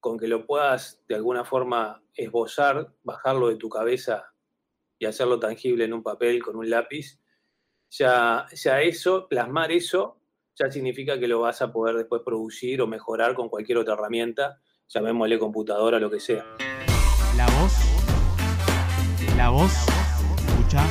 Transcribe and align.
con 0.00 0.18
que 0.18 0.26
lo 0.26 0.46
puedas 0.46 1.02
de 1.08 1.14
alguna 1.14 1.44
forma 1.44 2.02
esbozar, 2.14 2.92
bajarlo 3.02 3.48
de 3.48 3.56
tu 3.56 3.68
cabeza 3.68 4.32
y 4.98 5.06
hacerlo 5.06 5.38
tangible 5.38 5.84
en 5.84 5.92
un 5.92 6.02
papel 6.02 6.42
con 6.42 6.56
un 6.56 6.68
lápiz, 6.68 7.20
ya, 7.90 8.46
ya 8.52 8.80
eso, 8.80 9.28
plasmar 9.28 9.72
eso, 9.72 10.18
ya 10.54 10.70
significa 10.70 11.18
que 11.18 11.28
lo 11.28 11.40
vas 11.40 11.62
a 11.62 11.72
poder 11.72 11.96
después 11.96 12.22
producir 12.24 12.82
o 12.82 12.86
mejorar 12.86 13.34
con 13.34 13.48
cualquier 13.48 13.78
otra 13.78 13.94
herramienta, 13.94 14.60
llamémosle 14.88 15.38
computadora, 15.38 15.98
lo 15.98 16.10
que 16.10 16.20
sea. 16.20 16.44
La 17.36 17.46
voz, 17.60 17.72
la 19.36 19.48
voz, 19.50 19.72
escucha 20.46 20.84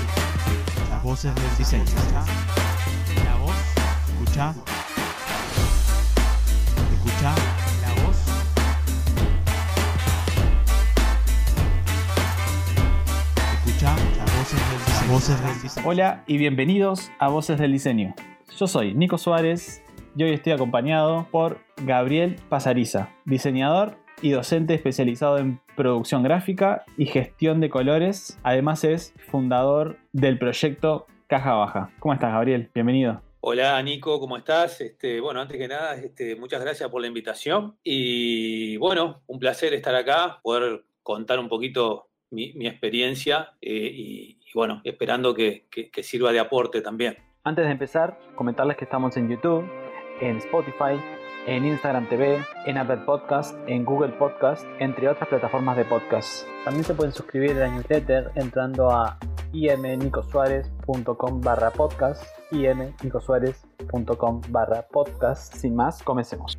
las 0.89 1.03
voces 1.03 1.35
del 1.35 1.57
diseño. 1.57 1.85
La 3.23 3.35
voz, 3.37 3.55
escucha, 4.09 4.55
voces 15.09 15.41
del 15.43 15.61
diseño. 15.61 15.87
Hola 15.87 16.23
y 16.27 16.37
bienvenidos 16.37 17.11
a 17.17 17.29
Voces 17.29 17.57
del 17.57 17.71
Diseño. 17.71 18.13
Yo 18.55 18.67
soy 18.67 18.93
Nico 18.93 19.17
Suárez 19.17 19.81
y 20.15 20.23
hoy 20.23 20.33
estoy 20.33 20.53
acompañado 20.53 21.27
por 21.31 21.61
Gabriel 21.77 22.35
Pasariza, 22.47 23.09
diseñador 23.25 23.97
y 24.21 24.29
docente 24.29 24.75
especializado 24.75 25.39
en 25.39 25.61
producción 25.75 26.21
gráfica 26.21 26.85
y 26.95 27.07
gestión 27.07 27.59
de 27.59 27.71
colores. 27.71 28.37
Además 28.43 28.83
es 28.83 29.15
fundador 29.31 29.97
del 30.13 30.37
proyecto 30.37 31.07
Caja 31.25 31.53
Baja. 31.55 31.91
¿Cómo 31.99 32.13
estás, 32.13 32.31
Gabriel? 32.31 32.69
Bienvenido. 32.75 33.23
Hola 33.41 33.81
Nico, 33.81 34.19
¿cómo 34.19 34.37
estás? 34.37 34.79
Este, 34.79 35.19
bueno, 35.21 35.41
antes 35.41 35.57
que 35.57 35.67
nada, 35.67 35.95
este, 35.95 36.35
muchas 36.35 36.61
gracias 36.61 36.87
por 36.89 37.01
la 37.01 37.07
invitación 37.07 37.75
y 37.83 38.77
bueno, 38.77 39.23
un 39.25 39.39
placer 39.39 39.73
estar 39.73 39.95
acá, 39.95 40.39
poder 40.43 40.83
contar 41.01 41.39
un 41.39 41.49
poquito 41.49 42.09
mi, 42.31 42.53
mi 42.53 42.67
experiencia 42.67 43.53
eh, 43.61 43.91
y, 43.93 44.38
y, 44.49 44.57
bueno, 44.57 44.81
esperando 44.83 45.33
que, 45.33 45.67
que, 45.71 45.89
que 45.89 46.03
sirva 46.03 46.31
de 46.31 46.39
aporte 46.39 46.81
también. 46.81 47.17
Antes 47.43 47.65
de 47.65 47.71
empezar, 47.71 48.19
comentarles 48.35 48.77
que 48.77 48.85
estamos 48.85 49.15
en 49.17 49.29
YouTube, 49.29 49.65
en 50.21 50.37
Spotify, 50.37 50.99
en 51.47 51.65
Instagram 51.65 52.07
TV, 52.09 52.39
en 52.65 52.77
Apple 52.77 53.01
Podcast, 53.05 53.57
en 53.67 53.85
Google 53.85 54.13
Podcast, 54.13 54.65
entre 54.79 55.07
otras 55.07 55.29
plataformas 55.29 55.77
de 55.77 55.85
podcast. 55.85 56.45
También 56.65 56.83
se 56.83 56.93
pueden 56.93 57.13
suscribir 57.13 57.51
a 57.51 57.67
la 57.67 57.69
newsletter 57.69 58.31
entrando 58.35 58.91
a 58.91 59.17
imnicosuárez.com 59.53 61.41
barra 61.41 61.71
podcast, 61.71 62.23
imnicosuárez.com 62.51 64.41
barra 64.49 64.85
podcast. 64.91 65.53
Sin 65.55 65.75
más, 65.75 66.03
comencemos. 66.03 66.57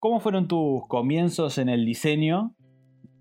¿Cómo 0.00 0.18
fueron 0.20 0.48
tus 0.48 0.86
comienzos 0.88 1.58
en 1.58 1.68
el 1.68 1.84
diseño 1.84 2.54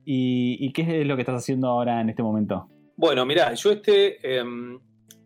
y, 0.04 0.58
y 0.60 0.74
qué 0.74 1.02
es 1.02 1.08
lo 1.08 1.16
que 1.16 1.22
estás 1.22 1.44
haciendo 1.44 1.68
ahora 1.68 2.02
en 2.02 2.10
este 2.10 2.24
momento? 2.24 2.70
Bueno, 3.02 3.26
mira, 3.26 3.52
yo 3.56 3.72
este 3.72 4.20
eh, 4.22 4.44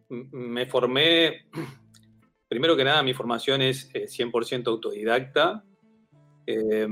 me 0.08 0.66
formé 0.66 1.48
primero 2.48 2.74
que 2.78 2.86
nada, 2.86 3.04
mi 3.04 3.14
formación 3.14 3.62
es 3.62 3.92
100% 3.92 4.68
autodidacta. 4.68 5.62
Eh, 6.48 6.88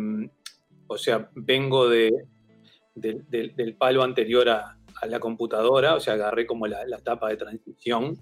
o 0.87 0.97
sea, 0.97 1.29
vengo 1.35 1.87
de, 1.87 2.11
de, 2.95 3.21
de, 3.29 3.53
del 3.55 3.77
palo 3.77 4.03
anterior 4.03 4.49
a, 4.49 4.77
a, 5.01 5.05
la 5.05 5.21
computadora, 5.21 5.95
o 5.95 6.01
sea, 6.01 6.15
agarré 6.15 6.45
como 6.45 6.67
la, 6.67 6.85
la 6.85 6.97
etapa 6.97 7.29
de 7.29 7.37
transición. 7.37 8.17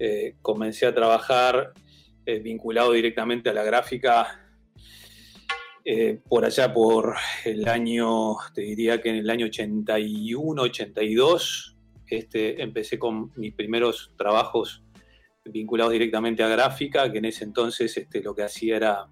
Eh, 0.00 0.38
comencé 0.42 0.86
a 0.86 0.94
trabajar 0.94 1.72
eh, 2.26 2.40
vinculado 2.40 2.90
directamente 2.90 3.48
a 3.48 3.54
la 3.54 3.62
gráfica 3.62 4.39
eh, 5.84 6.20
por 6.28 6.44
allá 6.44 6.72
por 6.72 7.14
el 7.44 7.66
año, 7.68 8.36
te 8.54 8.62
diría 8.62 9.00
que 9.00 9.10
en 9.10 9.16
el 9.16 9.30
año 9.30 9.46
81, 9.46 10.62
82, 10.62 11.76
este, 12.06 12.62
empecé 12.62 12.98
con 12.98 13.32
mis 13.36 13.54
primeros 13.54 14.12
trabajos 14.16 14.82
vinculados 15.44 15.92
directamente 15.92 16.42
a 16.42 16.48
gráfica, 16.48 17.10
que 17.10 17.18
en 17.18 17.24
ese 17.24 17.44
entonces 17.44 17.96
este, 17.96 18.22
lo 18.22 18.34
que 18.34 18.42
hacía 18.42 18.76
era 18.76 19.06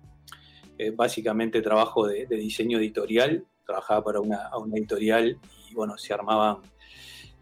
eh, 0.76 0.90
básicamente 0.90 1.62
trabajo 1.62 2.06
de, 2.06 2.26
diseño 2.26 2.78
editorial, 2.78 3.44
trabajaba 3.66 4.04
para 4.04 4.20
una, 4.20 4.50
editorial 4.74 5.38
y 5.70 5.74
bueno, 5.74 5.96
se 5.96 6.12
armaban 6.12 6.58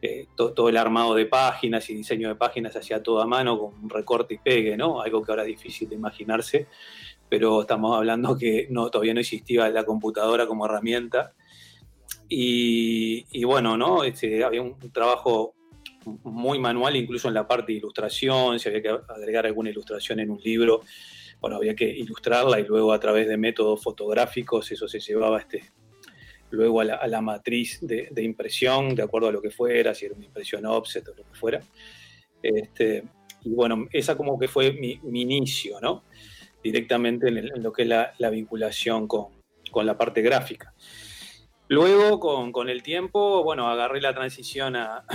eh, 0.02 0.26
to, 0.36 0.52
todo 0.52 0.68
el 0.68 0.76
armado 0.76 1.14
de 1.14 1.26
páginas 1.26 1.88
y 1.90 1.94
diseño 1.94 2.28
de 2.28 2.34
páginas 2.36 2.76
hacía 2.76 3.02
todo 3.02 3.20
a 3.20 3.26
mano 3.26 3.58
con 3.58 3.90
recorte 3.90 4.34
y 4.34 4.38
pegue, 4.38 4.76
¿no? 4.76 5.00
Algo 5.00 5.22
que 5.22 5.32
ahora 5.32 5.42
es 5.42 5.48
difícil 5.48 5.88
de 5.88 5.96
imaginarse, 5.96 6.68
pero 7.28 7.62
estamos 7.62 7.96
hablando 7.96 8.36
que 8.36 8.66
no, 8.70 8.90
todavía 8.90 9.14
no 9.14 9.20
existía 9.20 9.68
la 9.68 9.84
computadora 9.84 10.46
como 10.46 10.66
herramienta. 10.66 11.34
Y, 12.28 13.26
y 13.30 13.44
bueno, 13.44 13.76
¿no? 13.76 14.04
Este, 14.04 14.42
había 14.44 14.62
un, 14.62 14.78
trabajo 14.92 15.54
muy 16.24 16.58
manual, 16.58 16.96
incluso 16.96 17.28
en 17.28 17.34
la 17.34 17.46
parte 17.46 17.72
de 17.72 17.78
ilustración, 17.78 18.58
si 18.58 18.68
había 18.68 18.82
que 18.82 18.98
agregar 19.08 19.46
alguna 19.46 19.70
ilustración 19.70 20.20
en 20.20 20.30
un 20.30 20.40
libro, 20.40 20.82
bueno, 21.40 21.56
había 21.56 21.74
que 21.74 21.88
ilustrarla 21.88 22.60
y 22.60 22.64
luego 22.64 22.92
a 22.92 23.00
través 23.00 23.28
de 23.28 23.36
métodos 23.36 23.82
fotográficos 23.82 24.70
eso 24.70 24.88
se 24.88 25.00
llevaba 25.00 25.40
este, 25.40 25.70
luego 26.50 26.80
a 26.80 26.84
la, 26.84 26.94
a 26.94 27.08
la 27.08 27.20
matriz 27.20 27.78
de, 27.80 28.08
de, 28.10 28.22
impresión, 28.22 28.94
de 28.94 29.02
acuerdo 29.02 29.28
a 29.28 29.32
lo 29.32 29.42
que 29.42 29.50
fuera, 29.50 29.94
si 29.94 30.06
era 30.06 30.14
una 30.14 30.24
impresión 30.24 30.64
offset 30.66 31.06
o 31.08 31.14
lo 31.14 31.24
que 31.24 31.34
fuera. 31.34 31.60
Este, 32.42 33.02
y 33.44 33.50
bueno, 33.50 33.86
esa 33.92 34.16
como 34.16 34.38
que 34.38 34.48
fue 34.48 34.72
mi, 34.72 34.98
mi 35.02 35.22
inicio, 35.22 35.80
¿no? 35.80 36.04
Directamente 36.66 37.28
en, 37.28 37.62
lo 37.62 37.72
que 37.72 37.82
es 37.82 37.88
la, 37.88 38.12
la 38.18 38.28
vinculación 38.28 39.06
con, 39.06 39.28
con, 39.70 39.86
la 39.86 39.96
parte 39.96 40.20
gráfica. 40.20 40.74
Luego, 41.68 42.18
con, 42.18 42.50
con 42.50 42.68
el 42.68 42.82
tiempo, 42.82 43.44
bueno, 43.44 43.68
agarré 43.68 44.00
la 44.00 44.12
transición 44.12 44.74
a, 44.74 45.06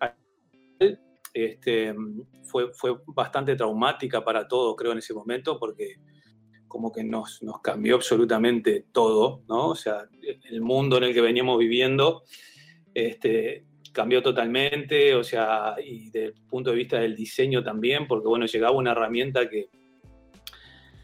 este, 1.32 1.94
fue, 2.42 2.72
fue 2.74 2.96
bastante 3.06 3.54
traumática 3.54 4.24
para 4.24 4.48
todos, 4.48 4.74
creo, 4.74 4.90
en 4.90 4.98
ese 4.98 5.14
momento, 5.14 5.60
porque 5.60 6.00
como 6.66 6.90
que 6.90 7.04
nos, 7.04 7.40
nos 7.44 7.60
cambió 7.60 7.94
absolutamente 7.94 8.86
todo, 8.90 9.42
¿no? 9.48 9.68
O 9.68 9.76
sea, 9.76 10.08
el 10.50 10.60
mundo 10.60 10.96
en 10.98 11.04
el 11.04 11.14
que 11.14 11.20
veníamos 11.20 11.56
viviendo 11.56 12.24
este, 12.94 13.64
cambió 13.92 14.22
totalmente, 14.22 15.14
o 15.14 15.22
sea, 15.22 15.76
y 15.84 16.10
desde 16.10 16.26
el 16.26 16.34
punto 16.48 16.70
de 16.70 16.76
vista 16.76 16.98
del 16.98 17.14
diseño 17.14 17.62
también, 17.62 18.08
porque, 18.08 18.26
bueno, 18.26 18.46
llegaba 18.46 18.76
una 18.76 18.90
herramienta 18.90 19.48
que 19.48 19.68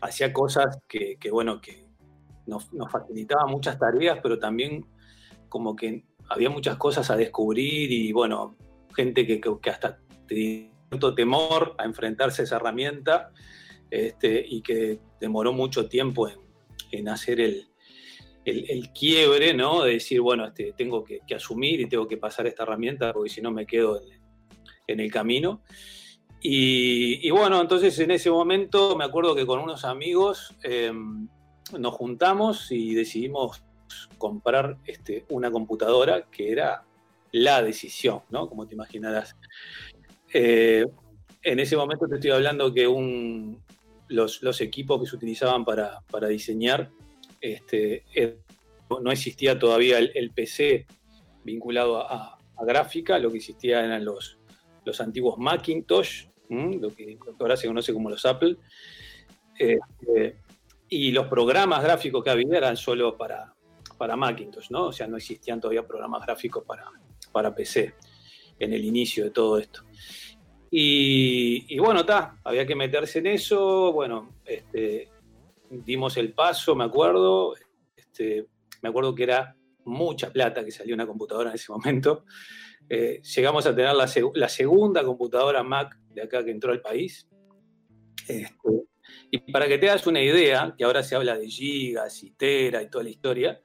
hacía 0.05 0.33
cosas 0.33 0.79
que, 0.87 1.19
bueno, 1.31 1.61
que 1.61 1.87
nos, 2.47 2.73
nos 2.73 2.93
facilitaba 2.93 3.47
muchas 3.47 3.79
tareas, 3.79 4.19
pero 4.23 4.39
también 4.39 4.87
como 5.49 5.75
que 5.75 6.05
había 6.29 6.51
muchas 6.51 6.77
cosas 6.77 7.11
a 7.11 7.17
descubrir 7.17 7.91
y, 7.91 8.13
bueno, 8.13 8.57
gente 8.95 9.27
que, 9.27 9.41
hasta 9.71 9.99
cierto 10.29 11.15
temor 11.15 11.75
a 11.79 11.85
enfrentarse 11.85 12.43
a 12.43 12.45
esa 12.45 12.57
herramienta 12.57 13.31
este, 13.91 14.45
y 14.47 14.61
que 14.61 15.01
demoró 15.21 15.53
mucho 15.53 15.89
tiempo 15.89 16.29
en, 16.91 17.09
hacer 17.09 17.41
el, 17.41 17.69
el, 18.45 18.93
quiebre, 18.93 19.55
¿no? 19.55 19.85
De 19.85 19.95
decir, 19.95 20.21
bueno, 20.21 20.47
este, 20.47 20.75
tengo 20.77 21.03
que, 21.03 21.21
que, 21.27 21.35
asumir 21.35 21.81
y 21.81 21.89
tengo 21.89 22.07
que 22.07 22.19
pasar 22.19 22.47
esta 22.47 22.65
herramienta 22.65 23.13
porque 23.13 23.31
si 23.31 23.41
no 23.41 23.51
me 23.51 23.67
quedo 23.67 24.03
en, 24.03 24.21
en 24.87 25.01
el 25.01 25.11
camino. 25.11 25.63
Y, 26.47 27.31
bueno, 27.31 27.59
entonces 27.59 27.99
en 28.01 28.11
ese 28.11 28.31
momento 28.31 28.95
me 28.97 29.05
acuerdo 29.05 29.35
que 29.35 29.47
con 29.47 29.61
unos 29.61 29.87
amigos 29.87 30.55
eh, 30.63 30.93
nos 31.79 31.95
juntamos 31.95 32.71
y 32.71 32.93
decidimos 32.95 33.65
comprar 34.19 34.77
este, 34.85 35.25
una 35.31 35.51
computadora 35.51 36.27
que 36.31 36.53
era 36.53 36.85
la 37.33 37.63
decisión, 37.63 38.21
¿no? 38.29 38.47
Como 38.47 38.67
te 38.67 38.75
imaginarás. 38.75 39.37
Eh, 40.35 40.85
en 41.43 41.61
ese 41.61 41.79
momento 41.79 42.07
te 42.09 42.17
estoy 42.17 42.33
hablando 42.33 42.75
que 42.75 42.87
un, 42.87 43.63
los, 44.09 44.43
los, 44.43 44.61
equipos 44.61 45.01
que 45.01 45.09
se 45.09 45.17
utilizaban 45.17 45.65
para, 45.65 46.03
para 46.11 46.29
diseñar, 46.29 46.91
este, 47.41 48.05
no 49.01 49.11
existía 49.11 49.59
todavía 49.59 49.99
el, 49.99 50.13
el 50.15 50.31
PC 50.31 50.87
vinculado 51.43 52.07
a, 52.07 52.39
a, 52.55 52.65
gráfica, 52.67 53.19
lo 53.19 53.31
que 53.31 53.39
existía 53.39 53.83
eran 53.83 54.05
los, 54.05 54.39
los 54.85 55.01
antiguos 55.01 55.39
Macintosh, 55.39 56.34
lo 56.49 56.91
que, 56.91 57.19
ahora 57.41 57.57
se 57.57 57.67
conoce 57.67 57.93
como 57.93 58.11
los 58.11 58.25
Apple, 58.27 58.57
este, 59.59 60.39
y 60.89 61.13
los 61.13 61.27
programas 61.27 61.83
gráficos 61.83 62.23
que 62.23 62.31
había 62.31 62.57
eran 62.57 62.77
solo 62.77 63.17
para, 63.17 63.55
para 63.97 64.17
Macintosh, 64.17 64.71
¿no? 64.71 64.87
O 64.87 64.93
sea, 64.93 65.07
no 65.07 65.17
existían 65.17 65.61
todavía 65.61 65.87
programas 65.87 66.25
gráficos 66.25 66.65
para, 66.65 66.85
para 67.33 67.55
PC 67.55 67.95
en 68.59 68.73
el 68.73 68.85
inicio 68.85 69.25
de 69.25 69.31
todo 69.31 69.59
esto. 69.59 69.85
Y, 70.71 71.79
bueno, 71.79 72.01
está, 72.01 72.37
había 72.43 72.67
que 72.67 72.75
meterse 72.75 73.21
en 73.21 73.29
eso, 73.29 73.93
bueno, 73.93 74.31
este, 74.45 75.09
dimos 75.71 76.17
el 76.17 76.33
paso, 76.33 76.75
me 76.75 76.83
acuerdo, 76.83 77.55
este, 77.97 78.49
me 78.83 78.89
acuerdo 78.89 79.15
que 79.15 79.23
era 79.23 79.57
mucha 79.85 80.33
plata 80.33 80.65
que 80.65 80.73
salió 80.73 80.95
una 80.97 81.07
computadora 81.07 81.51
en 81.51 81.55
ese 81.55 81.71
momento. 81.71 82.25
Eh, 82.89 83.23
llegamos 83.23 83.67
a 83.67 83.75
tener 83.75 83.95
la, 83.95 84.49
segunda 84.49 85.05
computadora 85.05 85.63
Mac 85.63 85.97
de 86.15 86.23
acá 86.23 86.45
que 86.45 86.51
entró 86.51 86.73
al 86.73 86.81
país. 86.81 87.29
Este, 88.29 88.55
Y 89.31 89.53
para 89.53 89.67
que 89.67 89.79
te 89.79 89.89
hagas 89.89 90.07
una 90.07 90.23
idea, 90.23 90.75
que 90.77 90.85
ahora 90.85 91.03
se 91.03 91.17
habla 91.17 91.37
de 91.37 91.49
gigas 91.49 92.23
y 92.23 92.31
tera 92.31 92.83
y 92.83 92.89
toda 92.89 93.05
la 93.05 93.11
historia, 93.11 93.61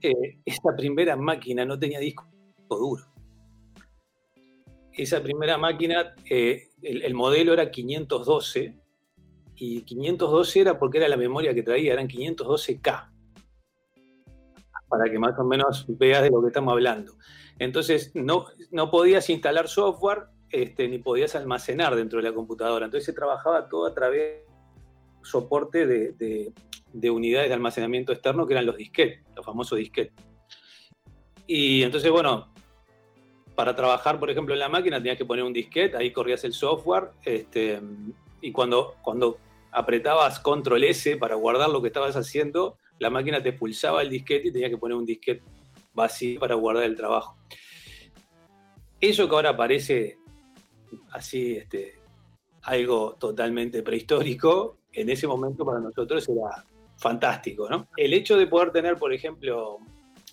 eh, 0.00 0.40
esta 0.44 0.74
primera 0.76 1.16
máquina 1.16 1.64
no 1.64 1.78
tenía 1.78 2.00
disco 2.00 2.26
duro. 2.68 3.04
Esa 4.92 5.22
primera 5.22 5.56
máquina, 5.56 6.14
eh, 6.28 6.68
el, 6.82 7.14
modelo 7.14 7.52
era 7.52 7.70
512 7.70 8.76
y 9.56 9.82
512 9.82 10.60
era 10.60 10.78
porque 10.78 10.98
era 10.98 11.08
la 11.08 11.16
memoria 11.16 11.54
que 11.54 11.62
traía, 11.62 11.92
eran 11.92 12.08
512K. 12.08 13.10
Para 14.88 15.10
que 15.10 15.18
más 15.18 15.38
o 15.38 15.44
menos 15.44 15.86
veas 15.88 16.22
de 16.22 16.30
lo 16.30 16.42
que 16.42 16.48
estamos 16.48 16.72
hablando. 16.72 17.16
Entonces, 17.58 18.10
no, 18.14 18.46
no 18.70 18.90
podías 18.90 19.30
instalar 19.30 19.68
software 19.68 20.24
este, 20.52 20.86
ni 20.86 20.98
podías 20.98 21.34
almacenar 21.34 21.96
dentro 21.96 22.20
de 22.20 22.28
la 22.28 22.34
computadora. 22.34 22.84
Entonces 22.84 23.06
se 23.06 23.12
trabajaba 23.12 23.68
todo 23.68 23.86
a 23.86 23.94
través 23.94 24.20
de 24.20 24.46
soporte 25.22 25.86
de, 25.86 26.52
de 26.92 27.10
unidades 27.10 27.48
de 27.48 27.54
almacenamiento 27.54 28.12
externo 28.12 28.46
que 28.46 28.54
eran 28.54 28.66
los 28.66 28.76
disquetes, 28.76 29.20
los 29.34 29.44
famosos 29.44 29.78
disquetes. 29.78 30.12
Y 31.46 31.82
entonces, 31.82 32.10
bueno, 32.10 32.52
para 33.54 33.74
trabajar, 33.74 34.18
por 34.18 34.30
ejemplo, 34.30 34.54
en 34.54 34.60
la 34.60 34.68
máquina 34.68 34.98
tenías 34.98 35.18
que 35.18 35.24
poner 35.24 35.44
un 35.44 35.52
disquete, 35.52 35.96
ahí 35.96 36.10
corrías 36.10 36.44
el 36.44 36.52
software, 36.52 37.10
este, 37.24 37.80
y 38.40 38.52
cuando, 38.52 38.96
cuando 39.02 39.38
apretabas 39.70 40.40
control 40.40 40.84
S 40.84 41.16
para 41.16 41.34
guardar 41.34 41.70
lo 41.70 41.80
que 41.80 41.88
estabas 41.88 42.16
haciendo, 42.16 42.76
la 42.98 43.10
máquina 43.10 43.42
te 43.42 43.52
pulsaba 43.52 44.02
el 44.02 44.10
disquete 44.10 44.48
y 44.48 44.52
tenías 44.52 44.70
que 44.70 44.78
poner 44.78 44.96
un 44.96 45.06
disquete 45.06 45.42
vacío 45.94 46.40
para 46.40 46.54
guardar 46.54 46.84
el 46.84 46.96
trabajo. 46.96 47.36
Eso 49.00 49.28
que 49.28 49.34
ahora 49.34 49.56
parece 49.56 50.18
así, 51.12 51.56
este, 51.56 51.94
algo 52.62 53.16
totalmente 53.18 53.82
prehistórico, 53.82 54.78
en 54.92 55.10
ese 55.10 55.26
momento 55.26 55.64
para 55.64 55.80
nosotros 55.80 56.28
era 56.28 56.64
fantástico, 56.96 57.68
¿no? 57.68 57.88
El 57.96 58.12
hecho 58.14 58.36
de 58.36 58.46
poder 58.46 58.70
tener, 58.70 58.96
por 58.96 59.12
ejemplo, 59.12 59.78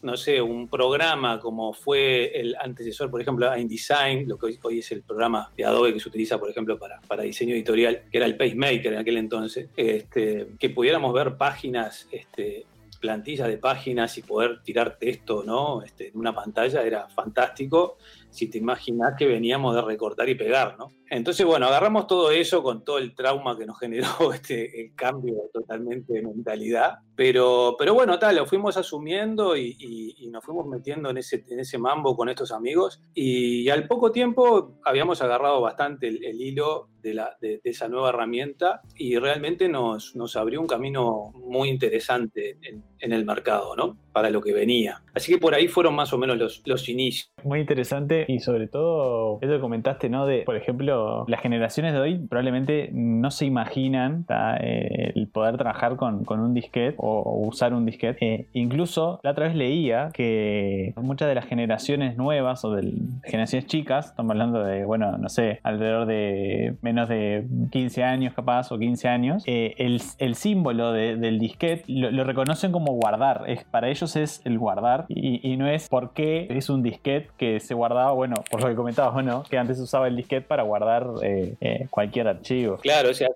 no 0.03 0.15
sé, 0.15 0.41
un 0.41 0.67
programa 0.67 1.39
como 1.39 1.73
fue 1.73 2.31
el 2.39 2.56
antecesor, 2.59 3.09
por 3.09 3.21
ejemplo, 3.21 3.56
InDesign, 3.56 4.27
lo 4.27 4.38
que 4.38 4.57
hoy, 4.61 4.79
es 4.79 4.91
el 4.91 5.01
programa 5.01 5.51
de 5.57 5.65
Adobe 5.65 5.94
que 5.94 6.00
se 6.00 6.09
utiliza, 6.09 6.39
por 6.39 6.50
ejemplo, 6.50 6.77
para, 6.77 7.01
para 7.01 7.23
diseño 7.23 7.53
editorial, 7.53 8.03
que 8.11 8.17
era 8.17 8.25
el 8.25 8.38
PaceMaker 8.38 8.94
en 8.94 9.00
aquel 9.00 9.17
entonces, 9.17 9.69
este, 9.75 10.50
que 10.59 10.69
pudiéramos 10.69 11.13
ver 11.13 11.38
páginas, 11.38 12.07
este, 12.11 12.65
plantillas 13.00 13.47
de 13.47 13.57
páginas 13.57 14.17
y 14.17 14.21
poder 14.21 14.61
tirar 14.61 14.97
texto 14.97 15.44
¿no? 15.44 15.81
Este, 15.83 16.09
en 16.09 16.17
una 16.17 16.33
pantalla 16.33 16.83
era 16.83 17.07
fantástico 17.07 17.97
si 18.30 18.50
te 18.50 18.58
imaginas 18.58 19.14
que 19.18 19.28
veníamos 19.28 19.76
de 19.76 19.81
recortar 19.81 20.30
y 20.30 20.36
pegar, 20.36 20.78
¿no? 20.78 20.92
Entonces, 21.12 21.44
bueno, 21.46 21.66
agarramos 21.66 22.06
todo 22.06 22.30
eso 22.30 22.62
con 22.62 22.84
todo 22.84 23.00
el 23.00 23.16
trauma 23.16 23.58
que 23.58 23.66
nos 23.66 23.80
generó 23.80 24.08
este, 24.34 24.81
el 24.81 24.94
cambio 24.94 25.36
totalmente 25.52 26.14
de 26.14 26.22
mentalidad, 26.22 27.00
pero, 27.16 27.76
pero 27.78 27.94
bueno, 27.94 28.20
tal, 28.20 28.36
lo 28.36 28.46
fuimos 28.46 28.78
asumiendo 28.78 29.58
y, 29.58 30.30
nos 30.31 30.46
fuimos 30.46 30.68
metiendo 30.68 31.10
en 31.10 31.18
ese, 31.18 31.44
en 31.50 31.60
ese 31.60 31.80
mambo 31.80 32.16
con 32.16 32.30
estos 32.30 32.52
amigos 32.52 33.02
y, 33.16 33.68
al 33.70 33.88
poco 33.88 34.12
tiempo 34.12 34.80
habíamos 34.84 35.22
agarrado 35.22 35.60
bastante 35.62 36.08
el, 36.08 36.42
hilo 36.42 36.90
de, 37.02 37.14
la, 37.16 37.36
de, 37.42 37.60
esa 37.64 37.88
nueva 37.88 38.10
herramienta 38.10 38.81
y 38.96 39.18
realmente 39.18 39.68
nos, 39.68 40.16
nos 40.16 40.36
abrió 40.36 40.62
un 40.62 40.68
camino 40.68 41.31
muy 41.34 41.70
interesante 41.70 42.58
en, 42.62 42.84
en, 43.00 43.14
el 43.14 43.26
mercado, 43.26 43.76
¿no? 43.76 43.98
Para 44.12 44.30
lo 44.30 44.42
que 44.42 44.54
venía. 44.54 45.04
Así 45.14 45.31
que 45.31 45.40
por 45.40 45.56
ahí 45.56 45.68
fueron 45.68 45.96
más 45.96 46.14
o 46.14 46.18
menos 46.18 46.38
los, 46.38 46.62
los 46.66 46.88
inicios. 46.90 47.31
Muy 47.44 47.60
interesante 47.60 48.19
y 48.27 48.39
sobre 48.39 48.68
todo 48.68 49.39
eso 49.42 49.54
que 49.54 49.60
comentaste, 49.60 50.10
¿no? 50.10 50.25
De, 50.25 50.44
por 50.44 50.56
ejemplo, 50.56 51.25
las 51.27 51.42
generaciones 51.42 51.94
de 51.94 52.00
hoy 52.00 52.18
probablemente 52.18 52.89
no 52.94 53.31
se 53.31 53.45
imaginan 53.45 54.25
eh, 54.60 55.12
el 55.16 55.27
poder 55.27 55.57
trabajar 55.57 55.95
con, 55.95 56.25
un 56.30 56.54
disquete 56.54 56.95
o, 56.98 57.48
usar 57.48 57.74
un 57.74 57.86
disquete. 57.86 58.18
Eh, 58.21 58.48
incluso 58.54 59.19
la 59.24 59.31
otra 59.31 59.48
vez 59.48 59.56
leía 59.56 60.10
que 60.13 60.94
muchas 60.98 61.27
de 61.27 61.36
las 61.36 61.45
generaciones 61.45 62.18
nuevas 62.18 62.63
o 62.66 62.71
de 62.71 62.94
generaciones 63.24 63.68
chicas, 63.68 64.07
estamos 64.07 64.31
hablando 64.31 64.63
de, 64.63 64.86
bueno, 64.86 65.18
no 65.18 65.30
sé, 65.30 65.60
alrededor 65.63 66.06
de 66.06 66.75
menos 66.81 67.10
de 67.10 67.45
15 67.71 68.04
años 68.04 68.33
capaz 68.33 68.71
o 68.71 68.77
15 68.77 69.07
años, 69.07 69.44
eh, 69.45 69.75
el, 69.77 70.36
símbolo 70.36 70.94
del 70.94 71.39
disquete 71.39 71.83
lo, 71.88 72.24
reconocen 72.24 72.71
como 72.71 72.94
guardar. 72.94 73.44
Es, 73.48 73.63
para 73.66 73.89
ellos 73.89 74.16
es 74.16 74.42
el 74.45 74.57
guardar 74.57 75.06
y, 75.07 75.48
y 75.48 75.57
no 75.57 75.68
es 75.68 75.89
porque 75.89 76.48
es 76.50 76.69
un 76.69 76.83
disquete 76.83 77.30
que 77.38 77.60
se 77.60 77.74
guardaba 77.74 78.08
bueno, 78.15 78.35
por 78.50 78.61
lo 78.61 78.67
que 78.67 78.75
comentabas, 78.75 79.13
bueno, 79.13 79.44
que 79.50 79.57
antes 79.57 79.79
usaba 79.79 80.07
el 80.07 80.15
disquete 80.15 80.47
para 80.47 80.63
guardar 80.63 81.07
eh, 81.21 81.56
eh, 81.61 81.88
cualquier 81.89 82.27
archivo. 82.27 82.77
Claro, 82.77 83.09
o 83.09 83.13
sea, 83.13 83.29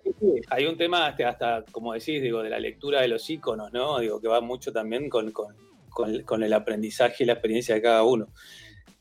hay 0.49 0.65
un 0.65 0.77
tema 0.77 1.07
hasta, 1.07 1.63
como 1.71 1.93
decís, 1.93 2.21
digo, 2.21 2.43
de 2.43 2.49
la 2.49 2.59
lectura 2.59 3.01
de 3.01 3.07
los 3.07 3.29
iconos, 3.29 3.71
¿no? 3.73 3.99
Digo, 3.99 4.19
que 4.21 4.27
va 4.27 4.41
mucho 4.41 4.71
también 4.71 5.09
con, 5.09 5.31
con, 5.31 6.43
el 6.43 6.53
aprendizaje 6.53 7.23
y 7.23 7.27
la 7.27 7.33
experiencia 7.33 7.75
de 7.75 7.81
cada 7.81 8.03
uno. 8.03 8.27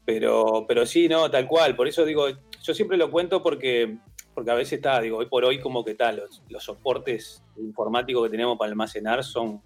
Pero, 0.05 0.65
pero 0.67 0.87
sí, 0.87 1.09
no, 1.09 1.31
tal 1.31 1.47
cual. 1.47 1.77
Por 1.77 1.89
eso 1.89 2.05
digo, 2.05 2.27
yo 2.63 2.75
siempre 2.75 2.97
lo 2.97 3.11
cuento 3.11 3.43
porque, 3.43 3.99
porque 4.35 4.51
a 4.51 4.55
veces 4.55 4.75
está, 4.75 5.01
digo, 5.01 5.19
hoy 5.19 5.27
por 5.27 5.45
hoy 5.45 5.61
como 5.61 5.85
que 5.85 5.95
tal, 5.95 6.17
los, 6.17 6.43
los 6.49 6.65
soportes 6.65 7.43
informáticos 7.57 8.25
que 8.25 8.31
tenemos 8.31 8.59
para 8.59 8.71
almacenar 8.71 9.23
son, 9.25 9.63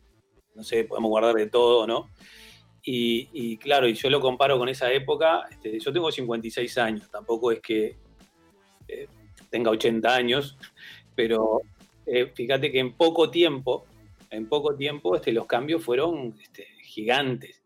no 0.54 0.62
sé, 0.62 0.84
podemos 0.84 1.08
guardar 1.08 1.34
de 1.34 1.46
todo, 1.46 1.86
¿no? 1.86 2.08
Y, 2.88 3.56
claro, 3.56 3.88
y 3.88 3.94
yo 3.94 4.08
lo 4.08 4.20
comparo 4.20 4.56
con 4.58 4.68
esa 4.68 4.92
época, 4.92 5.48
este, 5.50 5.80
yo 5.80 5.92
tengo 5.92 6.12
56 6.12 6.78
años, 6.78 7.10
tampoco 7.10 7.50
es 7.50 7.60
que 7.60 7.96
eh, 8.86 9.08
tenga 9.50 9.72
80 9.72 10.14
años, 10.14 10.56
pero 11.16 11.62
eh, 12.06 12.30
fíjate 12.32 12.70
que 12.70 12.78
en 12.78 12.92
poco 12.92 13.28
tiempo, 13.28 13.86
en 14.30 14.48
poco 14.48 14.76
tiempo 14.76 15.16
este, 15.16 15.32
los 15.32 15.46
cambios 15.46 15.82
fueron 15.82 16.36
este, 16.40 16.68
gigantes. 16.84 17.60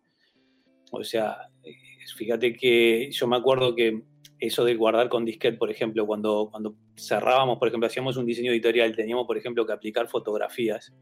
O 0.90 1.04
sea, 1.04 1.50
eh, 1.64 1.76
fíjate 2.16 2.54
que 2.54 3.10
yo 3.10 3.26
me 3.26 3.36
acuerdo 3.36 3.74
que 3.74 4.02
eso 4.38 4.64
de 4.64 4.74
guardar 4.74 5.10
con 5.10 5.26
disquete, 5.26 5.58
por 5.58 5.70
ejemplo, 5.70 6.06
cuando, 6.06 6.48
cuando 6.50 6.76
cerrábamos, 6.96 7.58
por 7.58 7.68
ejemplo, 7.68 7.88
hacíamos 7.88 8.16
un 8.16 8.24
diseño 8.24 8.52
editorial, 8.52 8.96
teníamos, 8.96 9.26
por 9.26 9.36
ejemplo, 9.36 9.66
que 9.66 9.74
aplicar 9.74 10.08
fotografías 10.08 10.94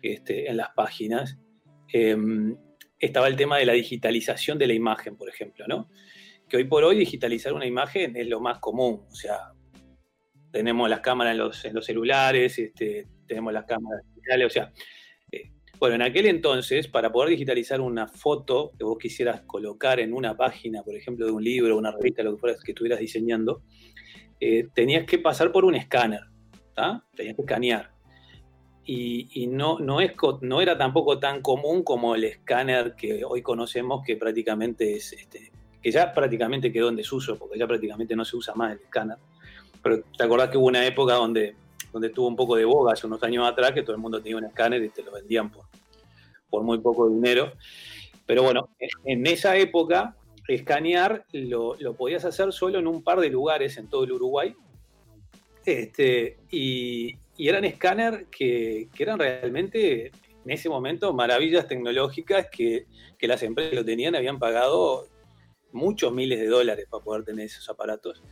este, 0.00 0.48
en 0.48 0.58
las 0.58 0.68
páginas. 0.76 1.36
Em, 1.92 2.56
estaba 2.98 3.28
el 3.28 3.36
tema 3.36 3.58
de 3.58 3.66
la 3.66 3.72
digitalización 3.72 4.58
de 4.58 4.66
la 4.66 4.74
imagen, 4.74 5.16
por 5.16 5.28
ejemplo, 5.28 5.66
¿no? 5.68 5.88
Que 6.48 6.56
hoy 6.56 6.64
por 6.64 6.84
hoy 6.84 6.96
digitalizar 6.96 7.52
una 7.52 7.66
imagen 7.66 8.16
es 8.16 8.26
lo 8.26 8.40
más 8.40 8.58
común, 8.58 9.04
o 9.10 9.14
sea, 9.14 9.52
tenemos 10.50 10.88
las 10.88 11.00
cámaras 11.00 11.32
en 11.64 11.74
los, 11.74 11.84
celulares, 11.84 12.58
este, 12.58 13.06
tenemos 13.26 13.52
las 13.52 13.64
cámaras 13.64 14.02
digitales, 14.14 14.46
o 14.46 14.50
sea, 14.50 14.72
eh, 15.30 15.50
bueno, 15.78 15.96
en 15.96 16.02
aquel 16.02 16.26
entonces, 16.26 16.88
para 16.88 17.12
poder 17.12 17.30
digitalizar 17.30 17.80
una 17.80 18.08
foto 18.08 18.72
que 18.78 18.84
vos 18.84 18.98
quisieras 18.98 19.42
colocar 19.42 20.00
en 20.00 20.14
una 20.14 20.36
página, 20.36 20.82
por 20.82 20.96
ejemplo, 20.96 21.26
de 21.26 21.32
un 21.32 21.44
libro, 21.44 21.76
una 21.76 21.92
revista, 21.92 22.22
lo 22.22 22.34
que 22.34 22.40
fueras 22.40 22.62
que 22.62 22.72
estuvieras 22.72 22.98
diseñando, 22.98 23.62
eh, 24.40 24.68
tenías 24.74 25.04
que 25.04 25.18
pasar 25.18 25.52
por 25.52 25.64
un 25.64 25.74
escáner. 25.74 26.20
Tenías 27.16 27.34
que 27.34 27.42
escanear 27.42 27.90
y, 28.90 29.46
no, 29.48 29.78
no, 29.78 30.00
es, 30.00 30.12
no 30.40 30.62
era 30.62 30.78
tampoco 30.78 31.18
tan 31.18 31.42
común 31.42 31.82
como 31.82 32.14
el 32.14 32.24
escáner 32.24 32.94
que 32.94 33.22
hoy 33.22 33.42
conocemos, 33.42 34.02
que 34.02 34.16
prácticamente 34.16 34.96
es, 34.96 35.12
este, 35.12 35.52
que 35.82 35.90
ya 35.90 36.14
prácticamente 36.14 36.72
quedó 36.72 36.88
en 36.88 36.96
desuso, 36.96 37.38
porque 37.38 37.58
ya 37.58 37.66
prácticamente 37.66 38.16
no 38.16 38.24
se 38.24 38.38
usa 38.38 38.54
más 38.54 38.72
el 38.72 38.78
escáner. 38.78 39.18
Pero 39.82 40.02
te 40.16 40.24
acordás 40.24 40.48
que 40.48 40.56
hubo 40.56 40.68
una 40.68 40.86
época 40.86 41.12
donde, 41.16 41.54
donde 41.92 42.08
tuvo 42.08 42.28
un 42.28 42.36
poco 42.36 42.56
de 42.56 42.64
boga, 42.64 42.94
hace 42.94 43.06
unos 43.06 43.22
años 43.22 43.46
atrás, 43.46 43.72
que 43.72 43.82
todo 43.82 43.94
el 43.94 44.00
mundo 44.00 44.22
tenía 44.22 44.38
un 44.38 44.46
escáner 44.46 44.82
y 44.82 44.88
te 44.88 45.02
lo 45.02 45.12
vendían 45.12 45.50
por, 45.52 45.66
por 46.48 46.62
muy 46.62 46.78
poco 46.78 47.10
dinero. 47.10 47.52
Pero 48.24 48.42
bueno, 48.42 48.70
en 49.04 49.26
esa 49.26 49.54
época, 49.58 50.16
escanear 50.48 51.26
lo, 51.32 51.74
lo 51.74 51.92
podías 51.92 52.24
hacer 52.24 52.54
solo 52.54 52.78
en 52.78 52.86
un 52.86 53.02
par 53.02 53.20
de 53.20 53.28
lugares 53.28 53.76
en 53.76 53.90
todo 53.90 54.04
el 54.04 54.12
Uruguay. 54.12 54.54
Este, 55.66 56.38
y, 56.50 57.18
y 57.38 57.48
eran 57.48 57.64
escáner 57.64 58.26
que, 58.26 58.88
eran 58.98 59.18
realmente 59.18 60.06
en 60.06 60.50
ese 60.50 60.68
momento 60.68 61.14
maravillas 61.14 61.68
tecnológicas 61.68 62.48
que, 62.50 62.86
las 63.20 63.42
empresas 63.44 63.70
que 63.70 63.76
lo 63.76 63.84
tenían 63.84 64.16
habían 64.16 64.40
pagado 64.40 65.06
muchos 65.72 66.12
miles 66.12 66.40
de 66.40 66.48
dólares 66.48 66.86
para 66.90 67.04
poder 67.04 67.24
tener 67.24 67.46
esos 67.46 67.68
aparatos. 67.70 68.22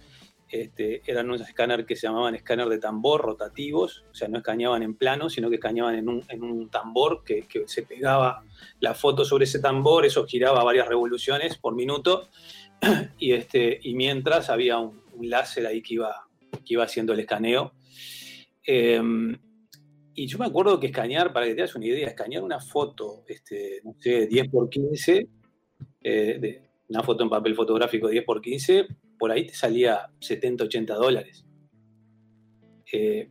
Este, 0.48 1.02
eran 1.06 1.26
unos 1.26 1.40
escáner 1.40 1.86
que 1.86 1.96
se 1.96 2.06
llamaban 2.06 2.34
escáner 2.34 2.68
de 2.68 2.78
tambor 2.78 3.22
rotativos, 3.22 4.04
o 4.10 4.14
sea, 4.14 4.28
no 4.28 4.38
escaneaban 4.38 4.82
en 4.82 4.94
plano, 4.94 5.30
sino 5.30 5.50
que 5.50 5.56
escaneaban 5.56 5.96
en 5.96 6.08
un, 6.08 6.70
tambor 6.70 7.22
que, 7.24 7.46
se 7.66 7.82
pegaba 7.82 8.44
la 8.80 8.94
foto 8.94 9.24
sobre 9.24 9.44
ese 9.44 9.60
tambor, 9.60 10.04
eso 10.04 10.26
giraba 10.26 10.64
varias 10.64 10.88
revoluciones 10.88 11.58
por 11.58 11.74
minuto, 11.74 12.28
y, 13.18 13.32
este, 13.32 13.78
y 13.82 13.94
mientras 13.94 14.50
había 14.50 14.78
un, 14.78 15.00
un 15.12 15.30
láser 15.30 15.66
ahí 15.66 15.82
que 15.82 15.94
iba, 15.94 16.28
que 16.50 16.74
iba 16.74 16.84
haciendo 16.84 17.12
el 17.12 17.20
escaneo 17.20 17.72
Em, 18.66 19.36
y 20.14 20.26
yo 20.26 20.38
me 20.38 20.46
acuerdo 20.46 20.80
que 20.80 20.88
escanear, 20.88 21.32
para 21.32 21.46
que 21.46 21.54
te 21.54 21.62
hagas 21.62 21.74
una 21.74 21.86
idea, 21.86 22.08
escanear 22.08 22.42
una 22.42 22.60
foto, 22.60 23.24
este, 23.28 23.80
no 23.84 23.94
sé, 23.98 24.26
10 24.26 24.48
por 24.48 24.68
15, 24.68 25.28
eh, 26.02 26.62
una 26.88 27.02
foto 27.02 27.22
en 27.22 27.30
papel 27.30 27.54
fotográfico 27.54 28.08
10 28.08 28.24
por 28.24 28.40
15, 28.40 28.86
por 29.18 29.30
ahí 29.30 29.46
te 29.46 29.54
salía 29.54 30.06
70, 30.20 30.64
80 30.64 30.94
dólares. 30.94 31.44
Eh, 32.92 33.30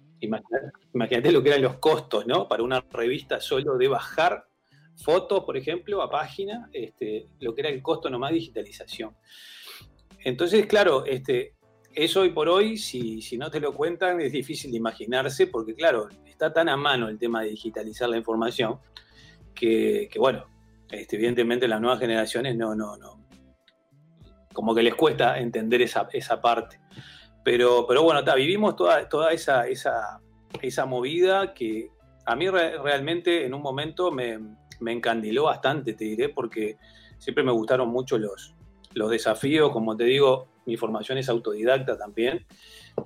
Imagínate 0.94 1.32
lo 1.32 1.44
que 1.44 1.50
eran 1.50 1.62
los 1.62 1.78
costos, 1.78 2.26
¿no? 2.26 2.48
Para 2.48 2.64
una 2.64 2.82
revista 2.92 3.40
solo 3.40 3.78
de 3.78 3.88
bajar 3.88 4.46
fotos, 4.96 5.44
por 5.44 5.58
ejemplo, 5.58 6.02
a 6.02 6.10
página, 6.10 6.70
este, 6.72 7.28
lo 7.40 7.54
que 7.54 7.62
era 7.62 7.70
el 7.70 7.82
costo 7.82 8.10
nomás 8.10 8.32
de 8.32 8.38
digitalización. 8.38 9.16
Entonces, 10.24 10.66
claro, 10.68 11.06
este, 11.06 11.56
eso 11.96 12.22
hoy 12.22 12.30
por 12.30 12.50
hoy, 12.50 12.78
si, 12.78 13.22
si 13.22 13.38
no 13.38 13.50
te 13.50 13.60
lo 13.60 13.74
cuentan, 13.74 14.20
es 14.20 14.32
difícil 14.32 14.72
de 14.72 14.78
imaginarse, 14.78 15.48
porque 15.48 15.74
claro, 15.74 16.10
está 16.26 16.52
tan 16.52 16.68
a 16.68 16.76
mano 16.76 17.08
el 17.08 17.18
tema 17.18 17.42
de 17.42 17.50
digitalizar 17.50 18.10
la 18.10 18.18
información, 18.18 18.80
que, 19.54 20.10
bueno, 20.18 20.46
este, 20.92 21.16
evidentemente 21.16 21.68
las 21.68 21.80
nuevas 21.80 22.00
generaciones 22.00 22.58
no, 22.58 22.76
no, 22.76 22.98
no, 22.98 23.26
como 24.54 24.76
que 24.76 24.84
les 24.84 24.96
cuesta 24.96 25.40
entender 25.40 25.82
esa, 25.82 26.08
esa 26.12 26.42
parte. 26.42 26.80
Pero, 27.44 27.86
pero 27.88 28.04
bueno, 28.04 28.22
vivimos 28.36 28.76
toda, 28.76 29.08
toda 29.08 29.32
esa, 29.32 29.68
esa, 29.68 30.20
esa 30.62 30.86
movida 30.86 31.54
que 31.54 31.90
a 32.26 32.36
mí 32.36 32.50
realmente 32.50 33.46
en 33.46 33.54
un 33.54 33.62
momento 33.62 34.12
me, 34.12 34.40
me 34.82 34.92
encandiló 34.92 35.44
bastante, 35.44 35.94
te 35.94 36.06
diré, 36.06 36.30
porque 36.30 36.78
siempre 37.18 37.44
me 37.44 37.52
gustaron 37.52 37.90
mucho 37.90 38.18
los, 38.18 38.56
los 38.94 39.10
desafíos, 39.10 39.72
como 39.72 39.96
te 39.96 40.06
digo, 40.06 40.55
mi 40.66 40.78
formación 40.78 41.18
es 41.18 41.30
autodidacta 41.30 41.98
también, 41.98 42.46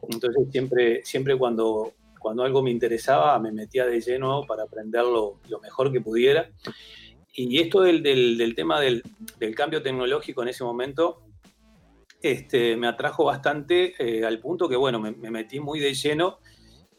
entonces 0.09 0.47
siempre, 0.51 1.03
siempre 1.03 1.37
cuando, 1.37 1.93
cuando 2.19 2.43
algo 2.43 2.61
me 2.61 2.71
interesaba 2.71 3.37
me 3.39 3.51
metía 3.51 3.85
de 3.85 4.01
lleno 4.01 4.45
para 4.47 4.63
aprenderlo 4.63 5.39
lo 5.49 5.59
mejor 5.59 5.91
que 5.91 6.01
pudiera. 6.01 6.49
Y 7.31 7.59
esto 7.61 7.81
del, 7.81 8.03
del, 8.03 8.55
tema 8.55 8.81
del, 8.81 9.03
del, 9.37 9.55
cambio 9.55 9.81
tecnológico 9.81 10.41
en 10.41 10.49
ese 10.49 10.63
momento 10.63 11.21
este, 12.21 12.75
me 12.75 12.87
atrajo 12.87 13.25
bastante 13.25 13.93
eh, 13.97 14.25
al 14.25 14.39
punto 14.39 14.67
que, 14.67 14.75
bueno, 14.75 14.99
me, 14.99 15.11
metí 15.11 15.59
muy 15.59 15.79
de 15.79 15.93
lleno 15.93 16.39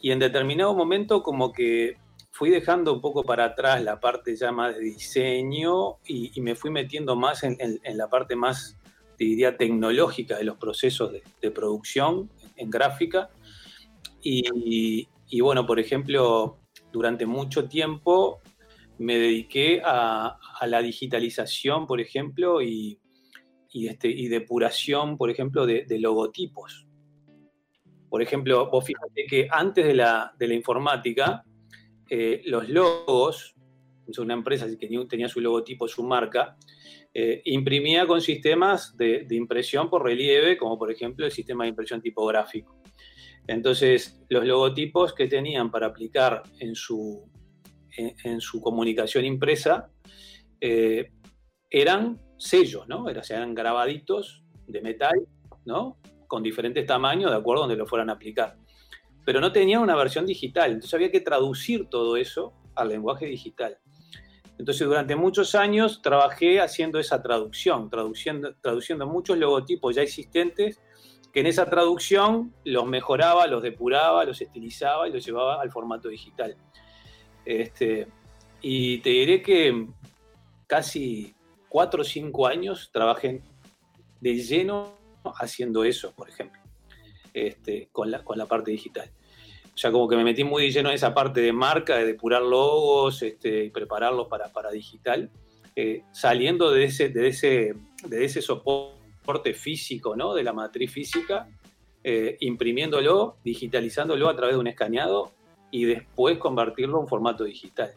y 0.00 0.12
en 0.12 0.19
determinado 0.19 0.75
momento 0.75 1.23
como 1.23 1.52
que 1.52 1.99
fui 2.31 2.49
dejando 2.49 2.95
un 2.95 3.02
poco 3.02 3.23
para 3.23 3.45
atrás 3.45 3.83
la 3.83 4.00
parte 4.00 4.35
ya 4.35 4.50
más 4.50 4.75
de 4.75 4.81
diseño 4.81 5.99
y, 6.07 6.40
me 6.40 6.55
fui 6.55 6.71
metiendo 6.71 7.17
más 7.17 7.43
en, 7.43 7.59
la 7.85 8.09
parte 8.09 8.35
más, 8.35 8.79
diría, 9.25 9.57
tecnológica 9.57 10.39
de 10.39 10.45
los 10.45 10.57
procesos 10.57 11.12
de, 11.12 11.50
producción 11.50 12.31
en 12.57 12.71
gráfica. 12.71 13.31
Y, 14.23 15.07
bueno, 15.41 15.67
por 15.67 15.79
ejemplo, 15.79 16.59
durante 16.93 17.27
mucho 17.27 17.69
tiempo 17.69 18.41
me 18.99 19.19
dediqué 19.19 19.83
a, 19.85 20.39
la 20.67 20.83
digitalización, 20.83 21.87
por 21.87 22.00
ejemplo, 22.00 22.61
y, 22.62 22.99
este, 23.73 24.09
y 24.09 24.29
depuración, 24.29 25.17
por 25.17 25.31
ejemplo, 25.31 25.67
de, 25.67 25.87
logotipos. 25.99 26.87
Por 28.09 28.23
ejemplo, 28.23 28.69
vos 28.71 28.85
fíjate 28.85 29.25
que 29.29 29.49
antes 29.50 29.87
de 29.87 29.95
la, 29.95 30.35
de 30.39 30.49
la 30.49 30.55
informática, 30.55 31.45
eh, 32.09 32.43
los 32.45 32.69
logos, 32.69 33.55
una 34.19 34.35
empresa 34.35 34.67
que 34.67 34.89
tenía 35.09 35.29
su 35.29 35.41
logotipo, 35.41 35.87
su 35.87 36.03
marca, 36.03 36.57
eh, 37.12 37.43
imprimía 37.47 38.07
con 38.07 38.21
sistemas 38.21 38.97
de, 38.97 39.26
impresión 39.31 39.90
por 39.90 40.05
relieve, 40.05 40.57
como 40.57 40.79
por 40.79 40.90
ejemplo 40.90 41.26
el 41.26 41.33
sistema 41.33 41.64
de 41.64 41.71
impresión 41.71 42.00
tipográfico. 42.00 42.76
Entonces, 43.47 44.23
los 44.29 44.45
logotipos 44.45 45.14
que 45.14 45.26
tenían 45.26 45.71
para 45.71 45.87
aplicar 45.87 46.43
en 46.61 46.75
su, 46.75 47.29
comunicación 48.62 49.25
impresa 49.25 49.90
eh, 50.61 51.11
eran 51.69 52.21
sellos, 52.38 52.87
¿no? 52.87 53.09
Eran 53.09 53.55
grabaditos 53.55 54.45
de 54.67 54.81
metal, 54.81 55.26
¿no? 55.64 55.99
Con 56.29 56.43
diferentes 56.43 56.87
tamaños 56.87 57.31
de 57.31 57.37
acuerdo 57.37 57.64
a 57.64 57.67
donde 57.67 57.76
lo 57.76 57.87
fueran 57.87 58.11
a 58.11 58.12
aplicar 58.12 58.57
pero 59.25 59.40
no 59.40 59.52
tenía 59.52 59.81
una 59.81 59.97
versión 59.97 60.26
digital, 60.26 60.73
entonces 60.73 60.95
había 60.95 61.11
que 61.11 61.21
traducir 61.21 61.87
todo 61.88 62.17
eso 62.17 62.52
al 62.75 62.88
lenguaje 62.88 63.26
digital. 63.26 63.79
Entonces 64.61 64.87
durante 64.87 65.17
muchos 65.17 65.55
años 65.55 66.02
trabajé 66.02 66.61
haciendo 66.61 66.99
esa 66.99 67.23
traducción, 67.23 67.88
traduciendo, 67.88 68.55
traduciendo 68.61 69.07
muchos 69.07 69.38
logotipos 69.38 69.97
ya 69.97 70.02
existentes, 70.02 70.83
que 71.33 71.40
en 71.40 71.47
esa 71.47 71.64
traducción 71.64 72.52
los 72.64 72.85
mejoraba, 72.85 73.47
los 73.47 73.62
depuraba, 73.62 74.23
los 74.26 74.38
estilizaba 74.43 75.09
y 75.09 75.12
los 75.12 75.25
llevaba 75.25 75.62
al 75.62 75.71
formato 75.71 76.11
digital. 76.11 76.59
Este, 77.47 78.07
y 78.61 78.99
te 78.99 79.09
diré 79.09 79.40
que 79.40 79.87
casi 80.67 81.35
cuatro 81.71 82.02
o 82.02 82.05
cinco 82.05 82.47
años 82.47 82.90
trabajé 82.93 83.40
de 84.21 84.35
lleno 84.35 84.93
haciendo 85.37 85.85
eso, 85.85 86.12
por 86.12 86.29
ejemplo, 86.29 86.61
este, 87.33 87.88
con, 87.93 88.11
la, 88.11 88.23
con 88.23 88.37
la 88.37 88.45
parte 88.45 88.73
digital 88.73 89.11
ya 89.81 89.91
como 89.91 90.07
que 90.09 90.17
me 90.17 90.25
metí 90.25 90.45
muy 90.45 90.71
lleno 90.71 90.91
en 90.91 90.97
esa 90.97 91.15
parte 91.15 91.41
de 91.41 91.55
marca, 91.55 91.97
de 91.97 92.05
depurar 92.05 92.43
logos 92.43 93.23
este, 93.23 93.65
y 93.65 93.71
prepararlos 93.71 94.29
para, 94.29 94.53
para 94.53 94.71
digital, 94.71 95.31
eh, 95.75 96.03
saliendo 96.13 96.71
de 96.71 96.85
ese, 96.85 97.09
de, 97.09 97.29
ese, 97.29 97.75
de 98.07 98.25
ese 98.25 98.43
soporte 98.43 99.55
físico, 99.55 100.17
¿no? 100.17 100.35
de 100.35 100.43
la 100.43 100.53
matriz 100.53 100.93
física, 100.93 101.49
eh, 102.05 102.37
imprimiéndolo, 102.41 103.39
digitalizándolo 103.43 104.29
a 104.29 104.37
través 104.37 104.57
de 104.57 104.61
un 104.61 104.67
escaneado 104.67 105.33
y 105.71 105.85
después 105.85 106.37
convertirlo 106.37 107.01
en 107.01 107.09
formato 107.09 107.45
digital. 107.45 107.91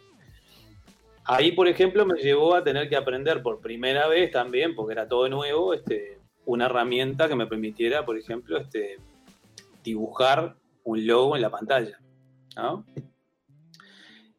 Ahí, 1.25 1.52
por 1.52 1.68
ejemplo, 1.68 2.06
me 2.06 2.22
llevó 2.22 2.56
a 2.56 2.63
tener 2.63 2.88
que 2.88 2.96
aprender 2.96 3.42
por 3.42 3.60
primera 3.60 4.08
vez 4.08 4.32
también, 4.32 4.74
porque 4.74 4.94
era 4.94 5.10
todo 5.10 5.28
nuevo, 5.28 5.74
este, 5.74 6.20
una 6.46 6.68
herramienta 6.68 7.28
que 7.28 7.36
me 7.36 7.48
permitiera, 7.48 8.06
por 8.06 8.18
ejemplo, 8.18 8.58
este, 8.58 8.98
dibujar 9.84 10.56
un 10.84 11.06
logo 11.06 11.36
en 11.36 11.42
la 11.42 11.50
pantalla. 11.50 12.00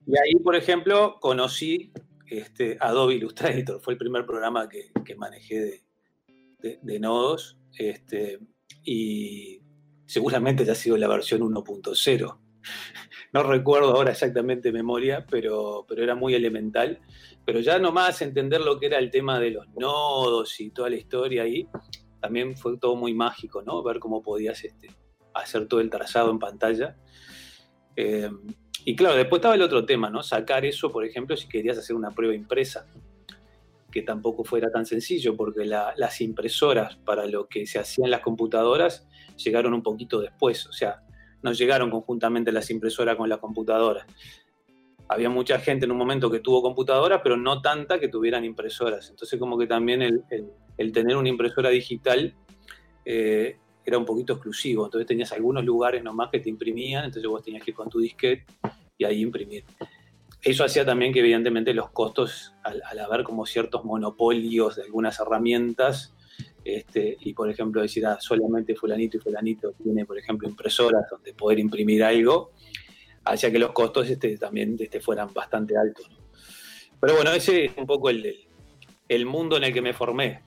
Y 0.06 0.18
ahí, 0.18 0.34
por 0.42 0.54
ejemplo, 0.56 1.18
conocí 1.20 1.92
este, 2.26 2.76
Adobe 2.80 3.14
Illustrator, 3.14 3.80
fue 3.80 3.94
el 3.94 3.98
primer 3.98 4.26
programa 4.26 4.68
que, 4.68 5.16
manejé 5.16 5.82
de, 6.60 6.98
nodos, 6.98 7.58
este, 7.78 8.40
y 8.82 9.60
seguramente 10.06 10.64
ya 10.64 10.72
ha 10.72 10.76
sido 10.76 10.96
la 10.96 11.08
versión 11.08 11.42
1.0. 11.42 12.38
No 13.32 13.42
recuerdo 13.42 13.96
ahora 13.96 14.12
exactamente 14.12 14.70
memoria, 14.70 15.26
pero, 15.28 15.84
pero 15.88 16.02
era 16.02 16.14
muy 16.14 16.34
elemental. 16.34 17.00
Pero 17.44 17.60
ya 17.60 17.78
nomás 17.78 18.22
entender 18.22 18.60
lo 18.60 18.78
que 18.78 18.86
era 18.86 18.98
el 18.98 19.10
tema 19.10 19.38
de 19.38 19.50
los 19.50 19.68
nodos 19.74 20.60
y 20.60 20.70
toda 20.70 20.88
la 20.88 20.96
historia 20.96 21.42
ahí, 21.42 21.68
también 22.20 22.56
fue 22.56 22.78
todo 22.78 22.96
muy 22.96 23.12
mágico, 23.12 23.60
¿no? 23.60 23.82
Ver 23.82 23.98
cómo 23.98 24.22
podías 24.22 24.64
este, 24.64 24.88
hacer 25.34 25.66
todo 25.66 25.80
el 25.80 25.90
trazado 25.90 26.30
en 26.30 26.38
pantalla. 26.38 26.96
Eh, 27.96 28.30
y 28.84 28.96
claro, 28.96 29.16
después 29.16 29.38
estaba 29.38 29.54
el 29.54 29.62
otro 29.62 29.84
tema, 29.86 30.10
¿no? 30.10 30.22
Sacar 30.22 30.64
eso, 30.64 30.92
por 30.92 31.04
ejemplo, 31.04 31.36
si 31.36 31.48
querías 31.48 31.78
hacer 31.78 31.96
una 31.96 32.10
prueba 32.10 32.34
impresa, 32.34 32.86
que 33.90 34.02
tampoco 34.02 34.44
fuera 34.44 34.70
tan 34.70 34.84
sencillo, 34.84 35.36
porque 35.36 35.64
las 35.64 36.20
impresoras 36.20 36.96
para 36.96 37.26
lo 37.26 37.46
que 37.46 37.66
se 37.66 37.78
hacía 37.78 38.04
en 38.04 38.10
las 38.10 38.20
computadoras 38.20 39.06
llegaron 39.36 39.72
un 39.72 39.82
poquito 39.82 40.20
después, 40.20 40.66
o 40.66 40.72
sea, 40.72 41.00
no 41.42 41.52
llegaron 41.52 41.90
conjuntamente 41.90 42.50
las 42.50 42.70
impresoras 42.70 43.16
con 43.16 43.28
las 43.28 43.38
computadoras. 43.38 44.04
Había 45.08 45.30
mucha 45.30 45.60
gente 45.60 45.84
en 45.84 45.92
un 45.92 45.98
momento 45.98 46.30
que 46.30 46.40
tuvo 46.40 46.62
computadoras, 46.62 47.20
pero 47.22 47.36
no 47.36 47.60
tanta 47.60 48.00
que 48.00 48.08
tuvieran 48.08 48.44
impresoras. 48.44 49.10
Entonces, 49.10 49.38
como 49.38 49.58
que 49.58 49.66
también 49.66 50.02
el, 50.02 50.92
tener 50.92 51.16
una 51.16 51.28
impresora 51.28 51.68
digital 51.68 52.34
eh, 53.04 53.58
era 53.84 53.98
un 53.98 54.04
poquito 54.04 54.34
exclusivo, 54.34 54.86
entonces 54.86 55.06
tenías 55.06 55.32
algunos 55.32 55.64
lugares 55.64 56.02
nomás 56.02 56.30
que 56.30 56.40
te 56.40 56.48
imprimían, 56.48 57.04
entonces 57.04 57.28
vos 57.28 57.42
tenías 57.42 57.62
que 57.62 57.70
ir 57.70 57.74
con 57.76 57.88
tu 57.88 58.00
disquete 58.00 58.46
y 58.96 59.04
ahí 59.04 59.20
imprimir. 59.20 59.64
Eso 60.40 60.64
hacía 60.64 60.84
también 60.84 61.12
que 61.12 61.20
evidentemente 61.20 61.72
los 61.72 61.90
costos, 61.90 62.52
al, 62.62 62.98
haber 62.98 63.24
como 63.24 63.46
ciertos 63.46 63.84
monopolios 63.84 64.76
de 64.76 64.82
algunas 64.82 65.18
herramientas, 65.18 66.14
este, 66.64 67.16
y 67.20 67.32
por 67.34 67.50
ejemplo 67.50 67.82
decir, 67.82 68.06
ah, 68.06 68.18
solamente 68.20 68.74
fulanito 68.74 69.16
y 69.16 69.20
fulanito 69.20 69.72
tiene, 69.72 70.04
por 70.04 70.18
ejemplo, 70.18 70.48
impresoras 70.48 71.04
donde 71.10 71.32
poder 71.34 71.58
imprimir 71.58 72.04
algo, 72.04 72.52
hacía 73.24 73.50
que 73.50 73.58
los 73.58 73.72
costos 73.72 74.08
este, 74.08 74.36
también 74.36 74.76
este, 74.78 75.00
fueran 75.00 75.32
bastante 75.32 75.76
altos. 75.76 76.10
Pero 77.00 77.16
bueno, 77.16 77.32
ese 77.32 77.66
es 77.66 77.72
un 77.76 77.86
poco 77.86 78.10
el, 78.10 78.46
el 79.08 79.26
mundo 79.26 79.56
en 79.56 79.64
el 79.64 79.72
que 79.72 79.82
me 79.82 79.92
formé. 79.92 80.42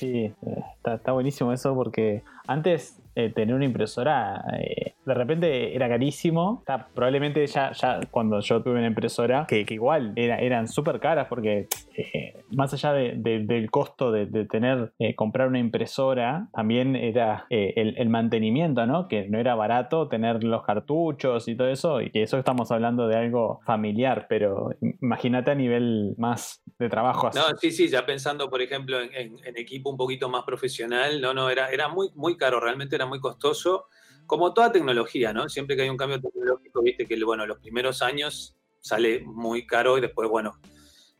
Sí, 0.00 0.32
eh, 0.46 0.64
está, 0.76 0.94
está 0.94 1.12
buenísimo 1.12 1.52
eso 1.52 1.74
porque 1.74 2.22
antes 2.46 2.98
eh, 3.20 3.30
tener 3.30 3.54
una 3.54 3.64
impresora 3.64 4.44
eh, 4.58 4.94
de 5.04 5.14
repente 5.14 5.74
era 5.74 5.88
carísimo. 5.88 6.62
probablemente 6.94 7.46
ya, 7.46 7.72
ya 7.72 8.00
cuando 8.10 8.40
yo 8.40 8.62
tuve 8.62 8.78
una 8.78 8.86
impresora, 8.86 9.46
que, 9.48 9.66
igual 9.68 10.12
era, 10.16 10.38
eran 10.38 10.68
súper 10.68 11.00
caras 11.00 11.26
porque 11.28 11.68
eh, 11.96 12.34
más 12.50 12.72
allá 12.72 12.92
del 12.92 13.70
costo 13.70 14.12
de, 14.12 14.26
tener, 14.46 14.92
comprar 15.16 15.48
una 15.48 15.58
impresora, 15.58 16.48
también 16.52 16.96
era 16.96 17.46
el, 17.50 18.08
mantenimiento, 18.08 18.86
¿no? 18.86 19.08
Que 19.08 19.28
no 19.28 19.38
era 19.38 19.54
barato 19.54 20.08
tener 20.08 20.42
los 20.44 20.64
cartuchos 20.64 21.48
y 21.48 21.56
todo 21.56 21.68
eso. 21.68 22.00
Y 22.00 22.10
eso 22.14 22.38
estamos 22.38 22.70
hablando 22.70 23.08
de 23.08 23.16
algo 23.16 23.60
familiar, 23.64 24.26
pero 24.28 24.70
imagínate 25.00 25.50
a 25.50 25.54
nivel 25.54 26.14
más 26.18 26.62
de 26.78 26.88
trabajo. 26.88 27.30
No, 27.34 27.56
sí, 27.58 27.70
sí, 27.70 27.88
ya 27.88 28.04
pensando, 28.04 28.48
por 28.48 28.62
ejemplo, 28.62 29.00
en, 29.00 29.38
equipo 29.56 29.90
un 29.90 29.96
poquito 29.96 30.28
más 30.28 30.44
profesional, 30.44 31.20
no, 31.20 31.34
no, 31.34 31.50
era, 31.50 31.68
era 31.70 31.88
muy, 31.88 32.08
muy 32.14 32.36
caro, 32.36 32.60
realmente 32.60 32.96
era 32.96 33.06
muy 33.10 33.20
costoso 33.20 33.88
como 34.30 34.54
toda 34.54 34.70
tecnología, 34.70 35.32
¿no? 35.32 35.48
Siempre 35.48 35.74
que 35.74 35.82
hay 35.82 35.88
un 35.88 35.96
cambio 35.96 36.20
tecnológico, 36.20 36.82
viste 36.82 37.04
que, 37.04 37.22
bueno, 37.24 37.44
los 37.46 37.58
primeros 37.58 38.00
años 38.00 38.56
sale 38.80 39.24
muy 39.24 39.66
caro 39.66 39.98
y 39.98 40.00
después, 40.00 40.28
bueno, 40.28 40.60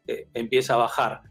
eh, 0.06 0.28
empieza 0.32 0.74
a 0.74 0.76
bajar. 0.76 1.22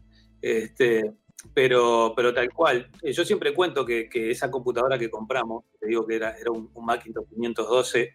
Este, 0.42 1.14
pero, 1.54 2.12
pero 2.14 2.34
tal 2.34 2.52
cual. 2.52 2.90
Eh, 3.00 3.12
yo 3.12 3.24
siempre 3.24 3.54
cuento 3.54 3.86
que, 3.86 4.10
esa 4.12 4.50
computadora 4.50 4.98
que 4.98 5.10
compramos, 5.10 5.64
te 5.80 5.86
digo 5.86 6.06
que 6.06 6.16
era, 6.16 6.36
era 6.36 6.50
un, 6.50 6.70
Macintosh 6.84 7.28
512, 7.30 8.14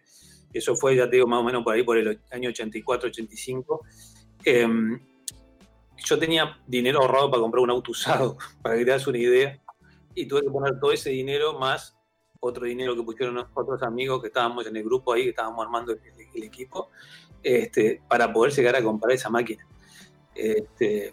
eso 0.52 0.76
fue, 0.76 0.94
ya 0.94 1.10
te 1.10 1.16
digo, 1.16 1.26
más 1.26 1.40
o 1.40 1.44
menos 1.44 1.64
por 1.64 1.74
ahí, 1.74 1.82
por 1.82 1.98
el 1.98 2.20
año 2.30 2.50
84, 2.50 3.08
85. 3.08 3.80
Em, 4.44 5.00
yo 6.04 6.18
tenía 6.20 6.56
dinero 6.68 7.00
ahorrado 7.00 7.32
para 7.32 7.40
comprar 7.40 7.64
un 7.64 7.70
auto 7.70 7.90
usado, 7.90 8.38
para 8.62 8.76
que 8.76 8.84
te 8.84 8.92
das 8.92 9.08
una 9.08 9.18
idea, 9.18 9.60
y 10.14 10.26
tuve 10.26 10.42
que 10.42 10.50
poner 10.50 10.78
todo 10.78 10.92
ese 10.92 11.10
dinero 11.10 11.58
más 11.58 11.95
otro 12.46 12.66
dinero 12.66 12.94
que 12.94 13.02
pusieron 13.02 13.38
otros 13.54 13.82
amigos 13.82 14.20
que 14.20 14.28
estábamos 14.28 14.66
en 14.66 14.76
el 14.76 14.84
grupo 14.84 15.12
ahí, 15.12 15.24
que 15.24 15.30
estábamos 15.30 15.64
armando 15.64 15.92
el, 15.92 16.42
equipo, 16.42 16.90
este, 17.42 18.02
para 18.08 18.32
poder 18.32 18.52
llegar 18.52 18.76
a 18.76 18.82
comprar 18.82 19.12
esa 19.12 19.30
máquina. 19.30 19.66
Este, 20.34 21.12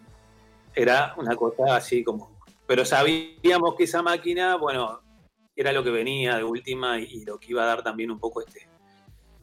era 0.73 1.13
una 1.17 1.35
cosa 1.35 1.75
así 1.75 2.03
como... 2.03 2.37
Pero 2.65 2.85
sabíamos 2.85 3.75
que 3.75 3.83
esa 3.83 4.01
máquina, 4.01 4.55
bueno, 4.55 5.01
era 5.55 5.71
lo 5.71 5.83
que 5.83 5.91
venía 5.91 6.37
de 6.37 6.43
última 6.43 6.99
y, 6.99 7.23
lo 7.25 7.39
que 7.39 7.51
iba 7.51 7.63
a 7.63 7.67
dar 7.67 7.83
también 7.83 8.11
un 8.11 8.19
poco 8.19 8.41
este... 8.41 8.67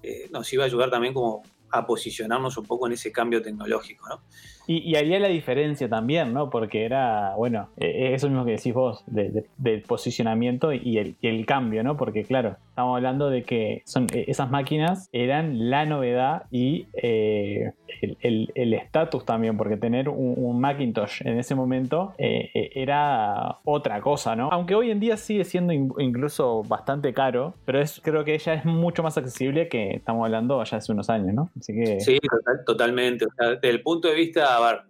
Eh, 0.02 0.28
nos 0.30 0.50
iba 0.52 0.64
a 0.64 0.66
ayudar 0.66 0.90
también 0.90 1.12
como 1.12 1.42
a 1.70 1.86
posicionarnos 1.86 2.56
un 2.56 2.66
poco 2.66 2.86
en 2.86 2.94
ese 2.94 3.12
cambio 3.12 3.42
tecnológico, 3.42 4.08
¿no? 4.08 4.22
Y, 4.66 4.94
haría 4.94 5.18
la 5.18 5.28
diferencia 5.28 5.88
también, 5.88 6.32
¿no? 6.32 6.50
Porque 6.50 6.84
era, 6.84 7.34
bueno, 7.36 7.68
e, 7.76 7.86
e, 7.86 8.14
eso 8.14 8.28
mismo 8.28 8.44
que 8.44 8.52
decís 8.52 8.74
vos, 8.74 9.04
del 9.06 9.82
posicionamiento 9.82 10.72
y 10.72 11.16
el, 11.20 11.46
cambio, 11.46 11.82
¿no? 11.82 11.96
Porque 11.96 12.24
claro, 12.24 12.56
estamos 12.68 12.96
hablando 12.96 13.30
de 13.30 13.42
que 13.42 13.82
son, 13.84 14.06
e, 14.12 14.26
esas 14.28 14.50
máquinas 14.50 15.08
eran 15.12 15.70
la 15.70 15.86
novedad 15.86 16.44
y 16.50 16.86
eh, 16.94 17.72
el 18.20 18.74
estatus 18.74 19.24
también, 19.24 19.56
porque 19.56 19.76
tener 19.76 20.08
un, 20.08 20.60
Macintosh 20.60 21.22
en 21.24 21.38
ese 21.38 21.54
momento 21.54 22.12
eh, 22.18 22.70
era 22.74 23.58
otra 23.64 24.00
cosa, 24.00 24.36
¿no? 24.36 24.50
Aunque 24.52 24.74
hoy 24.74 24.90
en 24.90 25.00
día 25.00 25.16
sigue 25.16 25.44
siendo 25.44 25.72
incluso 25.72 26.62
bastante 26.64 27.14
caro, 27.14 27.54
pero 27.64 27.80
es, 27.80 28.00
creo 28.02 28.24
que 28.24 28.34
ella 28.34 28.54
es 28.54 28.64
mucho 28.64 29.02
más 29.02 29.16
accesible 29.16 29.68
que 29.68 29.94
estamos 29.94 30.24
hablando 30.24 30.62
ya 30.62 30.76
hace 30.76 30.92
unos 30.92 31.08
años, 31.10 31.34
¿no? 31.34 31.50
Así 31.58 31.72
que... 31.72 32.00
Sí, 32.00 32.18
totalmente. 32.66 33.24
O 33.26 33.30
sea, 33.36 33.50
desde 33.50 33.70
el 33.70 33.82
punto 33.82 34.08
de 34.08 34.14
vista 34.14 34.49
a 34.56 34.72
ver, 34.72 34.82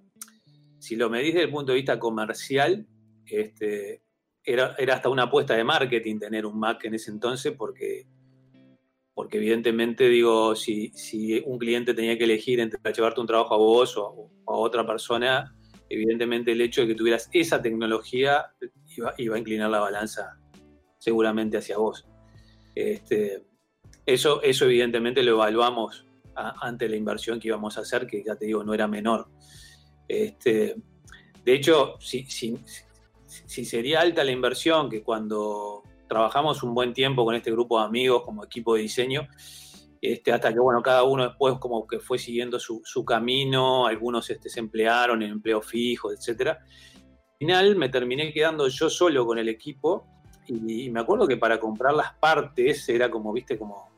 si 0.78 0.96
lo 0.96 1.10
medís 1.10 1.34
desde 1.34 1.46
el 1.46 1.52
punto 1.52 1.72
de 1.72 1.76
vista 1.76 1.98
comercial, 1.98 2.86
este, 3.26 4.02
era, 4.44 4.76
hasta 4.92 5.08
una 5.08 5.24
apuesta 5.24 5.54
de 5.54 5.64
marketing 5.64 6.18
tener 6.18 6.46
un 6.46 6.58
Mac 6.58 6.84
en 6.84 6.94
ese 6.94 7.10
entonces, 7.10 7.54
porque, 7.56 8.06
porque 9.14 9.36
evidentemente, 9.36 10.08
digo, 10.08 10.56
si, 10.56 10.90
si 10.94 11.42
un 11.44 11.58
cliente 11.58 11.94
tenía 11.94 12.16
que 12.16 12.24
elegir 12.24 12.60
entre 12.60 12.80
llevarte 12.92 13.20
un 13.20 13.26
trabajo 13.26 13.54
a 13.54 13.58
vos 13.58 13.96
o, 13.96 14.30
a 14.46 14.52
otra 14.52 14.86
persona, 14.86 15.54
evidentemente 15.88 16.52
el 16.52 16.60
hecho 16.60 16.82
de 16.82 16.88
que 16.88 16.94
tuvieras 16.94 17.28
esa 17.32 17.60
tecnología 17.60 18.46
iba, 19.18 19.36
a 19.36 19.38
inclinar 19.38 19.70
la 19.70 19.80
balanza 19.80 20.40
seguramente 20.98 21.58
hacia 21.58 21.78
vos. 21.78 22.06
Este, 22.74 23.44
eso, 24.06 24.42
eso 24.42 24.64
evidentemente 24.64 25.22
lo 25.22 25.32
evaluamos 25.32 26.06
ante 26.60 26.88
la 26.88 26.96
inversión 26.96 27.38
que 27.38 27.48
íbamos 27.48 27.76
a 27.78 27.82
hacer, 27.82 28.06
que 28.06 28.22
ya 28.24 28.36
te 28.36 28.46
digo, 28.46 28.64
no 28.64 28.74
era 28.74 28.86
menor. 28.86 29.28
Este, 30.08 30.76
de 31.44 31.54
hecho, 31.54 31.94
si, 32.00 32.24
si, 32.24 33.64
sería 33.64 34.00
alta 34.00 34.24
la 34.24 34.32
inversión, 34.32 34.90
que 34.90 35.02
cuando 35.02 35.82
trabajamos 36.08 36.62
un 36.62 36.74
buen 36.74 36.92
tiempo 36.92 37.24
con 37.24 37.34
este 37.34 37.52
grupo 37.52 37.78
de 37.78 37.86
amigos 37.86 38.22
como 38.24 38.44
equipo 38.44 38.74
de 38.74 38.82
diseño, 38.82 39.28
este, 40.00 40.32
hasta 40.32 40.52
que 40.52 40.58
bueno, 40.58 40.82
cada 40.82 41.04
uno 41.04 41.24
después 41.24 41.56
como 41.58 41.86
que 41.86 42.00
fue 42.00 42.18
siguiendo 42.18 42.58
su, 42.58 43.04
camino, 43.04 43.86
algunos 43.86 44.28
este, 44.30 44.48
se 44.48 44.60
emplearon 44.60 45.22
en 45.22 45.30
empleo 45.32 45.60
fijo, 45.60 46.10
etc. 46.12 46.48
Al 46.48 46.58
final 47.38 47.76
me 47.76 47.88
terminé 47.88 48.32
quedando 48.32 48.66
yo 48.68 48.90
solo 48.90 49.26
con 49.26 49.38
el 49.38 49.48
equipo 49.48 50.06
y, 50.46 50.90
me 50.90 51.00
acuerdo 51.00 51.28
que 51.28 51.36
para 51.36 51.60
comprar 51.60 51.94
las 51.94 52.14
partes 52.14 52.88
era 52.88 53.10
como, 53.10 53.32
viste, 53.32 53.58
como, 53.58 53.89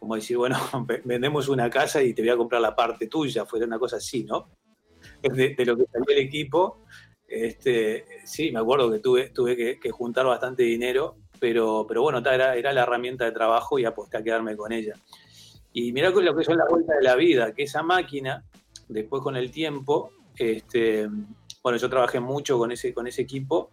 como 0.00 0.14
decir, 0.14 0.38
bueno, 0.38 0.56
vendemos 1.04 1.48
una 1.48 1.68
casa 1.68 2.02
y 2.02 2.14
te 2.14 2.22
voy 2.22 2.30
a 2.30 2.36
comprar 2.36 2.62
la 2.62 2.74
parte 2.74 3.06
tuya, 3.06 3.44
fue 3.44 3.62
una 3.62 3.78
cosa 3.78 3.96
así, 3.96 4.24
¿no? 4.24 4.48
de, 5.22 5.54
lo 5.64 5.76
que 5.76 5.84
salió 5.84 6.06
el 6.08 6.18
equipo. 6.18 6.84
Este, 7.28 8.06
sí, 8.24 8.50
me 8.50 8.58
acuerdo 8.58 8.90
que 8.90 8.98
tuve, 8.98 9.28
tuve 9.28 9.78
que, 9.78 9.90
juntar 9.90 10.24
bastante 10.24 10.64
dinero, 10.64 11.16
pero, 11.38 11.84
pero 11.86 12.02
bueno, 12.02 12.18
era, 12.18 12.56
era 12.56 12.72
la 12.72 12.82
herramienta 12.82 13.26
de 13.26 13.32
trabajo 13.32 13.78
y 13.78 13.84
aposté 13.84 14.16
a 14.16 14.24
quedarme 14.24 14.56
con 14.56 14.72
ella. 14.72 14.94
Y 15.72 15.92
mirá 15.92 16.10
lo 16.10 16.34
que 16.34 16.44
son 16.44 16.56
la 16.56 16.64
vuelta 16.68 16.96
de 16.96 17.02
la 17.02 17.14
vida, 17.14 17.54
que 17.54 17.64
esa 17.64 17.82
máquina, 17.82 18.42
después 18.88 19.22
con 19.22 19.36
el 19.36 19.50
tiempo, 19.52 20.12
este, 20.34 21.08
bueno, 21.62 21.78
yo 21.78 21.90
trabajé 21.90 22.18
mucho 22.18 22.58
con 22.58 22.72
ese, 22.72 22.92
con 22.94 23.06
ese 23.06 23.22
equipo, 23.22 23.70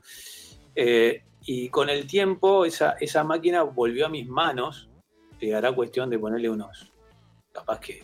eh, 0.76 1.24
y 1.46 1.70
con 1.70 1.90
el 1.90 2.06
tiempo 2.06 2.66
esa, 2.66 2.92
esa 3.00 3.24
máquina 3.24 3.64
volvió 3.64 4.06
a 4.06 4.10
mis 4.10 4.28
manos, 4.28 4.87
hará 5.56 5.72
cuestión 5.74 6.10
de 6.10 6.20
ponerle 6.20 6.50
unos, 6.50 6.92
capaz 7.52 7.80
que 7.80 8.04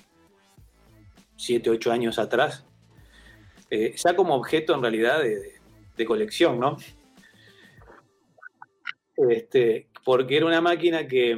7, 1.36 1.70
8 1.70 1.92
años 1.92 2.20
atrás, 2.20 2.66
eh, 3.70 3.94
ya 3.96 4.16
como 4.16 4.36
objeto 4.36 4.74
en 4.76 4.82
realidad 4.82 5.22
de, 5.22 6.06
colección, 6.06 6.60
¿no? 6.60 6.78
Este, 9.16 9.90
porque 10.04 10.38
era 10.38 10.46
una 10.46 10.60
máquina 10.60 11.08
que, 11.08 11.38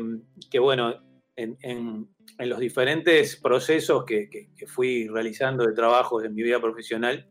bueno, 0.59 1.01
en, 1.35 2.09
los 2.39 2.59
diferentes 2.59 3.35
procesos 3.35 4.05
que, 4.05 4.49
fui 4.67 5.07
realizando 5.07 5.65
de 5.65 5.73
trabajo 5.73 6.23
en 6.23 6.33
mi 6.33 6.41
vida 6.41 6.59
profesional, 6.59 7.29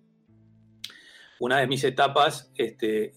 una 1.40 1.58
de 1.58 1.66
mis 1.66 1.82
etapas 1.82 2.52
este, 2.56 3.14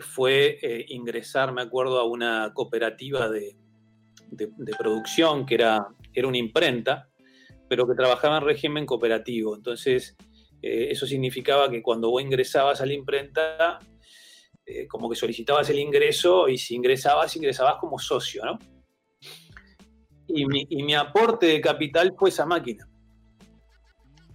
fue 0.00 0.58
eh, 0.60 0.84
ingresar, 0.88 1.52
me 1.52 1.62
acuerdo, 1.62 2.00
a 2.00 2.04
una 2.04 2.52
cooperativa 2.52 3.28
de, 3.28 3.56
producción 4.78 5.46
que 5.46 5.54
era, 5.54 5.86
era 6.12 6.28
una 6.28 6.38
imprenta, 6.38 7.08
pero 7.68 7.86
que 7.86 7.94
trabajaba 7.94 8.38
en 8.38 8.44
régimen 8.44 8.86
cooperativo. 8.86 9.56
Entonces, 9.56 10.16
eh, 10.62 10.88
eso 10.90 11.06
significaba 11.06 11.70
que 11.70 11.82
cuando 11.82 12.10
vos 12.10 12.22
ingresabas 12.22 12.80
a 12.80 12.86
la 12.86 12.94
imprenta, 12.94 13.78
eh, 14.64 14.86
como 14.88 15.08
que 15.08 15.16
solicitabas 15.16 15.68
el 15.70 15.78
ingreso 15.78 16.48
y 16.48 16.58
si 16.58 16.74
ingresabas, 16.74 17.36
ingresabas 17.36 17.76
como 17.80 17.98
socio, 17.98 18.44
¿no? 18.44 18.58
Y 20.28 20.44
mi, 20.44 20.94
aporte 20.96 21.46
de 21.46 21.60
capital 21.60 22.12
fue 22.18 22.30
esa 22.30 22.44
máquina, 22.44 22.88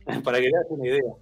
para 0.24 0.40
que 0.40 0.46
veas 0.46 0.66
una 0.70 0.88
idea. 0.88 1.14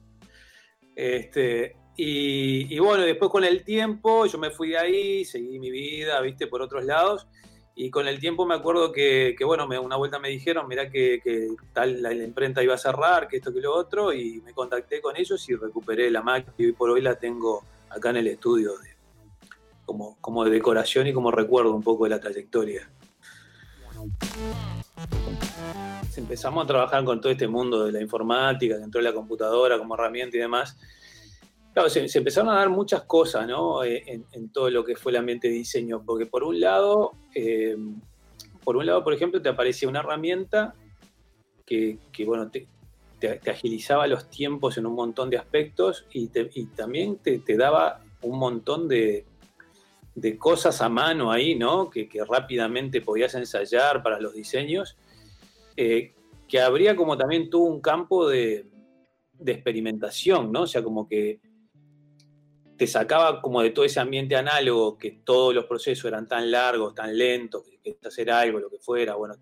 Este, 0.96 1.76
y, 1.98 2.76
y, 2.76 2.78
bueno, 2.78 3.04
después 3.04 3.32
con 3.32 3.44
el 3.44 3.64
tiempo 3.64 4.28
yo 4.28 4.38
me 4.38 4.52
fui 4.52 4.70
de 4.70 4.78
ahí, 4.78 5.26
seguí 5.26 5.58
mi 5.58 5.72
vida, 5.72 6.22
viste, 6.22 6.46
por 6.46 6.62
otros 6.62 6.86
lados, 6.86 7.28
y 7.82 7.89
con 7.89 8.10
el 8.10 8.20
tiempo 8.20 8.46
me 8.46 8.56
acuerdo 8.56 8.92
que, 8.92 9.38
bueno, 9.46 9.65
me, 9.65 9.80
una 9.80 9.96
vuelta 9.96 10.20
me 10.20 10.28
dijeron, 10.28 10.68
mira 10.68 10.89
que, 10.89 11.56
tal 11.72 12.02
la, 12.02 12.12
imprenta 12.12 12.62
iba 12.62 12.74
a 12.74 12.78
cerrar, 12.78 13.30
que 13.30 13.38
esto, 13.38 13.54
que 13.54 13.62
lo 13.62 13.74
otro, 13.74 14.12
y 14.12 14.42
me 14.42 14.52
contacté 14.54 15.00
con 15.00 15.15
ellos 15.15 15.48
y 15.48 15.56
recuperé 15.56 16.12
la 16.12 16.22
máquina 16.22 16.54
y 16.58 16.74
por 16.74 16.89
hoy 16.89 17.00
la 17.00 17.15
tengo 17.15 17.63
acá 17.89 18.10
en 18.10 18.18
el 18.18 18.28
estudio 18.28 18.74
como, 19.86 20.18
como 20.20 20.44
de 20.44 20.52
decoración 20.52 21.08
y 21.08 21.13
como 21.13 21.32
recuerdo 21.32 21.74
un 21.74 21.82
poco 21.82 22.04
de 22.04 22.10
la 22.10 22.20
trayectoria. 22.20 22.89
Empezamos 26.18 26.65
a 26.65 26.68
trabajar 26.68 27.06
con 27.06 27.22
todo 27.22 27.32
este 27.32 27.48
mundo 27.48 27.86
de 27.86 27.94
la 27.94 28.02
informática, 28.02 28.78
dentro 28.78 29.00
de 29.00 29.06
la 29.06 29.13
computadora 29.13 29.78
como 29.78 29.96
herramienta 29.96 30.36
y 30.36 30.42
demás 30.42 30.76
Se, 31.88 32.18
empezaron 32.18 32.50
a 32.50 32.56
dar 32.56 32.70
muchas 32.70 33.04
cosas 33.04 33.48
¿no? 33.48 33.84
Eh, 33.84 34.22
en, 34.32 34.50
todo 34.50 34.70
lo 34.70 34.84
que 34.84 34.96
fue 34.96 35.12
el 35.12 35.18
ambiente 35.18 35.48
de 35.48 35.54
diseño, 35.54 36.04
porque 36.06 36.26
por 36.26 36.44
un 36.44 36.60
lado, 36.60 37.13
eh, 37.34 37.78
por 38.63 38.76
un 38.76 38.86
lado, 38.86 39.04
por 39.04 39.13
ejemplo, 39.13 39.42
te 39.42 39.50
aparecía 39.50 39.88
una 39.88 40.00
herramienta 40.00 40.74
que, 41.65 42.00
bueno, 42.26 42.50
te, 42.50 42.68
agilizaba 43.50 44.08
los 44.08 44.30
tiempos 44.30 44.78
en 44.78 44.86
un 44.88 44.96
montón 44.96 45.30
de 45.30 45.38
aspectos 45.38 46.06
y, 46.12 46.28
también 46.76 47.18
te, 47.18 47.42
daba 47.56 48.02
un 48.22 48.39
montón 48.39 48.88
de, 48.88 49.26
cosas 50.38 50.82
a 50.82 50.89
mano 50.89 51.32
ahí, 51.32 51.56
¿no? 51.56 51.89
Que, 51.89 52.10
rápidamente 52.28 53.02
podías 53.02 53.36
ensayar 53.36 54.02
para 54.02 54.20
los 54.20 54.34
diseños, 54.34 54.98
eh, 55.78 56.13
que 56.48 56.60
habría 56.60 56.96
como 56.96 57.15
también 57.18 57.50
tuvo 57.50 57.65
un 57.65 57.80
campo 57.80 58.28
de, 58.28 58.65
de 59.39 59.52
experimentación, 59.52 60.52
¿no? 60.52 60.63
O 60.63 60.68
sea, 60.68 60.84
como 60.84 61.08
que 61.08 61.39
te 62.80 62.88
sacaba 62.88 63.42
como 63.42 63.62
de 63.62 63.72
todo 63.72 63.84
ese 63.84 64.00
ambiente 64.00 64.38
análogo, 64.38 64.98
que 64.98 65.20
todos 65.26 65.54
los 65.54 65.65
procesos 65.65 66.06
eran 66.06 66.30
tan 66.30 66.50
largos, 66.50 66.96
tan 66.96 67.15
lentos, 67.15 67.63
que, 67.84 67.98
que 67.98 68.08
hacer 68.08 68.32
algo, 68.32 68.58
lo 68.58 68.70
que 68.70 68.80
fuera, 68.80 69.15
bueno, 69.15 69.36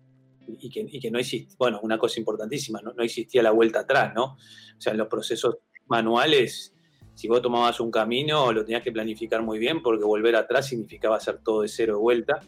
y 0.48 0.68
que, 0.68 1.10
no 1.10 1.20
existía, 1.20 1.54
bueno, 1.56 1.78
una 1.84 1.98
cosa 1.98 2.18
importantísima, 2.18 2.80
¿no? 2.82 2.92
existía 3.02 3.40
la 3.42 3.52
vuelta 3.52 3.80
atrás, 3.80 4.12
¿no? 4.12 4.24
O 4.34 4.80
sea, 4.80 4.92
los 4.94 5.06
procesos 5.06 5.58
manuales, 5.86 6.74
si 7.14 7.28
vos 7.28 7.40
tomabas 7.40 7.78
un 7.78 7.92
camino, 7.92 8.52
lo 8.52 8.64
tenías 8.64 8.82
que 8.82 8.90
planificar 8.90 9.40
muy 9.42 9.60
bien, 9.60 9.82
porque 9.82 10.04
volver 10.04 10.34
atrás 10.34 10.66
significaba 10.66 11.16
hacer 11.16 11.38
todo 11.38 11.62
de 11.62 11.68
cero 11.68 11.94
de 11.94 12.00
vuelta. 12.00 12.40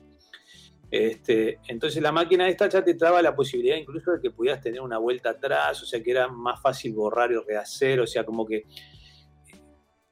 Este, 0.91 1.61
entonces 1.69 2.03
la 2.03 2.11
máquina 2.11 2.49
esta 2.49 2.69
ya 2.69 2.83
te 2.83 2.95
traba 2.95 3.23
la 3.23 3.37
posibilidad 3.37 3.77
incluso 3.77 4.11
de 4.11 4.21
que 4.21 4.33
pudieras 4.33 4.61
tener 4.61 4.81
una 4.81 4.99
vuelta 4.99 5.31
atrás, 5.31 5.81
o 5.85 5.87
sea 5.87 6.03
que 6.03 6.11
era 6.11 6.27
más 6.27 6.61
fácil 6.61 6.95
borrar 6.95 7.31
y 7.31 7.37
rehacer, 7.37 8.01
o 8.01 8.09
sea, 8.09 8.25
como 8.25 8.45
que 8.45 8.65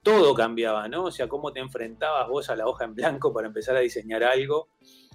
todo 0.02 0.34
cambiaba, 0.34 0.88
¿no? 0.88 1.04
O 1.04 1.10
sea, 1.10 1.28
cómo 1.28 1.52
te 1.52 1.60
enfrentabas 1.60 2.28
vos 2.28 2.50
a 2.50 2.56
la 2.56 2.66
hoja 2.66 2.84
en 2.84 2.94
blanco 2.94 3.32
para 3.32 3.48
empezar 3.48 3.76
a 3.76 3.80
diseñar 3.80 4.22
algo. 4.24 4.68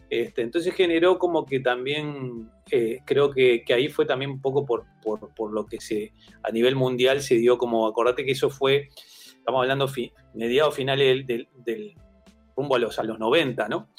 Este, 0.10 0.44
entonces 0.44 0.76
generó 0.76 1.18
como 1.18 1.46
que 1.46 1.60
también, 1.60 2.52
eh, 2.70 3.00
creo 3.06 3.32
que, 3.32 3.64
ahí 3.70 3.90
fue 3.90 4.06
también 4.06 4.30
un 4.30 4.42
poco 4.42 4.66
por, 4.66 4.86
lo 5.52 5.66
que 5.66 5.82
se, 5.82 6.14
a 6.44 6.52
nivel 6.52 6.76
mundial 6.76 7.22
se 7.22 7.36
dio 7.36 7.58
como, 7.58 7.88
acordate 7.88 8.24
que 8.24 8.34
eso 8.34 8.50
fue, 8.52 8.90
estamos 9.26 9.62
hablando 9.62 9.90
mediados 10.36 10.76
finales 10.76 11.26
del, 11.26 11.96
rumbo 12.56 12.76
a 12.76 12.80
los, 12.80 13.00
a 13.00 13.04
los 13.04 13.18
90, 13.18 13.68
¿no? 13.70 13.90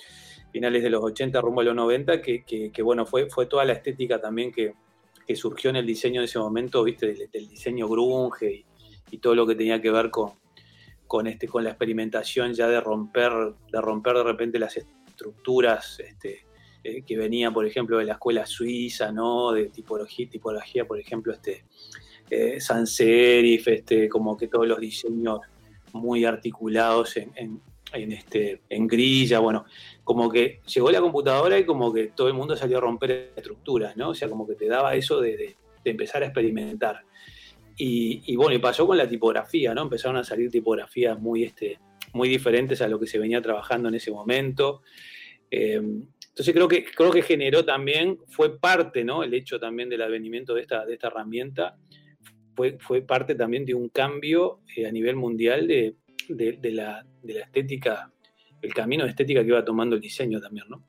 Finales 0.52 0.84
de 0.84 0.90
los 0.90 1.02
80, 1.02 1.40
rumbo 1.40 1.62
a 1.62 1.64
los 1.64 1.74
90, 1.74 2.20
que, 2.20 2.72
bueno, 2.84 3.06
fue, 3.06 3.28
fue 3.28 3.46
toda 3.46 3.64
la 3.64 3.72
estética 3.72 4.20
también 4.20 4.52
que, 4.52 4.74
surgió 5.34 5.70
en 5.70 5.76
el 5.76 5.86
diseño 5.86 6.20
de 6.20 6.26
ese 6.26 6.38
momento, 6.38 6.84
viste, 6.84 7.28
del, 7.32 7.48
diseño 7.48 7.88
grunge 7.88 8.64
y, 9.10 9.18
todo 9.18 9.34
lo 9.34 9.46
que 9.46 9.56
tenía 9.56 9.80
que 9.80 9.90
ver 9.90 10.10
con, 10.10 10.32
con, 11.06 11.26
este, 11.26 11.46
con 11.46 11.64
la 11.64 11.70
experimentación 11.70 12.54
ya 12.54 12.68
de 12.68 12.80
romper, 12.80 13.32
de 13.70 13.80
romper 13.80 14.16
de 14.16 14.24
repente 14.24 14.58
las 14.58 14.76
estructuras 14.76 16.00
este, 16.00 16.46
eh, 16.82 17.02
que 17.02 17.16
venían, 17.16 17.52
por 17.54 17.66
ejemplo, 17.66 17.98
de 17.98 18.04
la 18.04 18.14
escuela 18.14 18.46
suiza, 18.46 19.12
¿no? 19.12 19.52
De 19.52 19.66
tipología, 19.70 20.28
tipología 20.28 20.86
por 20.86 21.00
ejemplo, 21.00 21.32
este, 21.32 21.64
eh, 22.30 22.60
sans 22.60 22.90
serif, 22.94 23.68
este, 23.68 24.08
como 24.08 24.36
que 24.36 24.48
todos 24.48 24.66
los 24.66 24.80
diseños 24.80 25.40
muy 25.92 26.24
articulados 26.24 27.16
en, 27.16 27.62
este, 27.92 28.62
en 28.68 28.86
grilla, 28.86 29.38
bueno, 29.38 29.64
como 30.02 30.28
que 30.28 30.60
llegó 30.66 30.90
la 30.90 31.00
computadora 31.00 31.58
y 31.58 31.64
como 31.64 31.92
que 31.92 32.08
todo 32.08 32.28
el 32.28 32.34
mundo 32.34 32.56
salió 32.56 32.78
a 32.78 32.80
romper 32.80 33.32
estructuras, 33.36 33.96
¿no? 33.96 34.10
O 34.10 34.14
sea, 34.14 34.28
como 34.28 34.46
que 34.46 34.54
te 34.54 34.66
daba 34.66 34.94
eso 34.94 35.20
de, 35.20 35.56
empezar 35.84 36.22
a 36.22 36.26
experimentar. 36.26 37.02
Y, 37.76 38.36
bueno, 38.36 38.54
y 38.54 38.58
pasó 38.58 38.86
con 38.86 38.96
la 38.96 39.08
tipografía, 39.08 39.74
¿no? 39.74 39.82
Empezaron 39.82 40.16
a 40.16 40.24
salir 40.24 40.50
tipografías 40.50 41.18
muy, 41.18 41.42
este, 41.42 41.78
muy 42.12 42.28
diferentes 42.28 42.80
a 42.82 42.88
lo 42.88 43.00
que 43.00 43.06
se 43.06 43.18
venía 43.18 43.42
trabajando 43.42 43.88
en 43.88 43.96
ese 43.96 44.12
momento. 44.12 44.82
Eh, 45.50 45.74
entonces 45.76 46.54
creo 46.54 46.68
que, 46.68 46.84
creo 46.84 47.10
que 47.10 47.22
generó 47.22 47.64
también, 47.64 48.18
fue 48.28 48.58
parte, 48.58 49.04
¿no? 49.04 49.22
El 49.22 49.34
hecho 49.34 49.58
también 49.58 49.88
del 49.88 50.02
advenimiento 50.02 50.54
de 50.54 50.62
esta, 50.62 50.84
de 50.84 50.94
esta 50.94 51.08
herramienta, 51.08 51.76
fue, 52.54 52.76
fue 52.78 53.02
parte 53.02 53.34
también 53.34 53.64
de 53.64 53.74
un 53.74 53.88
cambio 53.88 54.60
eh, 54.76 54.86
a 54.86 54.92
nivel 54.92 55.16
mundial 55.16 55.66
de, 55.66 55.96
de, 56.28 56.72
la, 56.72 57.04
de 57.22 57.34
la 57.34 57.40
estética, 57.40 58.12
el 58.62 58.72
camino 58.72 59.04
de 59.04 59.10
estética 59.10 59.42
que 59.42 59.48
iba 59.48 59.64
tomando 59.64 59.96
el 59.96 60.00
diseño 60.00 60.40
también, 60.40 60.66
¿no? 60.68 60.84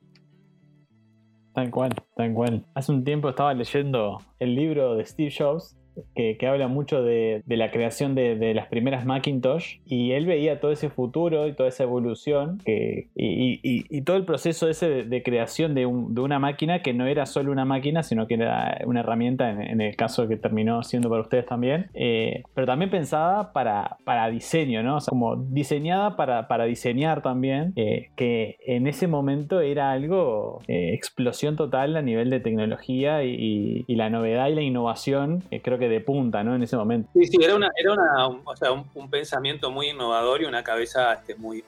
Tal 1.53 1.71
cual, 1.71 1.91
tal 2.15 2.33
cual. 2.33 2.65
Hace 2.73 2.91
un 2.91 3.03
tiempo 3.03 3.29
estaba 3.29 3.53
leyendo 3.53 4.19
el 4.39 4.55
libro 4.55 4.95
de 4.95 5.05
Steve 5.05 5.33
Jobs 5.35 5.77
que, 6.15 6.37
habla 6.45 6.67
mucho 6.67 7.03
de, 7.03 7.43
la 7.47 7.71
creación 7.71 8.15
de, 8.15 8.53
las 8.53 8.67
primeras 8.67 9.05
Macintosh 9.05 9.77
y 9.85 10.11
él 10.11 10.25
veía 10.25 10.59
todo 10.59 10.71
ese 10.71 10.89
futuro 10.89 11.47
y 11.47 11.53
toda 11.53 11.69
esa 11.69 11.83
evolución 11.83 12.61
y, 12.65 14.01
todo 14.01 14.17
el 14.17 14.25
proceso 14.25 14.69
ese 14.69 15.03
de, 15.03 15.23
creación 15.23 15.73
de, 15.73 15.85
una 15.85 16.39
máquina 16.39 16.81
que 16.81 16.93
no 16.93 17.07
era 17.07 17.25
solo 17.25 17.51
una 17.51 17.65
máquina, 17.65 18.03
sino 18.03 18.27
que 18.27 18.35
era 18.35 18.79
una 18.85 19.01
herramienta 19.01 19.49
en, 19.51 19.81
el 19.81 19.95
caso 19.95 20.27
que 20.27 20.37
terminó 20.37 20.83
siendo 20.83 21.09
para 21.09 21.21
ustedes 21.21 21.45
también, 21.45 21.89
eh, 21.93 22.43
pero 22.53 22.67
también 22.67 22.89
pensada 22.91 23.53
para, 23.53 23.97
para 24.03 24.29
diseño, 24.29 24.83
¿no? 24.83 24.97
O 24.97 25.01
sea, 25.01 25.09
como 25.09 25.35
diseñada 25.35 26.15
para, 26.15 26.47
para 26.47 26.65
diseñar 26.65 27.21
también, 27.21 27.73
eh, 27.75 28.09
que 28.15 28.57
en 28.65 28.87
ese 28.87 29.07
momento 29.07 29.61
era 29.61 29.91
algo, 29.91 30.61
eh, 30.67 30.93
explosión 30.93 31.55
total 31.55 31.95
a 31.95 32.01
nivel 32.01 32.29
de 32.29 32.39
tecnología 32.39 33.23
y, 33.23 33.85
la 33.95 34.09
novedad 34.09 34.49
y 34.49 34.55
la 34.55 34.61
innovación, 34.61 35.43
creo 35.63 35.77
que 35.77 35.84
de 35.89 36.01
punta, 36.01 36.43
¿no? 36.43 36.55
En 36.55 36.63
ese 36.63 36.77
momento. 36.77 37.09
Sí, 37.13 37.25
sí, 37.27 37.37
era, 37.41 37.55
una, 37.55 37.71
era 37.75 37.93
una, 37.93 38.27
o 38.27 38.55
sea, 38.55 38.71
un, 38.71 39.09
pensamiento 39.09 39.71
muy 39.71 39.89
innovador 39.89 40.41
y 40.41 40.45
una 40.45 40.63
cabeza 40.63 41.13
este, 41.13 41.35
muy, 41.35 41.63